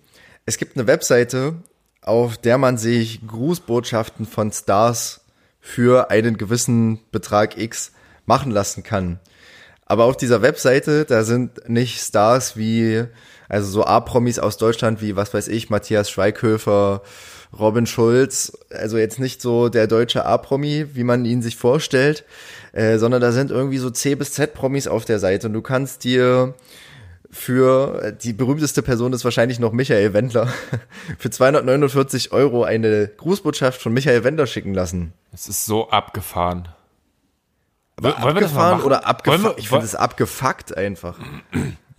Es 0.46 0.58
gibt 0.58 0.76
eine 0.76 0.88
Webseite, 0.88 1.56
auf 2.02 2.38
der 2.38 2.58
man 2.58 2.78
sich 2.78 3.26
Grußbotschaften 3.26 4.26
von 4.26 4.52
Stars 4.52 5.22
für 5.60 6.10
einen 6.10 6.38
gewissen 6.38 7.00
Betrag 7.12 7.58
X 7.58 7.92
machen 8.26 8.52
lassen 8.52 8.84
kann. 8.84 9.20
Aber 9.86 10.06
auf 10.06 10.18
dieser 10.18 10.42
Webseite, 10.42 11.06
da 11.06 11.24
sind 11.24 11.68
nicht 11.68 12.00
Stars 12.00 12.56
wie, 12.58 13.06
also 13.48 13.70
so 13.70 13.86
A-Promis 13.86 14.40
aus 14.40 14.58
Deutschland 14.58 15.02
wie, 15.02 15.16
was 15.16 15.34
weiß 15.34 15.48
ich, 15.48 15.70
Matthias 15.70 16.10
Schweighöfer, 16.10 17.02
Robin 17.58 17.86
Schulz, 17.86 18.58
also 18.70 18.98
jetzt 18.98 19.20
nicht 19.20 19.42
so 19.42 19.70
der 19.70 19.88
deutsche 19.88 20.26
A-Promi, 20.26 20.88
wie 20.94 21.04
man 21.04 21.26
ihn 21.26 21.42
sich 21.42 21.56
vorstellt, 21.56 22.24
äh, 22.74 22.98
sondern 22.98 23.22
da 23.22 23.32
sind 23.32 23.50
irgendwie 23.50 23.80
so 23.80 23.90
C 23.90 24.16
bis 24.16 24.34
Z-Promis 24.34 24.88
auf 24.88 25.06
der 25.06 25.20
Seite 25.20 25.48
und 25.48 25.54
du 25.54 25.62
kannst 25.62 26.04
dir 26.04 26.54
für 27.32 28.12
die 28.24 28.34
berühmteste 28.34 28.82
Person 28.82 29.14
ist 29.14 29.24
wahrscheinlich 29.24 29.60
noch 29.60 29.72
Michael 29.72 30.14
Wendler 30.14 30.52
für 31.20 31.30
249 31.30 32.32
Euro 32.32 32.64
eine 32.64 33.08
Grußbotschaft 33.08 33.82
von 33.82 33.94
Michael 33.94 34.24
Wendler 34.24 34.48
schicken 34.48 34.74
lassen. 34.74 35.14
Es 35.32 35.48
ist 35.48 35.66
so 35.66 35.90
abgefahren. 35.90 36.70
Aber 37.98 38.22
wollen 38.22 38.38
abgefahren 38.38 38.82
oder 38.82 39.06
abgefuckt? 39.06 39.60
Ich 39.60 39.70
finde 39.70 39.86
es 39.86 39.94
abgefuckt 39.94 40.76
einfach. 40.76 41.20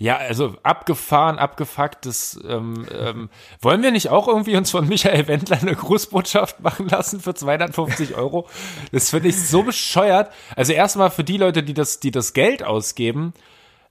Ja, 0.01 0.17
also 0.17 0.55
abgefahren, 0.63 1.39
abgefuckt. 1.39 2.07
Das, 2.07 2.41
ähm, 2.49 2.87
ähm, 2.91 3.29
wollen 3.61 3.83
wir 3.83 3.91
nicht 3.91 4.09
auch 4.09 4.29
irgendwie 4.29 4.57
uns 4.57 4.71
von 4.71 4.89
Michael 4.89 5.29
Wendler 5.29 5.59
eine 5.61 5.77
Grußbotschaft 5.77 6.59
machen 6.61 6.89
lassen 6.89 7.21
für 7.21 7.35
250 7.35 8.15
Euro? 8.15 8.49
Das 8.93 9.11
finde 9.11 9.29
ich 9.29 9.37
so 9.37 9.63
bescheuert. 9.63 10.33
Also 10.57 10.73
erstmal 10.73 11.11
für 11.11 11.23
die 11.23 11.37
Leute, 11.37 11.63
die 11.63 11.75
das, 11.75 12.01
die 12.01 12.11
das 12.11 12.33
Geld 12.33 12.63
ausgeben. 12.63 13.35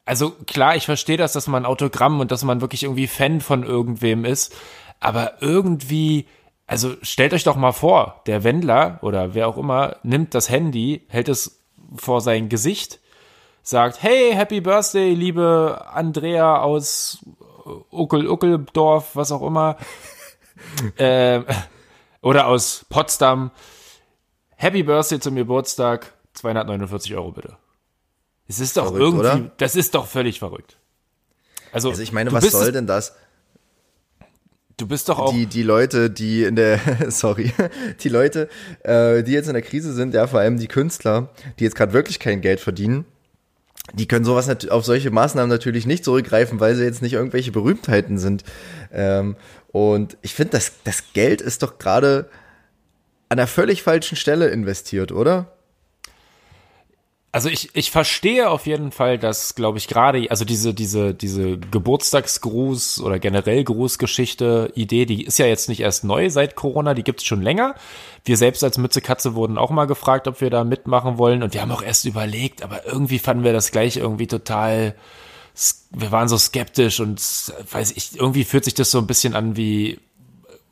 Also 0.03 0.31
klar, 0.47 0.75
ich 0.75 0.85
verstehe 0.85 1.17
das, 1.17 1.33
dass 1.33 1.45
man 1.45 1.67
Autogramm 1.67 2.19
und 2.19 2.31
dass 2.31 2.43
man 2.43 2.59
wirklich 2.59 2.81
irgendwie 2.81 3.05
Fan 3.05 3.39
von 3.39 3.61
irgendwem 3.61 4.25
ist. 4.25 4.55
Aber 4.99 5.43
irgendwie, 5.43 6.25
also 6.65 6.95
stellt 7.03 7.35
euch 7.35 7.43
doch 7.43 7.55
mal 7.55 7.71
vor, 7.71 8.23
der 8.25 8.43
Wendler 8.43 8.97
oder 9.03 9.35
wer 9.35 9.47
auch 9.47 9.57
immer 9.57 9.97
nimmt 10.01 10.33
das 10.33 10.49
Handy, 10.49 11.05
hält 11.07 11.29
es 11.29 11.63
vor 11.95 12.21
sein 12.21 12.49
Gesicht 12.49 12.99
sagt, 13.61 14.01
hey, 14.01 14.31
Happy 14.33 14.61
Birthday, 14.61 15.13
liebe 15.13 15.85
Andrea 15.91 16.61
aus 16.61 17.19
Uckel, 17.91 18.27
Uckeldorf, 18.27 19.15
was 19.15 19.31
auch 19.31 19.41
immer. 19.41 19.77
äh, 20.97 21.41
oder 22.21 22.47
aus 22.47 22.85
Potsdam. 22.89 23.51
Happy 24.55 24.83
Birthday 24.83 25.19
zum 25.19 25.35
Geburtstag, 25.35 26.13
249 26.33 27.15
Euro 27.15 27.31
bitte. 27.31 27.57
Es 28.47 28.59
ist 28.59 28.77
doch 28.77 28.87
verrückt, 28.87 29.01
irgendwie, 29.01 29.27
oder? 29.43 29.51
das 29.57 29.75
ist 29.75 29.95
doch 29.95 30.07
völlig 30.07 30.39
verrückt. 30.39 30.77
Also, 31.71 31.89
also 31.91 32.01
ich 32.01 32.11
meine, 32.11 32.31
was 32.31 32.49
soll 32.51 32.71
denn 32.71 32.87
das? 32.87 33.15
Du 34.75 34.87
bist 34.87 35.09
doch 35.09 35.19
auch. 35.19 35.33
Die, 35.33 35.45
die 35.45 35.61
Leute, 35.61 36.09
die 36.09 36.43
in 36.43 36.55
der, 36.55 36.79
sorry, 37.09 37.53
die 37.99 38.09
Leute, 38.09 38.49
äh, 38.83 39.23
die 39.23 39.33
jetzt 39.33 39.47
in 39.47 39.53
der 39.53 39.61
Krise 39.61 39.93
sind, 39.93 40.13
ja, 40.13 40.25
vor 40.25 40.39
allem 40.39 40.57
die 40.57 40.67
Künstler, 40.67 41.29
die 41.59 41.65
jetzt 41.65 41.75
gerade 41.75 41.93
wirklich 41.93 42.19
kein 42.19 42.41
Geld 42.41 42.59
verdienen, 42.59 43.05
die 43.93 44.07
können 44.07 44.25
sowas 44.25 44.49
auf 44.69 44.85
solche 44.85 45.11
Maßnahmen 45.11 45.49
natürlich 45.49 45.85
nicht 45.85 46.03
zurückgreifen, 46.03 46.59
weil 46.59 46.75
sie 46.75 46.83
jetzt 46.83 47.01
nicht 47.01 47.13
irgendwelche 47.13 47.51
Berühmtheiten 47.51 48.17
sind. 48.17 48.43
Ähm, 48.91 49.35
und 49.71 50.17
ich 50.21 50.33
finde, 50.33 50.51
das, 50.51 50.73
das 50.83 51.13
Geld 51.13 51.41
ist 51.41 51.63
doch 51.63 51.77
gerade 51.77 52.29
an 53.29 53.37
der 53.37 53.47
völlig 53.47 53.83
falschen 53.83 54.15
Stelle 54.15 54.49
investiert, 54.49 55.11
oder? 55.11 55.51
Also 57.31 57.47
ich, 57.47 57.69
ich 57.73 57.91
verstehe 57.91 58.49
auf 58.49 58.65
jeden 58.65 58.91
Fall, 58.91 59.19
dass, 59.19 59.53
glaube 59.53 59.77
ich, 59.77 59.87
gerade, 59.87 60.31
also 60.31 60.45
diese, 60.45 60.73
diese, 60.73 61.13
diese 61.13 61.59
Geburtstagsgruß 61.59 63.01
oder 63.01 63.19
generell 63.19 63.63
Grußgeschichte, 63.63 64.71
Idee, 64.73 65.05
die 65.05 65.25
ist 65.25 65.37
ja 65.37 65.45
jetzt 65.45 65.69
nicht 65.69 65.81
erst 65.81 66.03
neu 66.03 66.31
seit 66.31 66.55
Corona, 66.55 66.95
die 66.95 67.03
gibt's 67.03 67.25
schon 67.25 67.43
länger. 67.43 67.75
Wir 68.25 68.35
selbst 68.35 68.63
als 68.63 68.79
Mütze 68.79 69.01
Katze 69.01 69.35
wurden 69.35 69.59
auch 69.59 69.69
mal 69.69 69.85
gefragt, 69.85 70.27
ob 70.27 70.41
wir 70.41 70.49
da 70.49 70.63
mitmachen 70.63 71.19
wollen 71.19 71.43
und 71.43 71.53
wir 71.53 71.61
haben 71.61 71.71
auch 71.71 71.83
erst 71.83 72.05
überlegt, 72.05 72.63
aber 72.63 72.87
irgendwie 72.87 73.19
fanden 73.19 73.43
wir 73.43 73.53
das 73.53 73.69
gleich 73.69 73.97
irgendwie 73.97 74.27
total, 74.27 74.95
wir 75.91 76.11
waren 76.11 76.29
so 76.29 76.37
skeptisch 76.37 76.99
und 76.99 77.21
weiß 77.71 77.91
ich, 77.91 78.15
irgendwie 78.15 78.43
fühlt 78.43 78.65
sich 78.65 78.73
das 78.73 78.89
so 78.89 78.97
ein 78.97 79.05
bisschen 79.05 79.35
an 79.35 79.55
wie, 79.55 79.99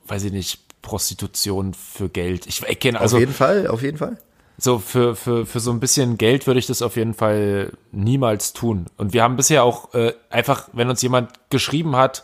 weiß 0.08 0.24
ich 0.24 0.32
nicht, 0.32 0.60
Prostitution 0.82 1.76
für 1.76 2.10
Geld. 2.10 2.48
Ich, 2.48 2.64
ich 2.64 2.80
kenne 2.80 3.00
also. 3.00 3.18
Auf 3.18 3.20
jeden 3.22 3.34
Fall, 3.34 3.68
auf 3.68 3.84
jeden 3.84 3.98
Fall 4.00 4.18
so 4.58 4.80
für, 4.80 5.16
für, 5.16 5.46
für 5.46 5.60
so 5.60 5.72
ein 5.72 5.80
bisschen 5.80 6.18
Geld 6.18 6.48
würde 6.48 6.60
ich 6.60 6.66
das 6.66 6.82
auf 6.82 6.96
jeden 6.96 7.14
Fall 7.14 7.74
niemals 7.92 8.54
tun. 8.54 8.88
Und 8.98 9.14
wir 9.14 9.24
haben 9.24 9.36
bisher 9.36 9.64
auch 9.64 9.94
äh, 9.94 10.14
einfach, 10.30 10.70
wenn 10.74 10.90
uns 10.90 11.02
jemand 11.02 11.32
geschrieben 11.50 11.96
hat, 11.96 12.24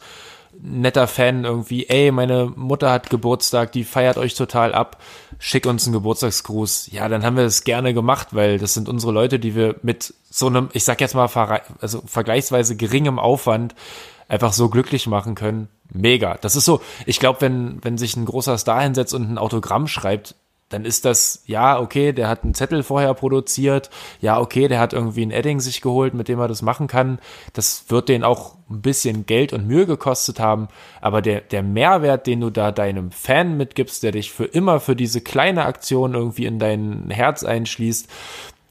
netter 0.60 1.08
Fan 1.08 1.46
irgendwie, 1.46 1.88
ey, 1.90 2.12
meine 2.12 2.52
Mutter 2.56 2.92
hat 2.92 3.10
Geburtstag, 3.10 3.72
die 3.72 3.84
feiert 3.84 4.18
euch 4.18 4.36
total 4.36 4.74
ab, 4.74 5.02
schick 5.40 5.66
uns 5.66 5.86
einen 5.86 5.94
Geburtstagsgruß. 5.94 6.90
Ja, 6.92 7.08
dann 7.08 7.24
haben 7.24 7.38
wir 7.38 7.44
das 7.44 7.64
gerne 7.64 7.94
gemacht, 7.94 8.30
weil 8.32 8.60
das 8.60 8.74
sind 8.74 8.90
unsere 8.90 9.12
Leute, 9.12 9.40
die 9.40 9.56
wir 9.56 9.76
mit 9.82 10.14
so 10.30 10.48
einem, 10.48 10.70
ich 10.74 10.84
sag 10.84 11.02
jetzt 11.02 11.16
mal, 11.16 11.30
also 11.82 12.04
vergleichsweise 12.06 12.76
geringem 12.76 13.20
Aufwand 13.20 13.76
einfach 14.28 14.54
so 14.54 14.70
glücklich 14.70 15.08
machen 15.08 15.36
können. 15.36 15.70
Mega. 15.92 16.38
Das 16.42 16.56
ist 16.56 16.66
so, 16.66 16.82
ich 17.06 17.20
glaube, 17.20 17.42
wenn, 17.42 17.84
wenn 17.84 17.98
sich 17.98 18.16
ein 18.16 18.26
großer 18.26 18.58
Star 18.58 18.82
hinsetzt 18.82 19.14
und 19.14 19.30
ein 19.30 19.38
Autogramm 19.38 19.88
schreibt, 19.88 20.36
dann 20.74 20.86
ist 20.86 21.06
das, 21.06 21.44
ja, 21.46 21.80
okay, 21.80 22.14
der 22.14 22.28
hat 22.28 22.44
einen 22.44 22.56
Zettel 22.56 22.82
vorher 22.82 23.14
produziert, 23.14 23.90
ja, 24.22 24.40
okay, 24.40 24.68
der 24.68 24.80
hat 24.80 24.94
irgendwie 24.94 25.24
ein 25.24 25.32
Edding 25.32 25.60
sich 25.60 25.82
geholt, 25.82 26.14
mit 26.16 26.28
dem 26.28 26.40
er 26.40 26.48
das 26.48 26.64
machen 26.64 26.88
kann. 26.88 27.20
Das 27.54 27.86
wird 27.90 28.10
den 28.10 28.24
auch 28.24 28.56
ein 28.70 28.82
bisschen 28.82 29.26
Geld 29.28 29.54
und 29.54 29.68
Mühe 29.68 29.86
gekostet 29.86 30.40
haben, 30.40 30.68
aber 31.00 31.22
der, 31.22 31.42
der 31.42 31.62
Mehrwert, 31.62 32.26
den 32.26 32.42
du 32.42 32.50
da 32.50 32.72
deinem 32.72 33.12
Fan 33.12 33.56
mitgibst, 33.56 34.02
der 34.02 34.14
dich 34.14 34.32
für 34.32 34.46
immer 34.46 34.80
für 34.80 34.96
diese 34.96 35.22
kleine 35.22 35.66
Aktion 35.66 36.16
irgendwie 36.16 36.46
in 36.46 36.58
dein 36.58 37.10
Herz 37.12 37.44
einschließt, 37.44 38.10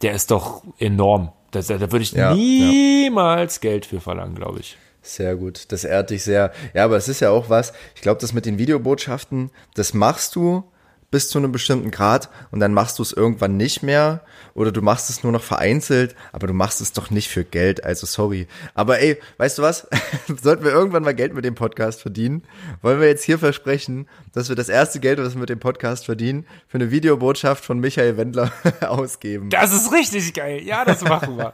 der 0.03 0.15
ist 0.15 0.33
doch 0.33 0.63
enorm. 0.79 1.31
Da, 1.53 1.61
da 1.61 1.93
würde 1.93 2.03
ich 2.03 2.13
ja, 2.13 2.35
niemals 2.35 3.57
ja. 3.57 3.71
Geld 3.71 3.87
für 3.87 4.01
verlangen, 4.01 4.35
glaube 4.35 4.61
ich. 4.61 4.77
Sehr 5.03 5.37
gut, 5.37 5.71
das 5.71 5.85
ehrt 5.85 6.11
dich 6.11 6.23
sehr. 6.25 6.53
Ja, 6.75 6.85
aber 6.85 6.97
es 6.97 7.09
ist 7.09 7.21
ja 7.21 7.31
auch 7.31 7.49
was, 7.49 7.73
ich 7.95 8.03
glaube, 8.03 8.21
das 8.21 8.33
mit 8.33 8.47
den 8.47 8.59
Videobotschaften, 8.59 9.51
das 9.75 9.95
machst 9.95 10.35
du, 10.37 10.65
bis 11.13 11.29
zu 11.29 11.39
einem 11.39 11.53
bestimmten 11.53 11.91
Grad 11.91 12.31
und 12.51 12.59
dann 12.59 12.73
machst 12.73 12.99
du 12.99 13.03
es 13.03 13.13
irgendwann 13.13 13.57
nicht 13.57 13.83
mehr 13.83 14.23
oder 14.55 14.73
du 14.73 14.81
machst 14.81 15.11
es 15.11 15.23
nur 15.23 15.31
noch 15.31 15.43
vereinzelt, 15.43 16.17
aber 16.33 16.47
du 16.47 16.55
machst 16.55 16.81
es 16.81 16.93
doch 16.93 17.11
nicht 17.11 17.29
für 17.29 17.45
Geld, 17.45 17.85
also 17.85 18.07
sorry. 18.07 18.49
Aber 18.75 18.99
ey, 18.99 19.19
weißt 19.37 19.59
du 19.59 19.63
was? 19.63 19.87
Sollten 20.43 20.65
wir 20.65 20.73
irgendwann 20.73 21.05
mal 21.05 21.15
Geld 21.15 21.35
mit 21.35 21.45
dem 21.45 21.55
Podcast 21.55 22.01
verdienen, 22.01 22.45
wollen 22.81 22.99
wir 22.99 23.09
jetzt 23.09 23.25
hier 23.25 23.39
versprechen, 23.39 24.09
dass 24.33 24.49
wir 24.49 24.57
das 24.57 24.71
erste 24.71 25.01
Geld, 25.01 25.19
was 25.19 25.35
wir 25.35 25.41
mit 25.41 25.51
dem 25.51 25.61
Podcast 25.61 26.07
verdienen, 26.07 26.47
für 26.67 26.79
eine 26.79 26.91
Videobotschaft 26.91 27.63
von 27.63 27.79
Michael 27.79 28.17
Wendler 28.17 28.51
ausgeben. 28.81 29.51
Das 29.51 29.73
ist 29.75 29.93
richtig 29.93 30.33
geil. 30.33 30.63
Ja, 30.63 30.87
das 30.87 31.03
machen 31.03 31.37
wir. 31.37 31.53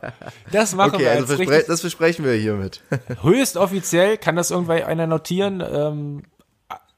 Das 0.53 0.75
machen 0.75 0.95
okay, 0.95 1.05
wir. 1.05 1.11
Also 1.11 1.35
verspre 1.35 1.65
das 1.67 1.81
versprechen 1.81 2.25
wir 2.25 2.35
hiermit. 2.35 2.81
Höchst 3.23 3.57
offiziell 3.57 4.19
kann 4.19 4.37
das 4.37 4.53
irgendwann 4.53 4.85
einer 4.85 5.09
notieren. 5.09 5.65
Ähm, 5.69 6.23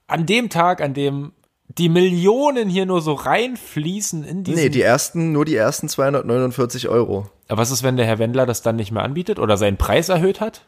an 0.07 0.27
dem 0.27 0.51
Tag, 0.51 0.83
an 0.83 0.93
dem 0.93 1.33
die 1.79 1.89
Millionen 1.89 2.69
hier 2.69 2.85
nur 2.85 3.01
so 3.01 3.13
reinfließen 3.13 4.25
in 4.25 4.43
diesen. 4.43 4.61
Nee, 4.61 4.69
die 4.71 4.83
ersten, 4.83 5.33
nur 5.33 5.45
die 5.45 5.55
ersten 5.55 5.89
249 5.89 6.89
Euro. 6.89 7.31
Aber 7.49 7.63
was 7.63 7.71
ist, 7.71 7.83
wenn 7.83 7.97
der 7.97 8.07
Herr 8.07 8.19
Wendler 8.19 8.47
das 8.47 8.63
dann 8.63 8.77
nicht 8.77 8.91
mehr 8.91 9.03
anbietet 9.03 9.39
oder 9.39 9.57
seinen 9.57 9.77
Preis 9.77 10.09
erhöht 10.09 10.41
hat? 10.41 10.67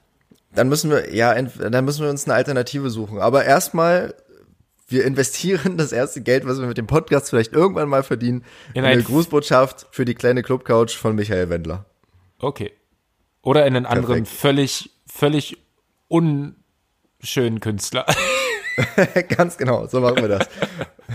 Dann 0.54 0.68
müssen 0.68 0.90
wir, 0.90 1.14
ja, 1.14 1.40
dann 1.40 1.84
müssen 1.84 2.02
wir 2.02 2.10
uns 2.10 2.26
eine 2.26 2.34
Alternative 2.34 2.90
suchen. 2.90 3.18
Aber 3.18 3.44
erstmal, 3.44 4.14
wir 4.86 5.04
investieren 5.04 5.76
das 5.76 5.90
erste 5.92 6.20
Geld, 6.20 6.46
was 6.46 6.60
wir 6.60 6.66
mit 6.68 6.78
dem 6.78 6.86
Podcast 6.86 7.30
vielleicht 7.30 7.52
irgendwann 7.52 7.88
mal 7.88 8.02
verdienen, 8.02 8.44
in, 8.74 8.84
in 8.84 8.90
eine 8.90 9.02
Grußbotschaft 9.02 9.88
für 9.90 10.04
die 10.04 10.14
kleine 10.14 10.42
Clubcouch 10.42 10.90
von 10.90 11.16
Michael 11.16 11.48
Wendler. 11.48 11.86
Okay. 12.38 12.72
Oder 13.42 13.66
in 13.66 13.74
einen 13.74 13.86
Perfekt. 13.86 14.04
anderen 14.04 14.26
völlig, 14.26 14.90
völlig 15.06 15.56
unschönen 16.08 17.58
Künstler. 17.60 18.06
Ganz 19.36 19.56
genau, 19.56 19.86
so 19.86 20.00
machen 20.00 20.16
wir 20.16 20.28
das. 20.28 20.48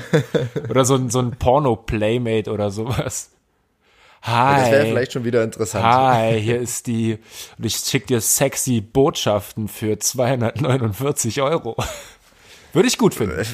oder 0.70 0.86
so 0.86 0.96
ein, 0.96 1.10
so 1.10 1.20
ein 1.20 1.32
Porno-Playmate 1.32 2.52
oder 2.52 2.72
sowas. 2.72 3.32
Hi. 4.24 4.62
das 4.62 4.72
wäre 4.72 4.86
vielleicht 4.88 5.14
schon 5.14 5.24
wieder 5.24 5.44
interessant. 5.44 5.86
Hi, 5.86 6.40
hier 6.42 6.60
ist 6.60 6.88
die, 6.88 7.18
und 7.58 7.66
ich 7.66 7.76
schick 7.76 8.08
dir 8.08 8.20
sexy 8.20 8.82
Botschaften 8.82 9.68
für 9.68 9.98
249 10.00 11.42
Euro. 11.42 11.78
Würde 12.74 12.88
ich 12.88 12.98
gut 12.98 13.14
finden. 13.14 13.46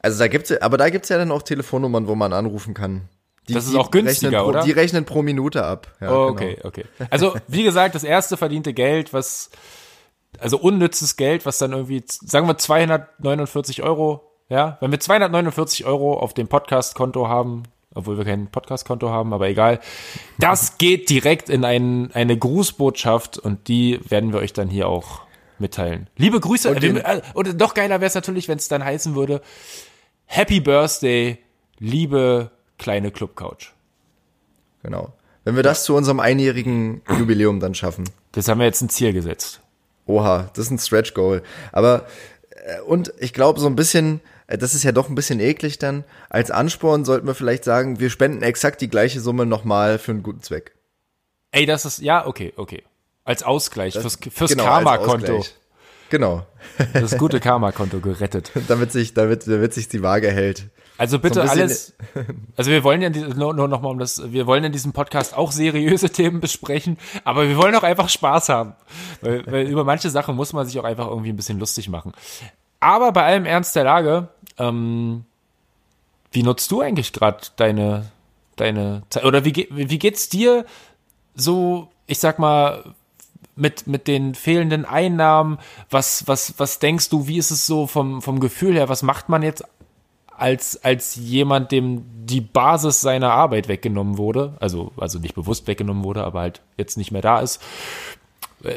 Also 0.00 0.18
da 0.18 0.28
gibt's, 0.28 0.52
aber 0.52 0.76
da 0.76 0.88
gibt's 0.90 1.08
ja 1.08 1.18
dann 1.18 1.30
auch 1.30 1.42
Telefonnummern, 1.42 2.06
wo 2.06 2.14
man 2.14 2.32
anrufen 2.32 2.74
kann. 2.74 3.08
Die, 3.48 3.52
das 3.52 3.66
ist 3.66 3.74
auch 3.74 3.90
günstiger, 3.90 4.42
pro, 4.42 4.48
oder? 4.48 4.62
Die 4.62 4.72
rechnen 4.72 5.04
pro 5.04 5.22
Minute 5.22 5.64
ab. 5.64 5.88
Ja, 6.00 6.12
oh, 6.12 6.28
okay, 6.28 6.54
genau. 6.54 6.68
okay. 6.68 6.84
Also, 7.10 7.36
wie 7.46 7.62
gesagt, 7.62 7.94
das 7.94 8.04
erste 8.04 8.36
verdiente 8.36 8.72
Geld, 8.72 9.12
was 9.12 9.50
also 10.40 10.58
unnützes 10.58 11.16
Geld, 11.16 11.46
was 11.46 11.58
dann 11.58 11.72
irgendwie, 11.72 12.02
sagen 12.06 12.46
wir 12.46 12.56
249 12.56 13.82
Euro, 13.82 14.30
ja, 14.48 14.76
wenn 14.80 14.90
wir 14.90 15.00
249 15.00 15.86
Euro 15.86 16.18
auf 16.18 16.34
dem 16.34 16.48
Podcast-Konto 16.48 17.28
haben, 17.28 17.64
obwohl 17.94 18.18
wir 18.18 18.24
kein 18.24 18.48
Podcast-Konto 18.48 19.10
haben, 19.10 19.32
aber 19.32 19.48
egal, 19.48 19.80
das 20.38 20.78
geht 20.78 21.08
direkt 21.10 21.48
in 21.48 21.64
ein, 21.64 22.10
eine 22.12 22.36
Grußbotschaft 22.36 23.38
und 23.38 23.68
die 23.68 24.00
werden 24.08 24.32
wir 24.32 24.40
euch 24.40 24.52
dann 24.52 24.68
hier 24.68 24.88
auch 24.88 25.22
mitteilen. 25.58 26.08
Liebe 26.16 26.40
Grüße, 26.40 26.70
und, 26.70 26.82
wir, 26.82 27.04
äh, 27.04 27.22
und 27.34 27.58
noch 27.58 27.74
geiler 27.74 28.00
wäre 28.00 28.08
es 28.08 28.14
natürlich, 28.14 28.48
wenn 28.48 28.58
es 28.58 28.68
dann 28.68 28.84
heißen 28.84 29.14
würde, 29.14 29.40
Happy 30.26 30.60
Birthday, 30.60 31.38
liebe 31.78 32.50
kleine 32.78 33.10
Clubcouch. 33.10 33.72
Genau. 34.82 35.12
Wenn 35.44 35.56
wir 35.56 35.62
das 35.62 35.84
zu 35.84 35.94
unserem 35.94 36.20
einjährigen 36.20 37.02
Jubiläum 37.18 37.60
dann 37.60 37.74
schaffen. 37.74 38.04
Das 38.32 38.48
haben 38.48 38.58
wir 38.58 38.66
jetzt 38.66 38.80
ein 38.82 38.88
Ziel 38.88 39.12
gesetzt. 39.12 39.60
Oha, 40.06 40.50
das 40.54 40.66
ist 40.66 40.70
ein 40.70 40.78
Stretch 40.78 41.14
Goal. 41.14 41.42
Aber 41.72 42.06
äh, 42.64 42.80
und 42.82 43.12
ich 43.18 43.32
glaube 43.32 43.60
so 43.60 43.66
ein 43.66 43.76
bisschen, 43.76 44.20
äh, 44.46 44.58
das 44.58 44.74
ist 44.74 44.82
ja 44.82 44.92
doch 44.92 45.08
ein 45.08 45.14
bisschen 45.14 45.40
eklig 45.40 45.78
dann. 45.78 46.04
Als 46.28 46.50
Ansporn 46.50 47.04
sollten 47.04 47.26
wir 47.26 47.34
vielleicht 47.34 47.64
sagen, 47.64 48.00
wir 48.00 48.10
spenden 48.10 48.42
exakt 48.42 48.80
die 48.80 48.88
gleiche 48.88 49.20
Summe 49.20 49.46
nochmal 49.46 49.98
für 49.98 50.12
einen 50.12 50.22
guten 50.22 50.42
Zweck. 50.42 50.72
Ey, 51.52 51.66
das 51.66 51.84
ist 51.84 52.00
ja 52.00 52.26
okay, 52.26 52.52
okay. 52.56 52.82
Als 53.24 53.42
Ausgleich 53.42 53.94
das, 53.94 54.02
fürs, 54.02 54.18
fürs 54.34 54.50
genau, 54.50 54.64
Karma-Konto. 54.64 55.44
Genau. 56.10 56.46
Das 56.92 57.16
gute 57.16 57.40
Karma-Konto 57.40 58.00
gerettet. 58.00 58.52
damit 58.68 58.92
sich, 58.92 59.14
damit, 59.14 59.46
damit 59.46 59.72
sich 59.72 59.88
die 59.88 60.02
Waage 60.02 60.30
hält. 60.30 60.66
Also 60.96 61.18
bitte 61.18 61.42
so 61.46 61.50
alles. 61.50 61.94
Also 62.56 62.70
wir 62.70 62.84
wollen 62.84 63.02
ja 63.02 63.10
nur, 63.10 63.52
nur 63.52 63.68
noch 63.68 63.80
mal 63.80 63.90
um 63.90 63.98
das. 63.98 64.32
Wir 64.32 64.46
wollen 64.46 64.62
in 64.64 64.72
diesem 64.72 64.92
Podcast 64.92 65.36
auch 65.36 65.50
seriöse 65.50 66.10
Themen 66.12 66.40
besprechen, 66.40 66.98
aber 67.24 67.48
wir 67.48 67.56
wollen 67.56 67.74
auch 67.74 67.82
einfach 67.82 68.08
Spaß 68.08 68.48
haben, 68.48 68.74
weil, 69.20 69.44
weil 69.46 69.66
über 69.66 69.84
manche 69.84 70.10
Sachen 70.10 70.36
muss 70.36 70.52
man 70.52 70.66
sich 70.66 70.78
auch 70.78 70.84
einfach 70.84 71.08
irgendwie 71.08 71.30
ein 71.30 71.36
bisschen 71.36 71.58
lustig 71.58 71.88
machen. 71.88 72.12
Aber 72.78 73.12
bei 73.12 73.24
allem 73.24 73.44
Ernst 73.44 73.74
der 73.74 73.84
Lage, 73.84 74.28
ähm, 74.58 75.24
wie 76.30 76.42
nutzt 76.42 76.70
du 76.70 76.80
eigentlich 76.80 77.12
gerade 77.12 77.46
deine 77.56 78.10
deine 78.56 79.02
Zeit 79.10 79.24
oder 79.24 79.44
wie 79.44 79.68
wie 79.70 79.98
geht's 79.98 80.28
dir 80.28 80.64
so? 81.34 81.88
Ich 82.06 82.18
sag 82.18 82.38
mal 82.38 82.84
mit, 83.56 83.86
mit 83.86 84.08
den 84.08 84.34
fehlenden 84.34 84.84
Einnahmen, 84.84 85.58
was, 85.90 86.26
was, 86.26 86.54
was 86.58 86.78
denkst 86.78 87.08
du, 87.08 87.28
wie 87.28 87.38
ist 87.38 87.50
es 87.50 87.66
so 87.66 87.86
vom, 87.86 88.20
vom 88.20 88.40
Gefühl 88.40 88.74
her, 88.74 88.88
was 88.88 89.02
macht 89.02 89.28
man 89.28 89.42
jetzt 89.42 89.64
als, 90.36 90.82
als 90.82 91.14
jemand, 91.16 91.72
dem 91.72 92.04
die 92.24 92.40
Basis 92.40 93.00
seiner 93.00 93.32
Arbeit 93.32 93.68
weggenommen 93.68 94.18
wurde, 94.18 94.54
also, 94.60 94.92
also 94.96 95.18
nicht 95.18 95.34
bewusst 95.34 95.66
weggenommen 95.66 96.04
wurde, 96.04 96.24
aber 96.24 96.40
halt 96.40 96.60
jetzt 96.76 96.96
nicht 96.96 97.12
mehr 97.12 97.22
da 97.22 97.40
ist. 97.40 97.60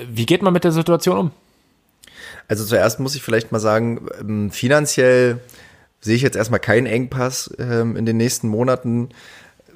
Wie 0.09 0.25
geht 0.25 0.41
man 0.41 0.53
mit 0.53 0.63
der 0.63 0.71
Situation 0.71 1.17
um? 1.17 1.31
Also 2.47 2.65
zuerst 2.65 2.99
muss 2.99 3.15
ich 3.15 3.23
vielleicht 3.23 3.51
mal 3.51 3.59
sagen, 3.59 4.07
ähm, 4.19 4.51
finanziell 4.51 5.39
sehe 6.01 6.15
ich 6.15 6.21
jetzt 6.21 6.37
erstmal 6.37 6.59
keinen 6.59 6.85
Engpass 6.85 7.53
ähm, 7.59 7.95
in 7.95 8.05
den 8.05 8.17
nächsten 8.17 8.47
Monaten. 8.47 9.09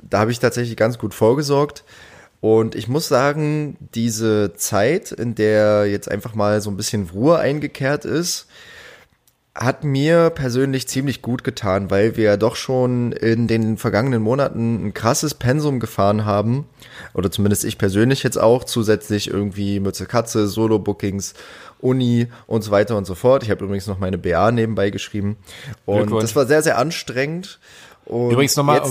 Da 0.01 0.19
habe 0.19 0.31
ich 0.31 0.39
tatsächlich 0.39 0.77
ganz 0.77 0.97
gut 0.97 1.13
vorgesorgt. 1.13 1.83
Und 2.39 2.73
ich 2.75 2.87
muss 2.87 3.07
sagen, 3.07 3.77
diese 3.93 4.53
Zeit, 4.55 5.11
in 5.11 5.35
der 5.35 5.85
jetzt 5.85 6.09
einfach 6.09 6.33
mal 6.33 6.59
so 6.61 6.71
ein 6.71 6.77
bisschen 6.77 7.09
Ruhe 7.09 7.37
eingekehrt 7.37 8.03
ist, 8.03 8.47
hat 9.53 9.83
mir 9.83 10.29
persönlich 10.29 10.87
ziemlich 10.87 11.21
gut 11.21 11.43
getan, 11.43 11.91
weil 11.91 12.15
wir 12.15 12.23
ja 12.23 12.37
doch 12.37 12.55
schon 12.55 13.11
in 13.11 13.47
den 13.47 13.77
vergangenen 13.77 14.21
Monaten 14.21 14.87
ein 14.87 14.93
krasses 14.93 15.33
Pensum 15.33 15.81
gefahren 15.81 16.23
haben. 16.23 16.69
Oder 17.13 17.31
zumindest 17.31 17.65
ich 17.65 17.77
persönlich 17.77 18.23
jetzt 18.23 18.37
auch, 18.37 18.63
zusätzlich 18.63 19.29
irgendwie 19.29 19.81
Mütze 19.81 20.05
Katze, 20.05 20.47
Solo-Bookings, 20.47 21.33
Uni 21.79 22.27
und 22.47 22.61
so 22.61 22.71
weiter 22.71 22.95
und 22.95 23.05
so 23.05 23.13
fort. 23.13 23.43
Ich 23.43 23.51
habe 23.51 23.65
übrigens 23.65 23.87
noch 23.87 23.99
meine 23.99 24.17
BA 24.17 24.51
nebenbei 24.51 24.89
geschrieben. 24.89 25.37
Und 25.85 26.11
das 26.11 26.35
war 26.35 26.45
sehr, 26.45 26.63
sehr 26.63 26.77
anstrengend. 26.77 27.59
Und 28.05 28.31
übrigens 28.31 28.55
nochmal, 28.55 28.81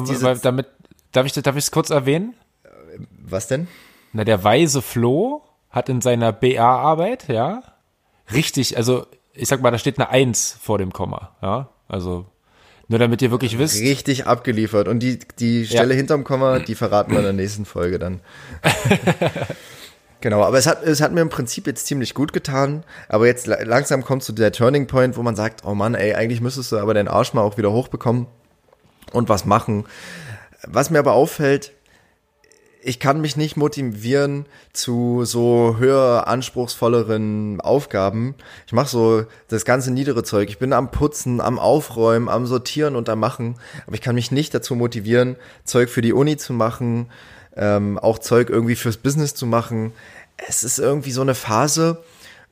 damit, 0.43 0.67
darf 1.13 1.25
ich, 1.25 1.33
darf 1.33 1.57
ich 1.57 1.65
es 1.65 1.71
kurz 1.71 1.89
erwähnen? 1.89 2.35
Was 3.19 3.47
denn? 3.47 3.67
Na, 4.13 4.25
der 4.25 4.45
weise 4.45 4.83
Flo 4.83 5.43
hat 5.71 5.89
in 5.89 6.01
seiner 6.03 6.33
BA-Arbeit, 6.33 7.29
ja, 7.29 7.63
richtig, 8.33 8.77
also 8.77 9.07
ich 9.41 9.49
sag 9.49 9.63
mal, 9.63 9.71
da 9.71 9.79
steht 9.79 9.99
eine 9.99 10.11
Eins 10.11 10.57
vor 10.61 10.79
dem 10.79 10.93
Komma, 10.93 11.37
ja. 11.43 11.69
Also 11.89 12.27
nur 12.91 12.99
damit 12.99 13.23
ihr 13.23 13.31
wirklich 13.31 13.57
wisst. 13.57 13.81
Richtig 13.81 14.27
abgeliefert. 14.27 14.89
Und 14.89 14.99
die, 14.99 15.21
die 15.39 15.65
Stelle 15.65 15.95
ja. 15.95 15.97
hinterm 15.97 16.25
Komma, 16.25 16.59
die 16.59 16.75
verraten 16.75 17.13
wir 17.13 17.19
in 17.19 17.25
der 17.25 17.33
nächsten 17.33 17.65
Folge 17.65 18.01
dann. 18.01 18.21
genau, 20.21 20.43
aber 20.43 20.59
es 20.59 20.67
hat, 20.67 20.83
es 20.83 21.01
hat 21.01 21.13
mir 21.13 21.21
im 21.21 21.29
Prinzip 21.29 21.69
jetzt 21.69 21.87
ziemlich 21.87 22.15
gut 22.15 22.33
getan. 22.33 22.83
Aber 23.09 23.27
jetzt 23.27 23.47
langsam 23.47 24.03
kommt 24.03 24.25
zu 24.25 24.33
der 24.33 24.51
Turning 24.51 24.89
Point, 24.89 25.17
wo 25.17 25.23
man 25.23 25.37
sagt, 25.37 25.65
oh 25.65 25.75
Mann, 25.75 25.95
ey, 25.95 26.15
eigentlich 26.15 26.41
müsstest 26.41 26.73
du 26.73 26.79
aber 26.79 26.93
deinen 26.93 27.07
Arsch 27.07 27.33
mal 27.33 27.43
auch 27.43 27.57
wieder 27.57 27.71
hochbekommen 27.71 28.27
und 29.13 29.29
was 29.29 29.45
machen. 29.45 29.85
Was 30.67 30.91
mir 30.91 30.99
aber 30.99 31.13
auffällt, 31.13 31.73
ich 32.83 32.99
kann 32.99 33.21
mich 33.21 33.37
nicht 33.37 33.57
motivieren 33.57 34.47
zu 34.73 35.25
so 35.25 35.77
höher 35.79 36.27
anspruchsvolleren 36.27 37.61
Aufgaben. 37.61 38.35
Ich 38.67 38.73
mache 38.73 38.89
so 38.89 39.25
das 39.49 39.65
ganze 39.65 39.91
niedere 39.91 40.23
Zeug. 40.23 40.49
Ich 40.49 40.59
bin 40.59 40.73
am 40.73 40.91
Putzen, 40.91 41.41
am 41.41 41.59
Aufräumen, 41.59 42.29
am 42.29 42.47
Sortieren 42.47 42.97
und 42.97 43.09
am 43.09 43.21
Machen. 43.21 43.57
Aber 43.87 43.95
ich 43.95 44.01
kann 44.01 44.15
mich 44.15 44.31
nicht 44.31 44.55
dazu 44.55 44.75
motivieren, 44.75 45.37
Zeug 45.65 45.91
für 45.91 46.03
die 46.03 46.13
Uni 46.13 46.37
zu 46.37 46.53
machen, 46.53 47.11
ähm, 47.57 47.99
auch 47.99 48.19
Zeug 48.19 48.49
irgendwie 48.49 48.77
fürs 48.77 48.97
Business 48.97 49.35
zu 49.35 49.47
machen. 49.47 49.93
Es 50.49 50.65
ist 50.65 50.79
irgendwie 50.79 51.13
so 51.13 51.21
eine 51.21 51.35
Phase, 51.35 52.03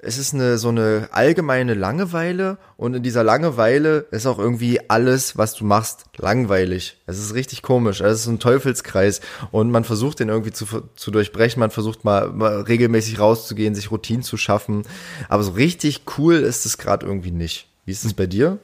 es 0.00 0.16
ist 0.16 0.32
eine 0.32 0.58
so 0.58 0.68
eine 0.68 1.08
allgemeine 1.10 1.74
Langeweile 1.74 2.58
und 2.76 2.94
in 2.94 3.02
dieser 3.02 3.24
Langeweile 3.24 4.06
ist 4.10 4.26
auch 4.26 4.38
irgendwie 4.38 4.80
alles, 4.88 5.36
was 5.36 5.54
du 5.54 5.64
machst, 5.64 6.04
langweilig. 6.16 6.98
Es 7.06 7.18
ist 7.18 7.34
richtig 7.34 7.62
komisch. 7.62 8.00
Es 8.00 8.20
ist 8.20 8.26
ein 8.28 8.38
Teufelskreis 8.38 9.20
und 9.50 9.70
man 9.70 9.84
versucht 9.84 10.20
den 10.20 10.28
irgendwie 10.28 10.52
zu, 10.52 10.66
zu 10.94 11.10
durchbrechen. 11.10 11.58
Man 11.58 11.70
versucht 11.70 12.04
mal, 12.04 12.28
mal 12.28 12.60
regelmäßig 12.60 13.18
rauszugehen, 13.18 13.74
sich 13.74 13.90
Routinen 13.90 14.22
zu 14.22 14.36
schaffen. 14.36 14.84
Aber 15.28 15.42
so 15.42 15.52
richtig 15.52 16.02
cool 16.16 16.36
ist 16.36 16.64
es 16.64 16.78
gerade 16.78 17.04
irgendwie 17.04 17.32
nicht. 17.32 17.66
Wie 17.84 17.92
ist 17.92 18.04
es 18.04 18.14
bei 18.14 18.26
dir? 18.26 18.58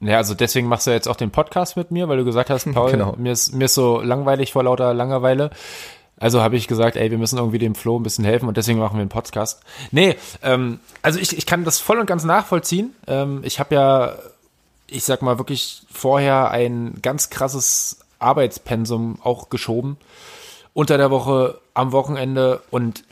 Ja, 0.00 0.18
also 0.18 0.34
deswegen 0.34 0.68
machst 0.68 0.86
du 0.86 0.92
jetzt 0.92 1.08
auch 1.08 1.16
den 1.16 1.30
Podcast 1.30 1.76
mit 1.76 1.90
mir, 1.90 2.08
weil 2.08 2.18
du 2.18 2.24
gesagt 2.24 2.50
hast, 2.50 2.72
Paul, 2.72 2.92
genau. 2.92 3.14
mir, 3.18 3.32
ist, 3.32 3.52
mir 3.54 3.66
ist 3.66 3.74
so 3.74 4.00
langweilig 4.00 4.52
vor 4.52 4.64
lauter 4.64 4.94
Langeweile. 4.94 5.50
Also 6.20 6.42
habe 6.42 6.56
ich 6.56 6.66
gesagt, 6.68 6.96
ey, 6.96 7.10
wir 7.10 7.18
müssen 7.18 7.38
irgendwie 7.38 7.58
dem 7.58 7.74
Flo 7.74 7.98
ein 7.98 8.02
bisschen 8.02 8.24
helfen 8.24 8.48
und 8.48 8.56
deswegen 8.56 8.78
machen 8.78 8.96
wir 8.96 9.02
einen 9.02 9.08
Podcast. 9.08 9.62
Nee, 9.90 10.16
ähm, 10.42 10.80
also 11.02 11.18
ich, 11.18 11.36
ich 11.36 11.46
kann 11.46 11.64
das 11.64 11.78
voll 11.78 11.98
und 11.98 12.06
ganz 12.06 12.24
nachvollziehen. 12.24 12.94
Ähm, 13.06 13.40
ich 13.44 13.60
habe 13.60 13.74
ja, 13.74 14.14
ich 14.86 15.04
sag 15.04 15.22
mal, 15.22 15.38
wirklich 15.38 15.82
vorher 15.90 16.50
ein 16.50 16.98
ganz 17.02 17.30
krasses 17.30 18.00
Arbeitspensum 18.18 19.18
auch 19.22 19.48
geschoben. 19.48 19.96
Unter 20.74 20.98
der 20.98 21.10
Woche, 21.10 21.60
am 21.74 21.92
Wochenende 21.92 22.62
und 22.70 23.04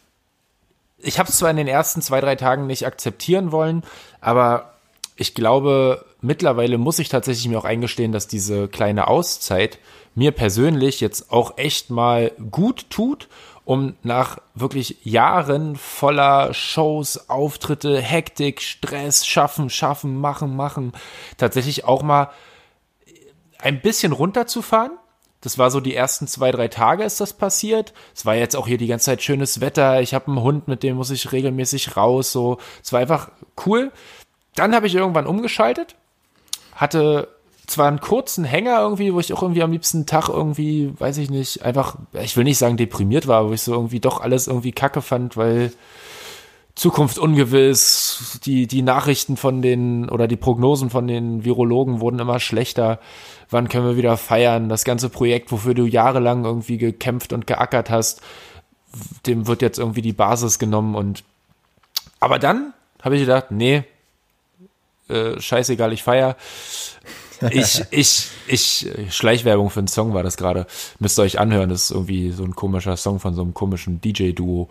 ich 0.99 1.19
habe 1.19 1.29
es 1.29 1.39
zwar 1.39 1.51
in 1.51 1.57
den 1.57 1.69
ersten 1.69 2.03
zwei, 2.03 2.21
drei 2.21 2.37
Tagen 2.37 2.67
nicht 2.67 2.87
akzeptieren 2.87 3.53
wollen, 3.53 3.85
aber 4.21 4.76
ich 5.17 5.35
glaube, 5.35 6.05
mittlerweile 6.21 6.79
muss 6.79 6.99
ich 6.99 7.09
tatsächlich 7.09 7.49
mir 7.49 7.59
auch 7.59 7.64
eingestehen, 7.64 8.12
dass 8.12 8.29
diese 8.29 8.69
kleine 8.69 9.09
Auszeit 9.09 9.79
mir 10.14 10.31
persönlich 10.31 11.01
jetzt 11.01 11.33
auch 11.33 11.57
echt 11.57 11.91
mal 11.91 12.33
gut 12.51 12.91
tut, 12.91 13.29
um 13.64 13.97
nach 14.03 14.39
wirklich 14.55 14.99
Jahren 15.03 15.77
voller 15.77 16.55
Shows, 16.55 17.29
Auftritte, 17.29 18.01
Hektik, 18.01 18.62
Stress, 18.62 19.27
schaffen, 19.27 19.71
schaffen, 19.71 20.21
machen, 20.21 20.55
machen, 20.55 20.93
tatsächlich 21.37 21.85
auch 21.85 22.03
mal 22.03 22.31
ein 23.59 23.81
bisschen 23.81 24.12
runterzufahren. 24.12 24.93
Das 25.41 25.59
war 25.59 25.71
so 25.71 25.81
die 25.81 25.95
ersten 25.95 26.27
zwei, 26.27 26.51
drei 26.51 26.69
Tage 26.69 27.05
ist 27.05 27.21
das 27.21 27.33
passiert. 27.33 27.93
Es 28.14 28.27
war 28.27 28.35
jetzt 28.35 28.57
auch 28.57 28.67
hier 28.67 28.79
die 28.79 28.87
ganze 28.87 29.07
Zeit 29.07 29.23
schönes 29.23 29.61
Wetter. 29.61 30.01
Ich 30.01 30.14
habe 30.14 30.29
einen 30.29 30.43
Hund, 30.43 30.69
mit 30.69 30.83
dem 30.83 30.97
muss 30.97 31.11
ich 31.11 31.33
regelmäßig 31.33 31.97
raus. 31.97 32.33
So, 32.33 32.59
es 32.83 32.93
war 32.93 33.01
einfach 33.01 33.31
cool. 33.67 33.93
Dann 34.57 34.75
habe 34.75 34.89
ich 34.89 34.95
irgendwann 34.95 35.27
umgeschaltet, 35.27 35.95
hatte 36.75 37.29
zwar 37.67 37.89
einen 37.89 38.01
kurzen 38.01 38.45
Hänger 38.45 38.81
irgendwie, 38.81 39.13
wo 39.13 39.21
ich 39.21 39.33
auch 39.33 39.43
irgendwie 39.43 39.63
am 39.63 39.73
liebsten 39.73 40.07
Tag 40.07 40.29
irgendwie, 40.29 40.93
weiß 40.99 41.19
ich 41.19 41.31
nicht, 41.31 41.63
einfach, 41.63 41.97
ich 42.13 42.37
will 42.37 42.45
nicht 42.45 42.59
sagen 42.59 42.77
deprimiert 42.77 43.27
war, 43.27 43.49
wo 43.49 43.53
ich 43.53 43.63
so 43.63 43.73
irgendwie 43.73 44.01
doch 44.01 44.21
alles 44.21 44.47
irgendwie 44.47 44.73
kacke 44.73 45.03
fand, 45.03 45.37
weil 45.37 45.73
Zukunft 46.77 47.19
ungewiss, 47.19 48.39
die, 48.45 48.67
die 48.67 48.83
Nachrichten 48.83 49.37
von 49.37 49.63
den 49.63 50.09
oder 50.11 50.29
die 50.29 50.37
Prognosen 50.37 50.91
von 50.91 51.07
den 51.09 51.45
Virologen 51.45 52.01
wurden 52.01 52.19
immer 52.19 52.39
schlechter. 52.39 53.01
Wann 53.49 53.69
können 53.69 53.87
wir 53.87 53.97
wieder 53.97 54.17
feiern? 54.17 54.69
Das 54.69 54.85
ganze 54.85 55.09
Projekt, 55.09 55.51
wofür 55.51 55.75
du 55.75 55.87
jahrelang 55.87 56.45
irgendwie 56.45 56.77
gekämpft 56.77 57.33
und 57.33 57.47
geackert 57.47 57.91
hast, 57.91 58.21
dem 59.27 59.47
wird 59.47 59.63
jetzt 59.63 59.79
irgendwie 59.79 60.03
die 60.03 60.13
Basis 60.13 60.59
genommen 60.59 60.95
und 60.95 61.25
aber 62.21 62.39
dann 62.39 62.73
habe 63.03 63.17
ich 63.17 63.23
gedacht, 63.23 63.51
nee, 63.51 63.85
äh, 65.09 65.41
scheißegal, 65.41 65.93
ich 65.93 66.03
feier 66.03 66.37
ich, 67.51 67.83
ich, 67.91 68.29
ich, 68.47 68.91
Schleichwerbung 69.11 69.71
für 69.71 69.81
einen 69.81 69.89
Song 69.89 70.15
war 70.15 70.23
das 70.23 70.37
gerade. 70.37 70.67
Müsst 70.99 71.19
ihr 71.19 71.23
euch 71.23 71.39
anhören. 71.39 71.69
Das 71.69 71.85
ist 71.85 71.91
irgendwie 71.91 72.31
so 72.31 72.45
ein 72.45 72.55
komischer 72.55 72.97
Song 72.97 73.21
von 73.21 73.35
so 73.35 73.43
einem 73.43 73.55
komischen 73.55 74.01
DJ-Duo. 74.01 74.69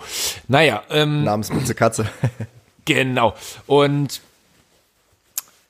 Naja, 0.48 0.84
ähm. 0.90 1.24
Namens 1.24 1.52
Mütze 1.52 1.76
Katze. 1.76 2.10
genau. 2.86 3.34
Und 3.68 4.22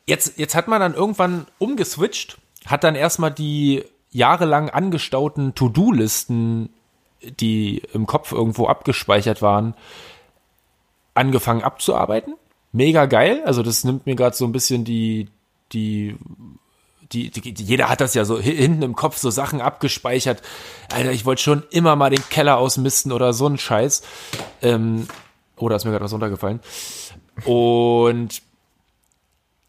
jetzt, 0.05 0.37
jetzt 0.37 0.55
hat 0.55 0.67
man 0.67 0.79
dann 0.79 0.93
irgendwann 0.93 1.47
umgeswitcht, 1.57 2.37
hat 2.65 2.83
dann 2.83 2.95
erstmal 2.95 3.31
die 3.31 3.83
jahrelang 4.11 4.69
angestauten 4.69 5.55
To-Do-Listen, 5.55 6.69
die 7.39 7.81
im 7.93 8.05
Kopf 8.05 8.31
irgendwo 8.31 8.67
abgespeichert 8.67 9.41
waren, 9.41 9.73
angefangen 11.13 11.63
abzuarbeiten. 11.63 12.35
Mega 12.75 13.05
geil. 13.05 13.41
Also 13.45 13.63
das 13.63 13.85
nimmt 13.85 14.05
mir 14.05 14.15
gerade 14.15 14.35
so 14.35 14.43
ein 14.43 14.51
bisschen 14.51 14.83
die, 14.83 15.29
die 15.71 16.17
die, 17.13 17.29
die, 17.29 17.63
jeder 17.63 17.87
hat 17.87 18.01
das 18.01 18.15
ja 18.15 18.25
so 18.25 18.39
hinten 18.39 18.81
im 18.81 18.95
Kopf 18.95 19.17
so 19.17 19.29
Sachen 19.29 19.61
abgespeichert. 19.61 20.41
Alter, 20.91 21.11
ich 21.11 21.23
wollte 21.25 21.41
schon 21.41 21.63
immer 21.69 21.95
mal 21.95 22.09
den 22.09 22.27
Keller 22.29 22.57
ausmisten 22.57 23.11
oder 23.11 23.31
so 23.31 23.47
ein 23.47 23.57
Scheiß. 23.57 24.01
Ähm, 24.61 25.07
oh, 25.55 25.69
da 25.69 25.75
ist 25.75 25.85
mir 25.85 25.91
gerade 25.91 26.03
was 26.03 26.11
runtergefallen. 26.11 26.59
Und 27.45 28.41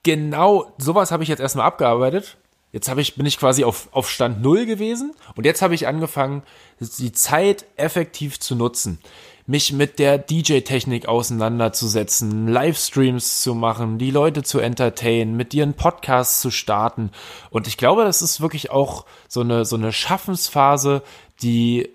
genau 0.03 0.73
sowas 0.79 1.13
habe 1.13 1.23
ich 1.23 1.29
jetzt 1.29 1.41
erstmal 1.41 1.67
abgearbeitet. 1.67 2.39
Jetzt 2.73 2.89
habe 2.89 3.03
ich, 3.03 3.15
bin 3.15 3.27
ich 3.27 3.39
quasi 3.39 3.63
auf, 3.63 3.89
auf 3.93 4.11
Stand 4.11 4.43
Null 4.43 4.67
gewesen 4.67 5.15
und 5.37 5.45
jetzt 5.45 5.63
habe 5.63 5.75
ich 5.75 5.87
angefangen, 5.87 6.43
die 6.81 7.13
Zeit 7.13 7.67
effektiv 7.77 8.41
zu 8.41 8.57
nutzen 8.57 8.99
mich 9.47 9.73
mit 9.73 9.99
der 9.99 10.19
DJ-Technik 10.19 11.07
auseinanderzusetzen, 11.07 12.49
Livestreams 12.49 13.43
zu 13.43 13.55
machen, 13.55 13.99
die 13.99 14.11
Leute 14.11 14.43
zu 14.43 14.59
entertainen, 14.59 15.37
mit 15.37 15.53
dir 15.53 15.63
einen 15.63 15.75
Podcast 15.75 16.41
zu 16.41 16.51
starten. 16.51 17.11
Und 17.51 17.69
ich 17.69 17.77
glaube, 17.77 18.05
das 18.05 18.23
ist 18.23 18.41
wirklich 18.41 18.71
auch 18.71 19.07
so 19.29 19.41
eine, 19.41 19.65
so 19.65 19.77
eine 19.77 19.93
Schaffensphase, 19.93 21.03
die 21.43 21.89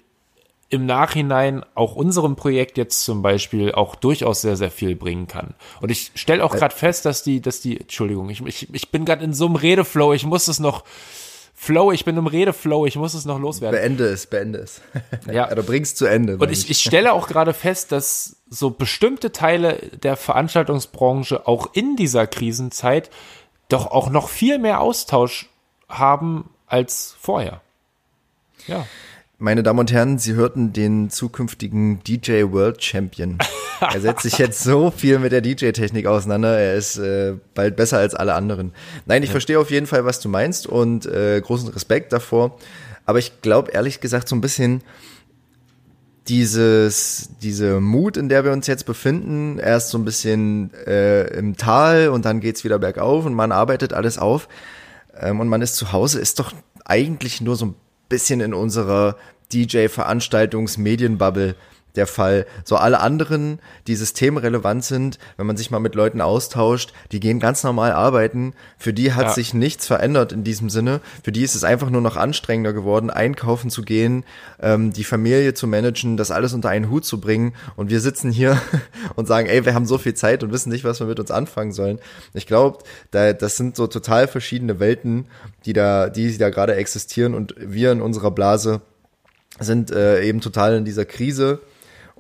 im 0.70 0.86
Nachhinein 0.86 1.66
auch 1.76 1.95
unserem 1.95 2.38
Projekt 2.38 2.78
jetzt 2.78 3.04
zum 3.04 3.22
Beispiel 3.22 3.74
auch 3.74 3.95
durchaus 3.95 4.41
sehr, 4.41 4.56
sehr 4.56 4.72
viel 4.72 4.95
bringen 4.95 5.28
kann. 5.28 5.54
Und 5.82 5.91
ich 5.91 6.12
stelle 6.16 6.45
auch 6.45 6.56
gerade 6.56 6.74
fest, 6.74 7.06
dass 7.06 7.24
die, 7.24 7.41
dass 7.41 7.60
die, 7.60 7.82
Entschuldigung, 7.82 8.30
ich, 8.30 8.41
ich, 8.45 8.74
ich 8.74 8.89
bin 8.89 9.04
gerade 9.04 9.26
in 9.26 9.34
so 9.34 9.47
einem 9.47 9.58
Redeflow, 9.58 10.14
ich 10.14 10.26
muss 10.26 10.47
es 10.47 10.60
noch 10.60 10.86
Flow, 11.64 11.91
ich 11.91 12.05
bin 12.05 12.18
im 12.18 12.26
Redeflow, 12.26 12.88
ich 12.88 12.95
muss 12.95 13.14
es 13.14 13.26
noch 13.26 13.38
loswerden. 13.38 13.80
Beende 13.80 14.05
es, 14.05 14.26
beende 14.26 14.57
es. 14.57 14.82
Ja. 15.32 15.53
du 15.53 15.62
bringst 15.62 15.95
zu 15.95 16.07
Ende. 16.07 16.38
Und 16.38 16.51
ich, 16.51 16.72
ich 16.72 16.82
stelle 16.82 17.14
auch 17.14 17.28
gerade 17.28 17.53
fest, 17.53 17.91
dass 17.91 18.38
so 18.49 18.72
bestimmte 18.72 19.32
Teile 19.32 19.78
der 20.01 20.18
Veranstaltungsbranche 20.18 21.47
auch 21.47 21.70
in 21.74 21.95
dieser 21.95 22.26
Krisenzeit 22.26 23.12
doch 23.70 23.91
auch 23.91 24.09
noch 24.09 24.30
viel 24.30 24.57
mehr 24.57 24.82
Austausch 24.82 25.49
haben 25.88 26.49
als 26.66 27.16
vorher. 27.22 27.62
Ja. 28.66 28.88
Meine 29.42 29.64
Damen 29.64 29.80
und 29.80 29.92
Herren, 29.92 30.20
Sie 30.20 30.36
hörten 30.36 30.72
den 30.72 31.10
zukünftigen 31.10 32.04
DJ 32.04 32.44
World 32.52 32.84
Champion. 32.84 33.39
Er 33.80 34.00
setzt 34.00 34.22
sich 34.22 34.38
jetzt 34.38 34.64
so 34.64 34.92
viel 34.92 35.18
mit 35.18 35.32
der 35.32 35.42
DJ-Technik 35.42 36.06
auseinander. 36.06 36.60
Er 36.60 36.76
ist 36.76 37.00
äh, 37.00 37.34
bald 37.56 37.76
besser 37.76 37.98
als 37.98 38.14
alle 38.14 38.36
anderen. 38.36 38.72
Nein, 39.08 39.24
ich 39.24 39.30
ja. 39.30 39.32
verstehe 39.32 39.58
auf 39.58 39.72
jeden 39.72 39.88
Fall, 39.88 40.06
was 40.06 40.20
du 40.20 40.30
meinst 40.30 40.68
und 40.68 41.08
äh, 41.08 41.42
großen 41.42 41.70
Respekt 41.70 42.14
davor. 42.14 42.60
Aber 43.08 43.18
ich 43.18 43.42
glaube 43.42 43.72
ehrlich 43.72 44.00
gesagt 44.00 44.30
so 44.30 44.36
ein 44.36 44.42
bisschen 44.42 44.84
dieses, 46.28 47.32
diese 47.42 47.80
Mut, 47.80 48.18
in 48.18 48.30
der 48.30 48.46
wir 48.46 48.52
uns 48.52 48.68
jetzt 48.68 48.86
befinden, 48.86 49.58
erst 49.58 49.89
so 49.89 49.98
ein 49.98 50.06
bisschen 50.06 50.72
äh, 50.86 51.24
im 51.36 51.58
Tal 51.58 52.10
und 52.10 52.26
dann 52.26 52.42
geht's 52.42 52.64
wieder 52.64 52.78
bergauf 52.78 53.26
und 53.26 53.34
man 53.34 53.52
arbeitet 53.52 53.92
alles 53.92 54.20
auf 54.20 54.48
ähm, 55.20 55.39
und 55.39 55.48
man 55.48 55.64
ist 55.64 55.78
zu 55.78 55.92
Hause, 55.92 56.20
ist 56.20 56.38
doch 56.38 56.54
eigentlich 56.86 57.42
nur 57.42 57.56
so 57.56 57.66
ein 57.66 57.76
bisschen 58.12 58.41
in 58.41 58.53
unserer 58.53 59.16
DJ-Veranstaltungs-Medienbubble 59.51 61.55
der 61.96 62.08
Fall. 62.08 62.46
So 62.64 62.76
alle 62.78 63.00
anderen, 63.00 63.60
die 63.88 63.96
systemrelevant 63.96 64.84
sind, 64.84 65.20
wenn 65.38 65.48
man 65.48 65.58
sich 65.58 65.72
mal 65.72 65.80
mit 65.80 65.96
Leuten 65.96 66.22
austauscht, 66.22 66.94
die 67.12 67.20
gehen 67.20 67.39
ganz 67.39 67.64
normal 67.64 67.92
arbeiten. 67.92 68.54
Für 68.78 68.94
die 68.94 69.14
hat 69.14 69.28
ja. 69.28 69.34
sich 69.34 69.54
nichts 69.54 69.88
verändert 69.88 70.32
in 70.32 70.44
diesem 70.44 70.70
Sinne. 70.70 71.02
Für 71.24 71.32
die 71.32 71.44
ist 71.44 71.56
es 71.56 71.64
einfach 71.64 71.89
nur 71.89 72.02
noch 72.02 72.18
anstrengender 72.18 72.74
geworden, 72.74 73.10
einkaufen 73.10 73.70
zu 73.70 73.82
gehen, 73.82 74.24
ähm, 74.62 74.94
die 74.94 75.04
Familie 75.04 75.54
zu 75.54 75.68
managen, 75.68 76.18
das 76.18 76.32
alles 76.32 76.54
unter 76.54 76.70
einen 76.70 76.89
Hut 76.89 77.06
zu 77.06 77.20
bringen. 77.20 77.54
Und 77.76 77.89
wir 77.89 78.00
sitzen 78.00 78.32
hier 78.32 78.62
und 79.16 79.28
sagen, 79.28 79.48
ey, 79.48 79.66
wir 79.66 79.74
haben 79.74 79.86
so 79.86 79.98
viel 79.98 80.14
Zeit 80.14 80.44
und 80.44 80.52
wissen 80.52 80.70
nicht, 80.70 80.84
was 80.84 81.00
wir 81.00 81.08
mit 81.08 81.20
uns 81.20 81.32
anfangen 81.32 81.72
sollen. 81.72 82.00
Ich 82.34 82.48
glaube, 82.48 82.80
da, 83.12 83.34
das 83.34 83.58
sind 83.58 83.76
so 83.76 83.88
total 83.88 84.28
verschiedene 84.28 84.80
Welten, 84.80 85.28
die 85.66 85.74
da, 85.74 86.10
die 86.10 86.38
da 86.38 86.50
gerade 86.50 86.76
existieren 86.76 87.34
und 87.34 87.56
wir 87.58 87.92
in 87.92 88.02
unserer 88.02 88.32
Blase 88.32 88.82
sind 89.60 89.92
äh, 89.92 90.24
eben 90.24 90.42
total 90.42 90.76
in 90.76 90.86
dieser 90.86 91.06
Krise 91.06 91.60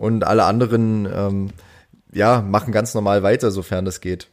und 0.01 0.23
alle 0.23 0.45
anderen 0.45 1.05
ähm, 1.05 1.49
ja, 2.11 2.41
machen 2.41 2.73
ganz 2.73 2.95
normal 2.95 3.21
weiter, 3.21 3.51
sofern 3.51 3.85
das 3.85 4.01
geht. 4.01 4.29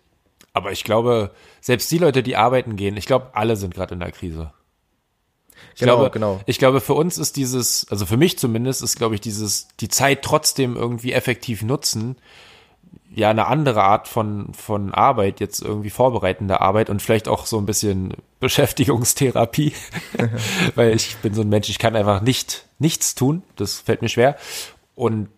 Aber 0.54 0.72
ich 0.72 0.82
glaube, 0.82 1.30
selbst 1.60 1.90
die 1.90 1.98
Leute, 1.98 2.22
die 2.22 2.36
arbeiten 2.36 2.76
gehen, 2.76 2.96
ich 2.96 3.04
glaube, 3.04 3.28
alle 3.34 3.54
sind 3.54 3.74
gerade 3.74 3.92
in 3.92 4.00
der 4.00 4.10
Krise. 4.10 4.50
Ich 5.74 5.80
Genau, 5.80 5.96
glaube, 5.96 6.10
genau. 6.10 6.40
Ich 6.46 6.58
glaube, 6.58 6.80
für 6.80 6.94
uns 6.94 7.18
ist 7.18 7.36
dieses, 7.36 7.86
also 7.90 8.06
für 8.06 8.16
mich 8.16 8.38
zumindest, 8.38 8.82
ist, 8.82 8.96
glaube 8.96 9.14
ich, 9.14 9.20
dieses, 9.20 9.68
die 9.78 9.88
Zeit 9.88 10.22
trotzdem 10.22 10.74
irgendwie 10.74 11.12
effektiv 11.12 11.62
nutzen, 11.62 12.16
ja, 13.14 13.28
eine 13.28 13.46
andere 13.46 13.82
Art 13.82 14.08
von, 14.08 14.54
von 14.54 14.94
Arbeit, 14.94 15.38
jetzt 15.38 15.60
irgendwie 15.60 15.90
vorbereitende 15.90 16.62
Arbeit 16.62 16.88
und 16.88 17.02
vielleicht 17.02 17.28
auch 17.28 17.44
so 17.44 17.58
ein 17.58 17.66
bisschen 17.66 18.14
Beschäftigungstherapie, 18.40 19.74
weil 20.74 20.96
ich 20.96 21.16
bin 21.18 21.34
so 21.34 21.42
ein 21.42 21.48
Mensch, 21.50 21.68
ich 21.68 21.78
kann 21.78 21.94
einfach 21.94 22.22
nicht, 22.22 22.64
nichts 22.78 23.14
tun, 23.14 23.42
das 23.56 23.80
fällt 23.80 24.00
mir 24.00 24.08
schwer 24.08 24.36
und 24.94 25.28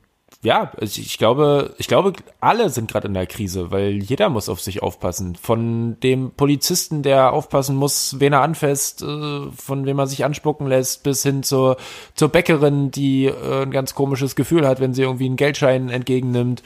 ja, 0.42 0.72
also 0.80 1.00
ich 1.00 1.18
glaube, 1.18 1.74
ich 1.76 1.86
glaube, 1.86 2.14
alle 2.40 2.70
sind 2.70 2.90
gerade 2.90 3.08
in 3.08 3.14
der 3.14 3.26
Krise, 3.26 3.70
weil 3.70 4.02
jeder 4.02 4.30
muss 4.30 4.48
auf 4.48 4.60
sich 4.60 4.82
aufpassen. 4.82 5.36
Von 5.36 6.00
dem 6.00 6.30
Polizisten, 6.30 7.02
der 7.02 7.34
aufpassen 7.34 7.76
muss, 7.76 8.16
wen 8.20 8.32
er 8.32 8.40
anfasst, 8.40 9.02
äh, 9.02 9.50
von 9.54 9.84
wem 9.84 9.98
er 9.98 10.06
sich 10.06 10.24
anspucken 10.24 10.66
lässt, 10.66 11.02
bis 11.02 11.22
hin 11.22 11.42
zur, 11.42 11.76
zur 12.14 12.30
Bäckerin, 12.30 12.90
die 12.90 13.26
äh, 13.26 13.62
ein 13.62 13.70
ganz 13.70 13.94
komisches 13.94 14.34
Gefühl 14.34 14.66
hat, 14.66 14.80
wenn 14.80 14.94
sie 14.94 15.02
irgendwie 15.02 15.26
einen 15.26 15.36
Geldschein 15.36 15.90
entgegennimmt. 15.90 16.62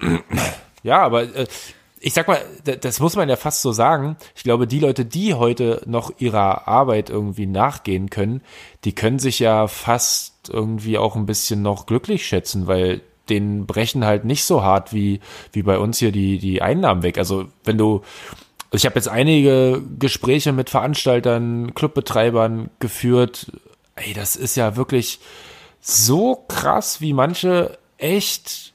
Ja, 0.86 1.00
aber 1.00 1.22
äh, 1.34 1.46
ich 1.98 2.12
sag 2.12 2.28
mal, 2.28 2.38
das 2.82 3.00
muss 3.00 3.16
man 3.16 3.30
ja 3.30 3.36
fast 3.36 3.62
so 3.62 3.72
sagen. 3.72 4.18
Ich 4.36 4.42
glaube, 4.42 4.66
die 4.66 4.80
Leute, 4.80 5.06
die 5.06 5.32
heute 5.32 5.80
noch 5.86 6.12
ihrer 6.18 6.68
Arbeit 6.68 7.08
irgendwie 7.08 7.46
nachgehen 7.46 8.10
können, 8.10 8.42
die 8.84 8.94
können 8.94 9.18
sich 9.18 9.38
ja 9.38 9.66
fast 9.66 10.33
irgendwie 10.48 10.98
auch 10.98 11.16
ein 11.16 11.26
bisschen 11.26 11.62
noch 11.62 11.86
glücklich 11.86 12.26
schätzen, 12.26 12.66
weil 12.66 13.00
denen 13.28 13.66
brechen 13.66 14.04
halt 14.04 14.24
nicht 14.24 14.44
so 14.44 14.62
hart 14.62 14.92
wie, 14.92 15.20
wie 15.52 15.62
bei 15.62 15.78
uns 15.78 15.98
hier 15.98 16.12
die, 16.12 16.38
die 16.38 16.62
Einnahmen 16.62 17.02
weg. 17.02 17.18
Also 17.18 17.46
wenn 17.64 17.78
du, 17.78 18.02
also 18.70 18.76
ich 18.76 18.86
habe 18.86 18.96
jetzt 18.96 19.08
einige 19.08 19.82
Gespräche 19.98 20.52
mit 20.52 20.70
Veranstaltern, 20.70 21.74
Clubbetreibern 21.74 22.70
geführt. 22.80 23.52
Ey, 23.96 24.12
das 24.12 24.36
ist 24.36 24.56
ja 24.56 24.76
wirklich 24.76 25.20
so 25.80 26.44
krass, 26.48 27.00
wie 27.00 27.12
manche 27.12 27.78
echt 27.98 28.74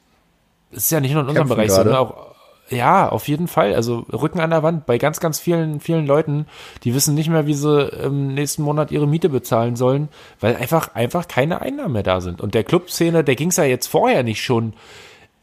ist 0.72 0.92
ja 0.92 1.00
nicht 1.00 1.14
nur 1.14 1.24
in 1.24 1.30
unserem 1.30 1.48
Kämpfen 1.48 1.56
Bereich, 1.56 1.72
sondern 1.72 1.96
gerade. 1.96 2.16
auch, 2.16 2.29
ja, 2.70 3.10
auf 3.10 3.28
jeden 3.28 3.48
Fall. 3.48 3.74
Also 3.74 4.06
Rücken 4.12 4.40
an 4.40 4.52
der 4.52 4.64
Wand 4.64 4.86
bei 4.86 4.98
ganz, 4.98 5.20
ganz 5.20 5.40
vielen, 5.40 5.80
vielen 5.80 6.06
Leuten, 6.06 6.46
die 6.84 6.94
wissen 6.94 7.16
nicht 7.16 7.30
mehr, 7.30 7.48
wie 7.48 7.54
sie 7.54 7.88
im 8.04 8.34
nächsten 8.34 8.64
Monat 8.64 8.92
ihre 8.92 9.08
Miete 9.08 9.30
bezahlen 9.30 9.76
sollen, 9.76 10.10
weil 10.40 10.56
einfach, 10.56 10.94
einfach 10.96 11.28
keine 11.28 11.62
Einnahmen 11.62 11.94
mehr 11.94 12.04
da 12.04 12.22
sind. 12.22 12.42
Und 12.42 12.54
der 12.54 12.64
Clubszene, 12.64 13.24
der 13.24 13.36
ging 13.36 13.50
es 13.50 13.58
ja 13.58 13.64
jetzt 13.64 13.88
vorher 13.88 14.24
nicht 14.24 14.44
schon 14.44 14.74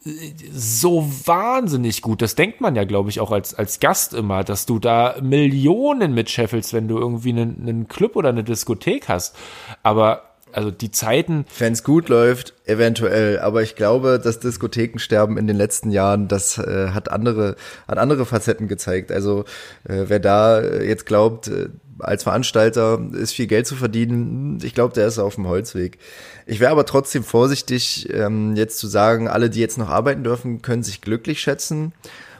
äh, 0.05 0.11
so 0.53 1.09
wahnsinnig 1.25 2.03
gut. 2.03 2.23
Das 2.23 2.35
denkt 2.37 2.61
man 2.61 2.77
ja, 2.77 2.85
glaube 2.85 3.11
ich, 3.11 3.21
auch 3.21 3.33
als, 3.33 3.55
als 3.55 3.81
Gast 3.81 4.15
immer, 4.15 4.45
dass 4.45 4.67
du 4.67 4.79
da 4.79 5.17
Millionen 5.21 6.15
mitscheffelst, 6.15 6.73
wenn 6.73 6.89
du 6.89 6.99
irgendwie 6.99 7.31
einen, 7.31 7.59
einen 7.61 7.89
Club 7.89 8.17
oder 8.17 8.29
eine 8.29 8.45
Diskothek 8.45 9.09
hast. 9.09 9.37
Aber 9.83 10.26
also 10.57 10.71
die 10.71 10.91
Zeiten, 10.91 11.45
Wenn 11.59 11.75
es 11.75 11.85
gut 11.85 12.09
läuft, 12.09 12.55
eventuell. 12.65 13.39
Aber 13.41 13.63
ich 13.63 13.77
glaube, 13.77 14.19
das 14.19 14.41
Diskothekensterben 14.41 15.37
in 15.37 15.47
den 15.47 15.57
letzten 15.57 15.91
Jahren, 15.91 16.29
das 16.29 16.57
äh, 16.57 16.89
hat 16.95 17.11
andere, 17.11 17.57
hat 17.87 17.99
andere 17.99 18.25
Facetten 18.25 18.67
gezeigt. 18.67 19.13
Also 19.13 19.45
äh, 19.85 20.05
wer 20.07 20.19
da 20.19 20.61
äh, 20.61 20.89
jetzt 20.89 21.05
glaubt, 21.05 21.49
äh, 21.49 21.69
als 21.99 22.23
Veranstalter 22.23 22.99
ist 23.13 23.35
viel 23.35 23.49
Geld 23.49 23.67
zu 23.67 23.77
verdienen, 23.77 24.59
ich 24.63 24.75
glaube, 24.75 24.95
der 24.95 25.07
ist 25.07 25.19
auf 25.19 25.35
dem 25.35 25.47
Holzweg. 25.47 25.99
Ich 26.47 26.59
wäre 26.59 26.73
aber 26.73 26.87
trotzdem 26.87 27.23
vorsichtig, 27.23 28.09
ähm, 28.15 28.57
jetzt 28.57 28.79
zu 28.79 28.87
sagen, 28.87 29.29
alle, 29.29 29.51
die 29.51 29.61
jetzt 29.61 29.77
noch 29.77 29.91
arbeiten 29.91 30.25
dürfen, 30.25 30.63
können 30.63 30.83
sich 30.83 31.03
glücklich 31.03 31.41
schätzen. 31.41 31.93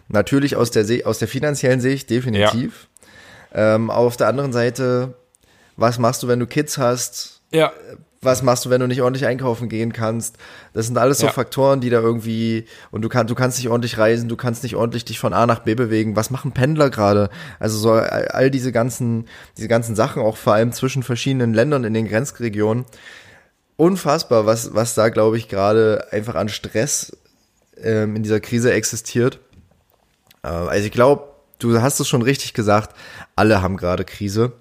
Natürlich 0.09 0.57
aus 0.57 0.71
der, 0.71 0.87
Se 0.87 1.05
aus 1.05 1.19
der 1.19 1.29
finanziellen 1.29 1.81
Sicht, 1.81 2.09
definitiv. 2.09 2.89
Ähm, 3.53 3.91
auf 3.91 4.17
der 4.17 4.29
anderen 4.29 4.55
Seite, 4.55 5.15
was 5.77 5.99
machst 5.99 6.23
du, 6.23 6.29
wenn 6.29 6.41
du 6.41 6.47
Kids 6.47 6.79
hast? 6.79 7.37
ja, 7.53 7.73
was 8.23 8.43
machst 8.43 8.65
du, 8.65 8.71
wenn 8.71 8.81
du 8.81 8.87
nicht 8.87 9.03
ordentlich 9.03 9.27
einkaufen 9.27 9.69
gehen 9.69 9.93
kannst? 9.93 10.37
Das 10.73 10.87
sind 10.87 10.99
alles 10.99 11.19
so 11.19 11.27
Ja. 11.27 11.33
Faktoren, 11.33 11.81
die 11.81 11.91
da 11.91 12.01
irgendwie 12.01 12.67
und 12.91 13.03
du 13.03 13.09
kannst 13.09 13.31
du 13.31 13.35
kannst 13.35 13.59
nicht 13.59 13.69
ordentlich 13.69 13.99
reisen, 13.99 14.29
du 14.29 14.37
kannst 14.37 14.63
nicht 14.63 14.77
ordentlich 14.77 15.05
dich 15.05 15.19
von 15.19 15.33
A 15.33 15.47
nach 15.47 15.61
B 15.61 15.75
bewegen. 15.75 16.17
Was 16.17 16.31
machen 16.31 16.53
Pendler 16.53 16.91
gerade? 16.91 17.31
Also 17.59 17.79
so 17.79 17.93
all, 17.93 18.51
diese 18.51 18.73
ganzen 18.73 19.27
diese 19.57 19.69
ganzen 19.69 19.95
Sachen 19.95 20.23
auch 20.23 20.37
vor 20.37 20.55
allem 20.55 20.73
zwischen 20.73 21.03
verschiedenen 21.03 21.55
Ländern 21.55 21.85
in 21.85 21.95
den 21.95 22.09
Grenzregionen. 22.09 22.85
Unfassbar, 23.77 24.47
was 24.47 24.75
was 24.75 24.95
da 24.95 25.09
glaube 25.09 25.37
ich 25.37 25.49
gerade 25.49 26.07
einfach 26.11 26.35
an 26.35 26.49
Stress 26.49 27.17
ähm, 27.83 28.17
in 28.17 28.23
dieser 28.23 28.41
Krise 28.41 28.73
existiert. 28.73 29.39
Äh, 30.43 30.49
also 30.49 30.87
ich 30.87 30.93
glaube, 30.93 31.25
du 31.59 31.81
hast 31.81 32.01
es 32.01 32.09
schon 32.09 32.23
richtig 32.23 32.55
gesagt, 32.55 32.95
alle 33.35 33.63
haben 33.63 33.77
gerade 33.77 34.05
Krise. 34.05 34.53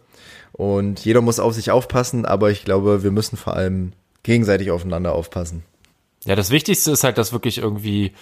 Und 0.55 1.03
jeder 1.03 1.19
muss 1.19 1.39
auf 1.39 1.53
sich 1.53 1.69
aufpassen, 1.69 2.25
aber 2.25 2.49
ich 2.49 2.63
glaube, 2.63 3.03
wir 3.03 3.11
müssen 3.11 3.35
vor 3.35 3.55
allem 3.55 3.91
gegenseitig 4.23 4.71
aufeinander 4.71 5.13
aufpassen. 5.13 5.63
Ja, 6.23 6.35
das 6.35 6.49
Wichtigste 6.49 6.91
ist 6.91 7.03
halt, 7.03 7.17
dass 7.17 7.33
wirklich 7.33 7.57
irgendwie 7.57 8.13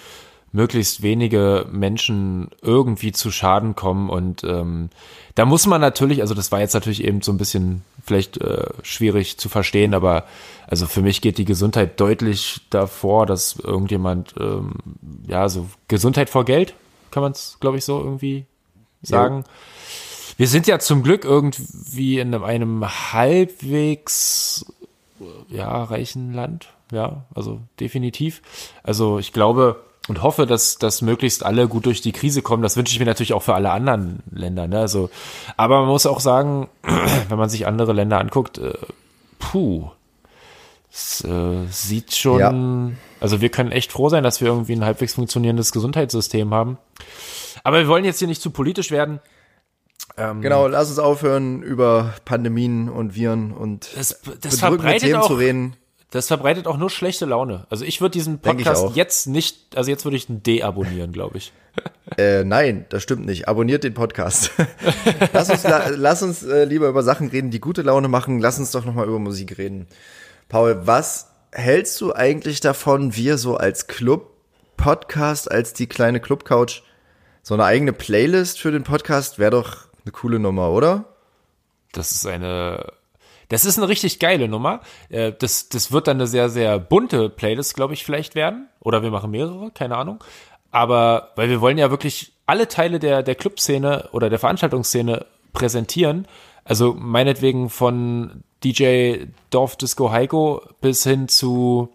möglichst 0.52 1.04
wenige 1.04 1.68
Menschen 1.72 2.50
irgendwie 2.62 3.12
zu 3.12 3.32
Schaden 3.32 3.76
kommen 3.76 4.10
und 4.10 4.44
ähm, 4.44 4.90
da 5.36 5.46
muss 5.46 5.66
man 5.66 5.82
natürlich, 5.82 6.22
also 6.22 6.36
das 6.36 6.52
war 6.52 6.60
jetzt 6.60 6.74
natürlich 6.76 7.04
eben 7.04 7.22
so 7.22 7.32
ein 7.32 7.40
bisschen 7.40 7.84
vielleicht 8.04 8.40
äh, 8.40 8.68
schwierig 8.84 9.38
zu 9.38 9.50
verstehen, 9.50 9.96
aber 9.96 10.26
also 10.68 10.86
für 10.86 11.02
mich 11.02 11.22
geht 11.22 11.40
die 11.40 11.46
Gesundheit 11.46 12.00
deutlich 12.00 12.62
davor, 12.70 13.26
dass 13.26 13.58
irgendjemand, 13.58 14.36
ähm, 14.40 14.74
ja, 15.28 15.50
so 15.50 15.68
Gesundheit 15.88 16.30
vor 16.30 16.46
Geld, 16.46 16.76
kann 17.10 17.24
man 17.24 17.32
es, 17.32 17.58
glaube 17.60 17.78
ich, 17.78 17.86
so 17.86 18.00
irgendwie 18.00 18.46
sagen. 19.02 19.44
Wir 20.38 20.48
sind 20.48 20.68
ja 20.68 20.80
zum 20.80 21.04
Glück 21.04 21.26
irgendwie 21.26 22.20
in 22.20 22.34
einem, 22.34 22.44
einem 22.44 23.14
halbwegs 23.14 24.66
ja, 25.50 25.84
reichen 25.84 26.34
Land. 26.34 26.70
Ja, 26.92 27.24
also 27.34 27.60
definitiv. 27.80 28.42
Also 28.84 29.20
ich 29.20 29.34
glaube 29.34 29.82
und 30.10 30.22
hoffe, 30.22 30.46
dass, 30.46 30.78
dass 30.78 31.02
möglichst 31.02 31.46
alle 31.46 31.68
gut 31.68 31.86
durch 31.86 32.02
die 32.02 32.12
Krise 32.12 32.42
kommen. 32.42 32.62
Das 32.62 32.76
wünsche 32.76 32.94
ich 32.94 33.00
mir 33.00 33.06
natürlich 33.06 33.34
auch 33.34 33.42
für 33.44 33.56
alle 33.56 33.72
anderen 33.72 34.22
Länder. 34.32 34.68
Ne? 34.68 34.80
Also, 34.80 35.10
aber 35.56 35.80
man 35.80 35.90
muss 35.90 36.06
auch 36.06 36.20
sagen, 36.20 36.68
wenn 37.30 37.38
man 37.38 37.50
sich 37.50 37.66
andere 37.68 37.94
Länder 37.94 38.20
anguckt, 38.20 38.58
äh, 38.58 38.74
puh, 39.40 39.90
es 40.92 41.24
äh, 41.24 41.66
sieht 41.70 42.14
schon, 42.16 42.40
Ja. 42.40 42.92
also 43.22 43.40
wir 43.42 43.50
können 43.50 43.72
echt 43.72 43.92
froh 43.94 44.10
sein, 44.10 44.24
dass 44.24 44.42
wir 44.42 44.50
irgendwie 44.50 44.74
ein 44.74 44.86
halbwegs 44.86 45.14
funktionierendes 45.14 45.72
Gesundheitssystem 45.72 46.54
haben. 46.54 46.78
Aber 47.64 47.80
wir 47.80 47.88
wollen 47.88 48.06
jetzt 48.06 48.20
hier 48.20 48.28
nicht 48.28 48.42
zu 48.42 48.52
politisch 48.52 48.92
werden. 48.92 49.20
Genau, 50.16 50.68
lass 50.68 50.90
uns 50.90 51.00
aufhören, 51.00 51.64
über 51.64 52.14
Pandemien 52.24 52.88
und 52.88 53.16
Viren 53.16 53.52
und 53.52 53.90
Das, 53.96 54.20
das 54.42 54.60
verbreitet 54.60 55.10
Themen 55.10 55.22
auch, 55.22 55.28
zu 55.28 55.34
reden. 55.36 55.76
Das 56.14 56.28
verbreitet 56.28 56.68
auch 56.68 56.78
nur 56.78 56.92
schlechte 56.92 57.26
Laune. 57.26 57.66
Also 57.72 57.84
ich 57.86 58.00
würde 58.00 58.12
diesen 58.12 58.38
Podcast 58.38 58.96
jetzt 58.96 59.26
nicht, 59.26 59.76
also 59.76 59.90
jetzt 59.90 60.06
würde 60.06 60.16
ich 60.16 60.30
ihn 60.30 60.44
deabonnieren, 60.44 61.12
glaube 61.12 61.38
ich. 61.38 61.52
Äh, 62.18 62.44
nein, 62.44 62.86
das 62.90 63.02
stimmt 63.02 63.26
nicht. 63.26 63.48
Abonniert 63.48 63.84
den 63.84 63.96
Podcast. 63.96 64.52
lass 65.34 65.50
uns, 65.50 65.64
la, 65.64 65.88
lass 65.88 66.22
uns 66.22 66.44
äh, 66.44 66.66
lieber 66.66 66.88
über 66.88 67.02
Sachen 67.02 67.30
reden, 67.30 67.50
die 67.50 67.60
gute 67.60 67.82
Laune 67.82 68.08
machen. 68.08 68.40
Lass 68.40 68.60
uns 68.60 68.70
doch 68.70 68.86
nochmal 68.86 69.08
über 69.08 69.18
Musik 69.18 69.58
reden. 69.58 69.88
Paul, 70.48 70.86
was 70.86 71.32
hältst 71.52 72.00
du 72.02 72.14
eigentlich 72.14 72.60
davon, 72.60 73.16
wir 73.16 73.40
so 73.40 73.58
als 73.58 73.88
Club-Podcast, 73.88 75.50
als 75.50 75.74
die 75.74 75.88
kleine 75.88 76.20
Club-Couch, 76.20 76.84
so 77.44 77.54
eine 77.54 77.66
eigene 77.66 77.94
Playlist 77.94 78.60
für 78.60 78.72
den 78.72 78.84
Podcast 78.84 79.38
wäre 79.38 79.52
doch 79.52 79.76
eine 80.04 80.12
coole 80.14 80.40
Nummer, 80.40 80.72
oder? 80.72 81.06
Das 81.92 82.12
ist 82.12 82.26
eine, 82.26 82.94
das 83.50 83.66
ist 83.66 83.78
eine 83.78 83.90
richtig 83.90 84.20
geile 84.20 84.48
Nummer. 84.48 84.80
Äh, 85.10 85.34
Das, 85.38 85.70
das 85.70 85.92
wird 85.92 86.08
dann 86.08 86.18
eine 86.18 86.28
sehr, 86.28 86.50
sehr 86.50 86.80
bunte 86.80 87.30
Playlist, 87.30 87.76
glaube 87.76 87.94
ich, 87.94 88.04
vielleicht 88.04 88.34
werden. 88.34 88.70
Oder 88.80 89.04
wir 89.04 89.12
machen 89.12 89.32
mehrere, 89.32 89.72
keine 89.72 89.98
Ahnung. 89.98 90.24
Aber, 90.72 91.32
weil 91.36 91.50
wir 91.50 91.62
wollen 91.62 91.78
ja 91.78 91.92
wirklich 91.92 92.32
alle 92.46 92.68
Teile 92.68 93.00
der, 93.00 93.22
der 93.24 93.36
Clubszene 93.36 94.10
oder 94.12 94.30
der 94.30 94.40
Veranstaltungsszene 94.40 95.26
präsentieren. 95.52 96.28
Also 96.64 96.96
meinetwegen 96.98 97.70
von 97.70 98.44
DJ 98.64 99.26
Dorf 99.50 99.76
Disco 99.76 100.12
Heiko 100.12 100.62
bis 100.80 101.04
hin 101.04 101.28
zu 101.28 101.90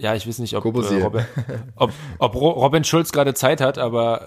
ja, 0.00 0.14
ich 0.14 0.26
weiß 0.26 0.38
nicht, 0.38 0.56
ob, 0.56 0.64
äh. 0.64 1.02
Robin, 1.02 1.24
ob, 1.76 1.92
ob 2.18 2.34
Ro- 2.34 2.50
Robin 2.50 2.84
Schulz 2.84 3.12
gerade 3.12 3.34
Zeit 3.34 3.60
hat, 3.60 3.78
aber 3.78 4.26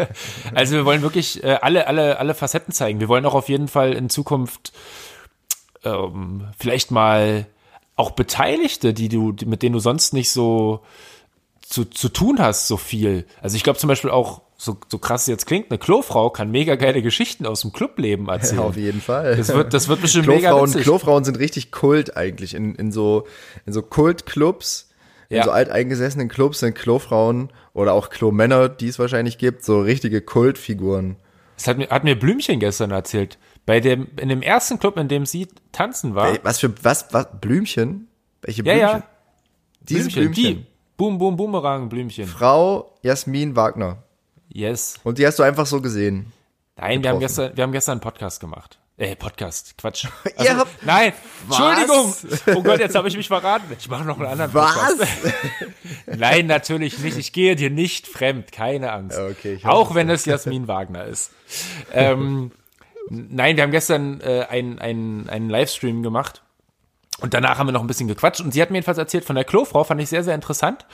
also 0.54 0.74
wir 0.76 0.84
wollen 0.84 1.02
wirklich 1.02 1.42
äh, 1.44 1.58
alle, 1.60 1.86
alle, 1.86 2.18
alle 2.18 2.34
Facetten 2.34 2.72
zeigen. 2.72 3.00
Wir 3.00 3.08
wollen 3.08 3.26
auch 3.26 3.34
auf 3.34 3.48
jeden 3.48 3.68
Fall 3.68 3.92
in 3.92 4.08
Zukunft 4.10 4.72
ähm, 5.84 6.48
vielleicht 6.58 6.90
mal 6.90 7.46
auch 7.96 8.12
Beteiligte, 8.12 8.94
die 8.94 9.08
du, 9.08 9.32
die, 9.32 9.46
mit 9.46 9.62
denen 9.62 9.74
du 9.74 9.78
sonst 9.78 10.12
nicht 10.14 10.30
so 10.30 10.80
zu, 11.62 11.84
zu 11.84 12.08
tun 12.08 12.38
hast, 12.40 12.66
so 12.66 12.76
viel. 12.76 13.26
Also 13.42 13.56
ich 13.56 13.62
glaube 13.62 13.78
zum 13.78 13.88
Beispiel 13.88 14.10
auch, 14.10 14.42
so, 14.56 14.76
so 14.88 14.98
krass 14.98 15.22
es 15.22 15.26
jetzt 15.28 15.46
klingt, 15.46 15.70
eine 15.70 15.78
Klofrau 15.78 16.28
kann 16.28 16.50
mega 16.50 16.74
geile 16.74 17.00
Geschichten 17.00 17.46
aus 17.46 17.62
dem 17.62 17.72
Clubleben 17.72 18.28
erzählen. 18.28 18.58
auf 18.60 18.76
jeden 18.76 19.00
Fall. 19.00 19.36
Das 19.36 19.48
wird, 19.54 19.72
das 19.72 19.88
wird 19.88 20.02
bestimmt 20.02 20.26
mega 20.26 20.48
Klofrauen, 20.50 20.68
witzig. 20.70 20.82
Klofrauen 20.82 21.24
sind 21.24 21.38
richtig 21.38 21.70
Kult 21.72 22.14
eigentlich. 22.16 22.52
In, 22.54 22.74
in 22.74 22.92
so, 22.92 23.26
in 23.64 23.72
so 23.72 23.80
Kultclubs, 23.80 24.89
in 25.30 25.38
Ja. 25.38 25.44
so 25.44 25.50
alteingesessenen 25.52 26.28
Clubs 26.28 26.58
sind 26.58 26.74
Klofrauen 26.74 27.50
oder 27.72 27.94
auch 27.94 28.10
Klomänner, 28.10 28.68
die 28.68 28.88
es 28.88 28.98
wahrscheinlich 28.98 29.38
gibt, 29.38 29.64
so 29.64 29.80
richtige 29.80 30.20
Kultfiguren. 30.20 31.16
Das 31.56 31.66
hat 31.68 31.78
mir, 31.78 31.88
hat 31.88 32.04
mir 32.04 32.18
Blümchen 32.18 32.58
gestern 32.60 32.90
erzählt. 32.90 33.38
Bei 33.64 33.80
dem, 33.80 34.08
in 34.16 34.28
dem 34.28 34.42
ersten 34.42 34.78
Club, 34.78 34.96
in 34.96 35.08
dem 35.08 35.24
sie 35.26 35.46
tanzen 35.72 36.14
war. 36.14 36.36
Was 36.42 36.58
für, 36.58 36.72
was, 36.82 37.06
was, 37.12 37.28
Blümchen? 37.40 38.08
Welche 38.42 38.62
ja, 38.64 38.72
Blümchen? 38.74 38.98
ja. 38.98 39.02
Diese 39.82 40.10
Blümchen. 40.10 40.32
Die. 40.34 40.66
Boom, 40.96 41.18
boom, 41.18 41.36
boomerang, 41.36 41.88
Blümchen. 41.88 42.26
Frau 42.26 42.92
Jasmin 43.02 43.54
Wagner. 43.56 44.02
Yes. 44.48 44.96
Und 45.04 45.18
die 45.18 45.26
hast 45.26 45.38
du 45.38 45.44
einfach 45.44 45.66
so 45.66 45.80
gesehen. 45.80 46.32
Nein, 46.76 47.02
wir 47.02 47.10
haben, 47.10 47.20
getroffen. 47.20 47.20
gestern, 47.20 47.56
wir 47.56 47.62
haben 47.62 47.72
gestern 47.72 47.92
einen 47.92 48.00
Podcast 48.00 48.40
gemacht. 48.40 48.79
Äh, 49.00 49.16
Podcast, 49.16 49.74
Quatsch. 49.78 50.06
Also, 50.36 50.56
habt- 50.58 50.84
nein, 50.84 51.14
Was? 51.48 51.58
Entschuldigung. 51.58 52.14
Oh 52.54 52.62
Gott, 52.62 52.80
jetzt 52.80 52.94
habe 52.94 53.08
ich 53.08 53.16
mich 53.16 53.28
verraten. 53.28 53.64
Ich 53.78 53.88
mache 53.88 54.04
noch 54.04 54.18
einen 54.18 54.28
anderen 54.28 54.52
Podcast. 54.52 55.00
Was? 55.00 55.08
Nein, 56.18 56.46
natürlich 56.46 56.98
nicht. 56.98 57.16
Ich 57.16 57.32
gehe 57.32 57.56
dir 57.56 57.70
nicht 57.70 58.06
fremd, 58.06 58.52
keine 58.52 58.92
Angst. 58.92 59.18
Okay, 59.18 59.58
Auch 59.64 59.94
wenn 59.94 60.10
es 60.10 60.26
Jasmin 60.26 60.68
Wagner 60.68 61.04
ist. 61.06 61.30
Ähm, 61.94 62.52
nein, 63.08 63.56
wir 63.56 63.62
haben 63.62 63.70
gestern 63.70 64.20
äh, 64.20 64.46
einen, 64.50 64.78
einen, 64.78 65.28
einen 65.30 65.48
Livestream 65.48 66.02
gemacht 66.02 66.42
und 67.20 67.32
danach 67.32 67.58
haben 67.58 67.68
wir 67.68 67.72
noch 67.72 67.80
ein 67.80 67.86
bisschen 67.86 68.08
gequatscht 68.08 68.40
und 68.42 68.52
sie 68.52 68.60
hat 68.60 68.70
mir 68.70 68.76
jedenfalls 68.76 68.98
erzählt 68.98 69.24
von 69.24 69.34
der 69.36 69.44
Klofrau, 69.44 69.82
fand 69.84 70.00
ich 70.02 70.08
sehr, 70.10 70.22
sehr 70.24 70.34
interessant. 70.34 70.84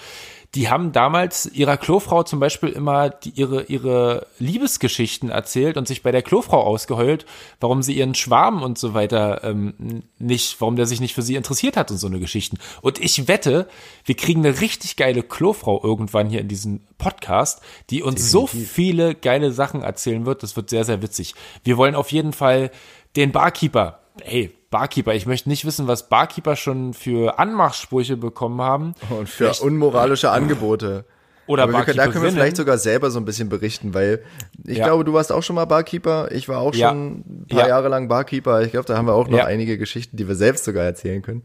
Die 0.54 0.68
haben 0.70 0.92
damals 0.92 1.46
ihrer 1.46 1.76
Klofrau 1.76 2.22
zum 2.22 2.40
Beispiel 2.40 2.70
immer 2.70 3.10
die, 3.10 3.30
ihre, 3.30 3.64
ihre 3.64 4.26
Liebesgeschichten 4.38 5.30
erzählt 5.30 5.76
und 5.76 5.88
sich 5.88 6.02
bei 6.02 6.12
der 6.12 6.22
Klofrau 6.22 6.62
ausgeheult, 6.62 7.26
warum 7.60 7.82
sie 7.82 7.94
ihren 7.94 8.14
Schwarm 8.14 8.62
und 8.62 8.78
so 8.78 8.94
weiter 8.94 9.44
ähm, 9.44 10.02
nicht, 10.18 10.60
warum 10.60 10.76
der 10.76 10.86
sich 10.86 11.00
nicht 11.00 11.14
für 11.14 11.22
sie 11.22 11.34
interessiert 11.34 11.76
hat 11.76 11.90
und 11.90 11.98
so 11.98 12.06
eine 12.06 12.20
Geschichten. 12.20 12.58
Und 12.80 12.98
ich 12.98 13.28
wette, 13.28 13.68
wir 14.04 14.16
kriegen 14.16 14.44
eine 14.44 14.60
richtig 14.60 14.96
geile 14.96 15.22
Klofrau 15.22 15.82
irgendwann 15.82 16.28
hier 16.30 16.40
in 16.40 16.48
diesem 16.48 16.80
Podcast, 16.98 17.60
die 17.90 18.02
uns 18.02 18.30
so 18.30 18.46
viele 18.46 19.14
geile 19.14 19.52
Sachen 19.52 19.82
erzählen 19.82 20.26
wird. 20.26 20.42
Das 20.42 20.56
wird 20.56 20.70
sehr, 20.70 20.84
sehr 20.84 21.02
witzig. 21.02 21.34
Wir 21.64 21.76
wollen 21.76 21.94
auf 21.94 22.12
jeden 22.12 22.32
Fall 22.32 22.70
den 23.16 23.32
Barkeeper, 23.32 24.00
hey, 24.22 24.52
Barkeeper, 24.70 25.14
ich 25.14 25.26
möchte 25.26 25.48
nicht 25.48 25.64
wissen, 25.64 25.86
was 25.86 26.08
Barkeeper 26.08 26.56
schon 26.56 26.92
für 26.94 27.38
Anmachsprüche 27.38 28.16
bekommen 28.16 28.60
haben. 28.60 28.94
Und 29.10 29.28
für 29.28 29.52
unmoralische 29.62 30.30
Angebote. 30.30 31.04
Oder 31.46 31.62
Aber 31.62 31.72
wir 31.74 31.84
können, 31.84 31.96
da 31.96 32.08
können 32.08 32.24
wir 32.24 32.32
vielleicht 32.32 32.56
sogar 32.56 32.76
selber 32.76 33.10
so 33.12 33.20
ein 33.20 33.24
bisschen 33.24 33.48
berichten, 33.48 33.94
weil 33.94 34.24
ich 34.64 34.78
Ja. 34.78 34.86
glaube, 34.86 35.04
du 35.04 35.12
warst 35.12 35.30
auch 35.30 35.44
schon 35.44 35.54
mal 35.54 35.64
Barkeeper. 35.64 36.28
Ich 36.32 36.48
war 36.48 36.58
auch 36.58 36.74
Ja. 36.74 36.88
schon 36.88 37.18
ein 37.20 37.46
paar 37.48 37.60
Ja. 37.60 37.68
Jahre 37.68 37.88
lang 37.88 38.08
Barkeeper. 38.08 38.62
Ich 38.62 38.72
glaube, 38.72 38.86
da 38.86 38.96
haben 38.96 39.06
wir 39.06 39.14
auch 39.14 39.28
noch 39.28 39.44
einige 39.44 39.78
Geschichten, 39.78 40.16
die 40.16 40.26
wir 40.26 40.34
selbst 40.34 40.64
sogar 40.64 40.84
erzählen 40.84 41.22
können. 41.22 41.44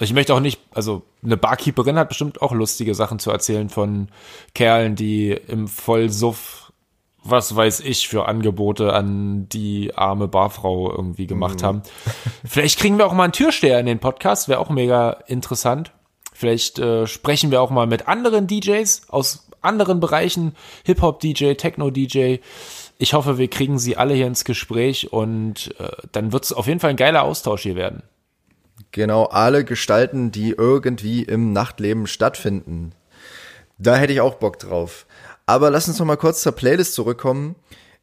Ich 0.00 0.12
möchte 0.12 0.34
auch 0.34 0.40
nicht, 0.40 0.60
also 0.72 1.02
eine 1.24 1.36
Barkeeperin 1.38 1.96
hat 1.98 2.08
bestimmt 2.10 2.42
auch 2.42 2.52
lustige 2.52 2.94
Sachen 2.94 3.18
zu 3.18 3.30
erzählen 3.30 3.70
von 3.70 4.08
Kerlen, 4.54 4.94
die 4.96 5.30
im 5.48 5.66
Vollsuff, 5.66 6.67
was 7.24 7.54
weiß 7.54 7.80
ich, 7.80 8.08
für 8.08 8.26
Angebote 8.26 8.92
an 8.92 9.48
die 9.48 9.92
arme 9.94 10.28
Barfrau 10.28 10.90
irgendwie 10.90 11.26
gemacht 11.26 11.62
haben. 11.62 11.82
Vielleicht 12.44 12.78
kriegen 12.78 12.98
wir 12.98 13.06
auch 13.06 13.12
mal 13.12 13.24
einen 13.24 13.32
Türsteher 13.32 13.80
in 13.80 13.86
den 13.86 13.98
Podcast, 13.98 14.48
wäre 14.48 14.60
auch 14.60 14.70
mega 14.70 15.18
interessant. 15.26 15.92
Vielleicht 16.32 16.78
äh, 16.78 17.06
sprechen 17.06 17.50
wir 17.50 17.60
auch 17.60 17.70
mal 17.70 17.86
mit 17.86 18.06
anderen 18.06 18.46
DJs 18.46 19.08
aus 19.08 19.48
anderen 19.60 19.98
Bereichen, 19.98 20.54
Hip-Hop-DJ, 20.84 21.54
Techno-DJ. 21.54 22.36
Ich 22.98 23.14
hoffe, 23.14 23.38
wir 23.38 23.48
kriegen 23.48 23.78
sie 23.78 23.96
alle 23.96 24.14
hier 24.14 24.26
ins 24.26 24.44
Gespräch 24.44 25.12
und 25.12 25.74
äh, 25.80 25.88
dann 26.12 26.32
wird 26.32 26.44
es 26.44 26.52
auf 26.52 26.66
jeden 26.66 26.78
Fall 26.78 26.90
ein 26.90 26.96
geiler 26.96 27.24
Austausch 27.24 27.62
hier 27.62 27.74
werden. 27.74 28.02
Genau, 28.92 29.24
alle 29.24 29.64
Gestalten, 29.64 30.30
die 30.30 30.50
irgendwie 30.50 31.22
im 31.22 31.52
Nachtleben 31.52 32.06
stattfinden. 32.06 32.92
Da 33.78 33.96
hätte 33.96 34.12
ich 34.12 34.20
auch 34.20 34.34
Bock 34.34 34.58
drauf. 34.58 35.06
Aber 35.48 35.70
lass 35.70 35.88
uns 35.88 35.98
noch 35.98 36.04
mal 36.04 36.16
kurz 36.18 36.42
zur 36.42 36.52
Playlist 36.52 36.92
zurückkommen. 36.92 37.56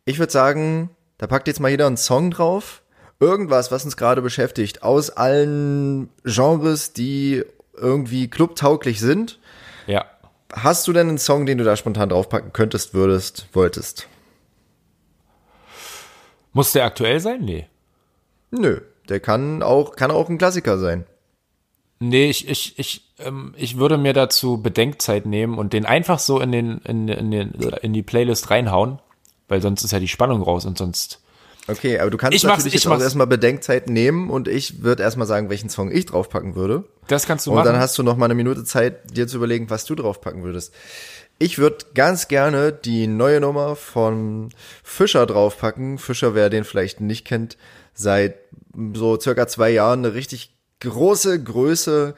Ich 0.04 0.18
würde 0.18 0.32
sagen, 0.32 0.90
da 1.20 1.28
packt 1.28 1.48
jetzt 1.48 1.60
mal 1.60 1.70
jeder 1.70 1.86
einen 1.86 1.96
Song 1.96 2.32
drauf. 2.32 2.82
Irgendwas, 3.20 3.72
was 3.72 3.86
uns 3.86 3.98
gerade 3.98 4.24
beschäftigt, 4.24 4.82
aus 4.82 5.12
allen 5.12 6.10
Genres, 6.24 6.94
die 6.94 7.44
irgendwie 7.78 8.32
clubtauglich 8.32 9.00
sind. 9.00 9.38
Ja. 9.86 10.06
Hast 10.54 10.88
du 10.88 10.94
denn 10.94 11.08
einen 11.08 11.20
Song, 11.20 11.46
den 11.46 11.60
du 11.60 11.64
da 11.64 11.76
spontan 11.78 12.10
draufpacken 12.10 12.52
könntest, 12.52 12.96
würdest, 12.96 13.46
wolltest? 13.54 14.08
Muss 16.52 16.72
der 16.72 16.86
aktuell 16.86 17.20
sein? 17.20 17.42
Nee. 17.42 17.68
Nö, 18.50 18.82
der 19.08 19.20
kann 19.20 19.62
auch, 19.62 19.96
kann 19.96 20.10
auch 20.10 20.30
ein 20.30 20.40
Klassiker 20.40 20.80
sein. 20.80 21.06
Nee, 22.00 22.28
ich, 22.28 22.48
ich, 22.48 22.80
ich, 22.80 23.05
ähm, 23.20 23.54
ich 23.58 23.78
würde 23.78 23.98
mir 23.98 24.14
dazu 24.14 24.62
Bedenkzeit 24.62 25.26
nehmen 25.26 25.58
und 25.58 25.74
den 25.74 25.86
einfach 25.86 26.20
so 26.20 26.40
in 26.40 26.52
den, 26.52 26.78
in, 26.80 27.08
in, 27.08 27.32
den, 27.32 27.52
in 27.52 27.94
die 27.94 28.04
Playlist 28.04 28.50
reinhauen, 28.50 29.00
weil 29.48 29.62
sonst 29.62 29.84
ist 29.84 29.92
ja 29.92 30.00
die 30.00 30.08
Spannung 30.08 30.42
raus 30.42 30.66
und 30.66 30.78
sonst. 30.78 31.22
Okay, 31.68 32.00
aber 32.00 32.12
du 32.12 32.18
kannst 32.18 32.36
Ich 32.36 32.44
natürlich 32.44 32.76
ich 32.76 32.84
jetzt 32.84 32.88
auch 32.88 33.00
erstmal 33.00 33.26
Bedenkzeit 33.26 33.90
nehmen 33.90 34.30
und 34.30 34.48
ich 34.48 34.84
würde 34.84 35.02
erstmal 35.02 35.26
sagen, 35.26 35.50
welchen 35.50 35.70
Song 35.70 35.92
ich 35.92 36.06
draufpacken 36.06 36.56
würde. 36.56 36.84
Das 37.08 37.26
kannst 37.26 37.48
du 37.48 37.52
Und 37.52 37.58
machen. 37.58 37.68
dann 37.68 37.80
hast 37.80 37.98
du 37.98 38.04
noch 38.04 38.18
mal 38.18 38.26
eine 38.26 38.36
Minute 38.36 38.64
Zeit, 38.64 39.16
dir 39.18 39.28
zu 39.28 39.38
überlegen, 39.38 39.70
was 39.70 39.86
du 39.86 39.96
draufpacken 39.96 40.44
würdest. 40.44 40.74
Ich 41.40 41.58
würde 41.58 41.86
ganz 41.96 42.28
gerne 42.28 42.72
die 42.72 43.08
neue 43.08 43.42
Nummer 43.42 43.76
von 43.76 44.50
Fischer 44.84 45.26
draufpacken. 45.26 45.98
Fischer, 45.98 46.36
wer 46.36 46.50
den 46.50 46.64
vielleicht 46.64 47.02
nicht 47.02 47.26
kennt, 47.26 47.58
seit 47.94 48.36
so 48.94 49.20
circa 49.20 49.48
zwei 49.48 49.72
Jahren 49.72 50.06
eine 50.06 50.14
richtig 50.14 50.54
große 50.82 51.44
Größe 51.44 52.14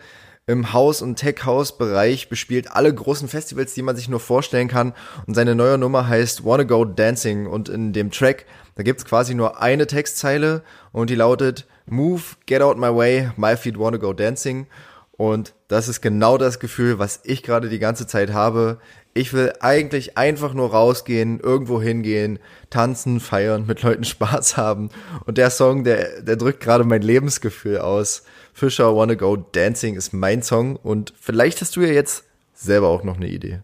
im 0.48 0.72
House- 0.74 1.02
und 1.02 1.18
Tech-House-Bereich, 1.18 2.30
bespielt 2.30 2.72
alle 2.72 2.94
großen 2.94 3.28
Festivals, 3.28 3.74
die 3.74 3.82
man 3.82 3.98
sich 3.98 4.08
nur 4.08 4.22
vorstellen 4.22 4.70
kann. 4.70 4.94
Und 5.28 5.36
seine 5.36 5.56
neue 5.56 5.78
Nummer 5.78 6.08
heißt 6.08 6.46
Wanna 6.46 6.64
Go 6.64 6.86
Dancing. 6.86 7.48
Und 7.48 7.68
in 7.68 7.92
dem 7.92 8.12
Track, 8.12 8.46
da 8.76 8.84
gibt's 8.84 9.06
quasi 9.06 9.36
nur 9.36 9.62
eine 9.62 9.88
Textzeile 9.88 10.64
und 10.94 11.10
die 11.10 11.16
lautet 11.16 11.68
Move, 11.86 12.22
get 12.46 12.62
out 12.62 12.78
my 12.78 12.94
way, 12.94 13.30
my 13.36 13.56
feet 13.58 13.78
wanna 13.78 13.98
go 13.98 14.14
dancing. 14.14 14.68
Und 15.18 15.54
das 15.68 15.88
ist 15.88 16.02
genau 16.02 16.38
das 16.38 16.60
Gefühl, 16.60 17.00
was 17.00 17.22
ich 17.24 17.44
gerade 17.44 17.70
die 17.70 17.80
ganze 17.80 18.08
Zeit 18.08 18.32
habe. 18.34 18.78
Ich 19.14 19.34
will 19.34 19.52
eigentlich 19.62 20.18
einfach 20.18 20.54
nur 20.54 20.70
rausgehen, 20.72 21.40
irgendwo 21.40 21.82
hingehen, 21.82 22.40
tanzen, 22.70 23.20
feiern, 23.20 23.66
mit 23.66 23.82
Leuten 23.82 24.04
Spaß 24.06 24.58
haben. 24.58 24.90
Und 25.26 25.38
der 25.38 25.50
Song, 25.50 25.84
der, 25.84 26.22
der 26.22 26.36
drückt 26.36 26.60
gerade 26.62 26.84
mein 26.84 27.02
Lebensgefühl 27.02 27.80
aus. 27.80 28.24
Fischer 28.58 28.96
Wanna 28.96 29.14
Go 29.14 29.36
Dancing 29.36 29.94
ist 29.94 30.14
mein 30.14 30.42
Song. 30.42 30.78
Und 30.78 31.14
vielleicht 31.22 31.62
hast 31.62 31.76
du 31.76 31.82
ja 31.82 31.94
jetzt 31.94 32.24
selber 32.56 32.88
auch 32.88 33.04
noch 33.04 33.18
eine 33.18 33.28
Idee. 33.28 33.62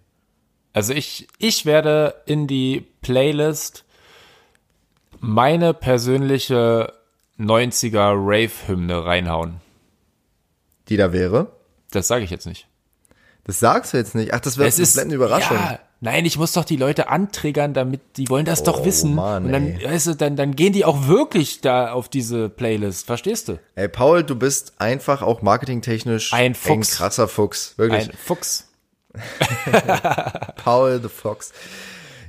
Also 0.72 0.94
ich, 0.94 1.28
ich 1.40 1.66
werde 1.66 2.22
in 2.28 2.46
die 2.46 2.86
Playlist 3.02 3.86
meine 5.20 5.74
persönliche 5.74 6.94
90er 7.40 8.14
Rave-Hymne 8.16 9.04
reinhauen. 9.04 9.62
Die 10.90 10.98
da 10.98 11.12
wäre. 11.12 11.56
Das 11.90 12.08
sage 12.08 12.24
ich 12.24 12.30
jetzt 12.30 12.46
nicht. 12.46 12.68
Das 13.46 13.60
sagst 13.60 13.94
du 13.94 13.98
jetzt 13.98 14.14
nicht. 14.14 14.32
Ach, 14.32 14.42
das 14.42 14.60
wäre 14.60 14.70
Es 14.70 14.78
ist 14.78 15.00
eine 15.00 15.16
Überraschung. 15.16 15.58
Ja, 15.58 15.80
nein, 16.04 16.26
ich 16.26 16.38
muss 16.38 16.52
doch 16.54 16.66
die 16.66 16.76
Leute 16.78 17.10
antriggern, 17.10 17.74
damit 17.74 18.02
die 18.18 18.30
wollen 18.30 18.46
das 18.46 18.62
doch 18.62 18.82
Oh, 18.82 18.86
wissen. 18.86 19.16
Mann, 19.16 19.46
und 19.46 19.52
dann, 19.52 19.68
ey. 19.80 19.86
weißt 19.90 20.08
du, 20.08 20.16
dann, 20.16 20.36
dann 20.36 20.56
gehen 20.56 20.74
die 20.74 20.86
auch 20.86 21.08
wirklich 21.08 21.62
da 21.62 21.92
auf 21.92 22.10
diese 22.10 22.50
Playlist. 22.50 23.08
Verstehst 23.08 23.48
du? 23.50 23.60
Ey, 23.76 23.88
Paul, 23.90 24.24
du 24.24 24.36
bist 24.36 24.74
einfach 24.78 25.22
auch 25.24 25.42
marketingtechnisch 25.42 26.32
Ein 26.34 26.54
Fuchs. 26.54 26.98
krasser 26.98 27.28
Fuchs. 27.28 27.74
Wirklich. 27.78 28.10
Ein 28.10 28.16
Fuchs. 28.16 28.70
Paul 30.64 31.00
the 31.02 31.10
Fox. 31.10 31.54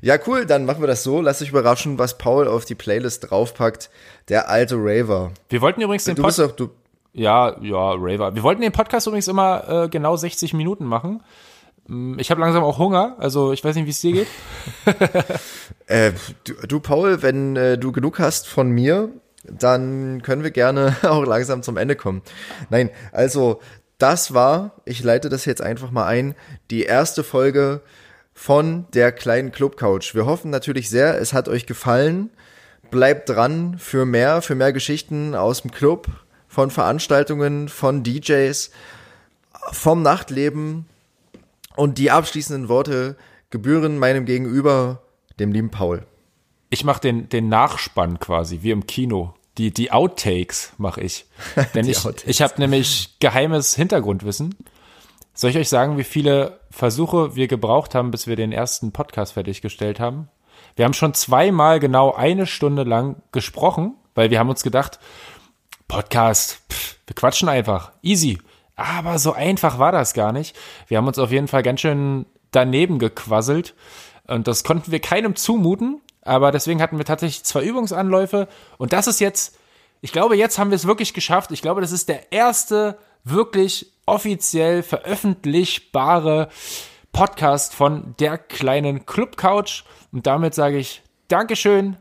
Ja, 0.03 0.19
cool, 0.27 0.45
dann 0.45 0.67
machen 0.67 0.83
wir 0.83 0.87
das 0.87 1.03
so. 1.03 1.21
Lass 1.21 1.39
dich 1.39 1.49
überraschen, 1.49 1.99
was 1.99 2.19
Paul 2.19 2.47
auf 2.47 2.65
die 2.67 2.75
Playlist 2.75 3.31
draufpackt. 3.31 3.89
Der 4.29 4.49
alte 4.51 4.77
Raver. 4.79 5.31
Wir 5.49 5.61
wollten 5.63 5.81
übrigens 5.81 6.05
den 6.05 6.17
Podcast. 6.17 6.61
doch, 6.61 6.69
Ja, 7.15 7.57
ja, 7.63 7.93
Raver. 7.97 8.35
Wir 8.35 8.43
wollten 8.43 8.61
den 8.61 8.73
Podcast 8.73 9.07
übrigens 9.07 9.29
immer 9.29 9.85
äh, 9.85 9.89
genau 9.89 10.17
60 10.17 10.53
Minuten 10.53 10.85
machen. 10.85 11.23
Mm, 11.87 12.19
Ich 12.19 12.31
habe 12.31 12.41
langsam 12.41 12.65
auch 12.65 12.79
Hunger, 12.79 13.17
also 13.19 13.53
ich 13.53 13.63
weiß 13.65 13.77
nicht, 13.77 13.87
wie 13.87 13.91
es 13.91 14.01
dir 14.01 14.13
geht. 14.13 14.29
äh, 15.87 16.13
du, 16.45 16.55
du, 16.67 16.81
Paul, 16.81 17.23
wenn 17.23 17.57
äh, 17.57 17.79
du 17.79 17.93
genug 17.93 18.19
hast 18.19 18.49
von 18.49 18.71
mir, 18.71 19.11
dann 19.45 20.23
können 20.23 20.43
wir 20.43 20.51
gerne 20.51 20.97
auch 21.03 21.25
langsam 21.25 21.63
zum 21.63 21.77
Ende 21.77 21.97
kommen. 21.97 22.23
Nein, 22.71 22.91
also 23.13 23.61
das 23.99 24.35
war, 24.35 24.73
ich 24.85 25.03
leite 25.03 25.29
das 25.29 25.45
jetzt 25.45 25.63
einfach 25.63 25.91
mal 25.91 26.07
ein, 26.07 26.35
die 26.71 26.83
erste 26.83 27.23
Folge 27.23 27.81
von 28.35 28.87
der 28.93 29.13
kleinen 29.13 29.53
Club 29.53 29.77
Couch. 29.77 30.15
Wir 30.15 30.27
hoffen 30.27 30.51
natürlich 30.51 30.91
sehr, 30.91 31.21
es 31.21 31.33
hat 31.33 31.49
euch 31.49 31.67
gefallen. 31.67 32.31
Bleibt 32.91 33.29
dran 33.29 33.77
für 33.79 34.05
mehr, 34.05 34.43
für 34.43 34.55
mehr 34.55 34.73
Geschichten 34.73 35.35
aus 35.35 35.63
dem 35.63 35.71
Club, 35.71 36.09
von 36.49 36.71
Veranstaltungen, 36.71 37.69
von 37.69 38.03
DJs, 38.03 38.71
vom 39.73 40.03
Nachtleben. 40.03 40.87
Und 41.77 41.99
die 41.99 42.11
abschließenden 42.11 42.69
Worte 42.69 43.17
gebühren 43.51 43.99
meinem 43.99 44.25
Gegenüber, 44.25 45.03
dem 45.39 45.53
lieben 45.53 45.71
Paul. 45.71 46.07
Ich 46.71 46.85
mache 46.85 47.01
den, 47.01 47.29
den 47.29 47.49
Nachspann 47.49 48.19
quasi, 48.19 48.61
wie 48.63 48.71
im 48.71 48.87
Kino. 48.87 49.35
Die, 49.59 49.73
die 49.73 49.93
Outtakes 49.93 50.73
mache 50.79 51.01
ich. 51.01 51.27
Denn 51.75 51.89
ich, 51.89 51.99
Outtakes. 51.99 52.25
ich 52.27 52.43
habe 52.43 52.55
nämlich 52.59 53.17
geheimes 53.21 53.75
Hintergrundwissen. 53.77 54.57
Soll 55.33 55.51
ich 55.51 55.57
euch 55.57 55.69
sagen, 55.69 55.99
wie 55.99 56.05
viele 56.05 56.61
Versuche 56.71 57.37
wir 57.37 57.49
gebraucht 57.49 57.95
haben, 57.95 58.11
bis 58.11 58.27
wir 58.27 58.37
den 58.37 58.53
ersten 58.53 58.93
Podcast 58.93 59.35
fertiggestellt 59.35 60.01
haben? 60.01 60.29
Wir 60.77 60.85
haben 60.85 60.95
schon 60.95 61.15
zweimal 61.15 61.79
genau 61.79 62.13
eine 62.13 62.47
Stunde 62.47 62.83
lang 62.83 63.23
gesprochen, 63.31 63.95
weil 64.15 64.31
wir 64.31 64.39
haben 64.39 64.49
uns 64.49 64.63
gedacht, 64.63 64.99
Podcast, 65.87 66.63
pff, 66.71 66.97
wir 67.07 67.15
quatschen 67.15 67.49
einfach, 67.49 67.93
easy. 68.03 68.39
Aber 68.77 69.19
so 69.19 69.33
einfach 69.33 69.79
war 69.79 69.93
das 69.93 70.15
gar 70.15 70.33
nicht. 70.33 70.57
Wir 70.89 70.99
haben 70.99 71.07
uns 71.07 71.19
auf 71.19 71.31
jeden 71.31 71.49
Fall 71.49 71.63
ganz 71.63 71.81
schön 71.81 72.27
daneben 72.51 72.99
gequasselt 72.99 73.75
und 74.27 74.49
das 74.49 74.65
konnten 74.65 74.91
wir 74.91 75.01
keinem 75.01 75.37
zumuten. 75.37 76.01
Aber 76.23 76.51
deswegen 76.51 76.81
hatten 76.81 76.99
wir 76.99 77.05
tatsächlich 77.05 77.45
zwei 77.45 77.63
Übungsanläufe 77.63 78.49
und 78.79 78.93
das 78.93 79.07
ist 79.07 79.21
jetzt, 79.21 79.59
ich 80.01 80.13
glaube, 80.13 80.37
jetzt 80.37 80.59
haben 80.59 80.71
wir 80.71 80.77
es 80.77 80.87
wirklich 80.87 81.13
geschafft. 81.15 81.53
Ich 81.53 81.63
glaube, 81.63 81.81
das 81.81 81.93
ist 81.93 82.09
der 82.09 82.33
erste 82.33 82.99
wirklich 83.25 83.93
offiziell 84.07 84.83
veröffentlichbare 84.83 86.49
Podcast 87.13 87.75
von 87.75 88.15
der 88.19 88.39
kleinen 88.39 89.07
Club 89.07 89.37
Couch. 89.37 89.85
Und 90.13 90.27
damit 90.27 90.55
sage 90.55 90.79
ich 90.79 91.03
Dankeschön, 91.29 91.97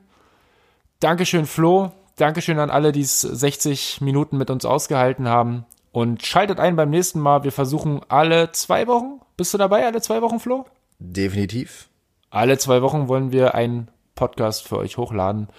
Dankeschön 1.00 1.46
Flo, 1.46 1.92
Dankeschön 2.16 2.60
an 2.60 2.70
alle, 2.70 2.92
die 2.92 3.02
es 3.02 3.22
60 3.22 4.02
Minuten 4.02 4.38
mit 4.38 4.50
uns 4.50 4.66
ausgehalten 4.66 5.28
haben. 5.28 5.66
Und 5.94 6.26
schaltet 6.26 6.60
ein 6.60 6.76
beim 6.76 6.90
nächsten 6.90 7.20
Mal. 7.20 7.44
Wir 7.44 7.52
versuchen 7.52 8.02
alle 8.10 8.52
zwei 8.52 8.88
Wochen. 8.88 9.22
Bist 9.38 9.54
du 9.54 9.60
dabei, 9.60 9.86
alle 9.86 10.02
zwei 10.02 10.24
Wochen, 10.24 10.40
Flo? 10.40 10.66
Definitiv. 10.98 11.88
Alle 12.32 12.58
zwei 12.58 12.82
Wochen 12.82 13.08
wollen 13.08 13.32
wir 13.32 13.54
einen 13.54 13.90
Podcast 14.16 14.68
für 14.68 14.80
euch 14.80 14.98
hochladen. 14.98 15.50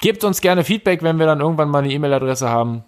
Gebt 0.00 0.24
uns 0.24 0.40
gerne 0.40 0.64
Feedback, 0.64 1.02
wenn 1.02 1.18
wir 1.18 1.26
dann 1.26 1.40
irgendwann 1.40 1.68
mal 1.68 1.80
eine 1.80 1.92
E-Mail-Adresse 1.92 2.48
haben. 2.48 2.84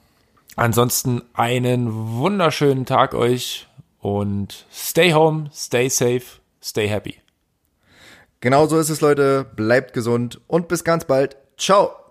Ansonsten 0.56 1.20
einen 1.34 2.16
wunderschönen 2.16 2.86
Tag 2.86 3.14
euch 3.14 3.68
und 4.00 4.64
stay 4.72 5.12
home, 5.12 5.50
stay 5.52 5.90
safe, 5.90 6.40
stay 6.62 6.88
happy. 6.88 7.16
Genau 8.40 8.66
so 8.66 8.78
ist 8.78 8.88
es, 8.88 9.02
Leute. 9.02 9.44
Bleibt 9.54 9.92
gesund 9.92 10.40
und 10.46 10.68
bis 10.68 10.82
ganz 10.82 11.04
bald. 11.04 11.36
Ciao. 11.58 12.03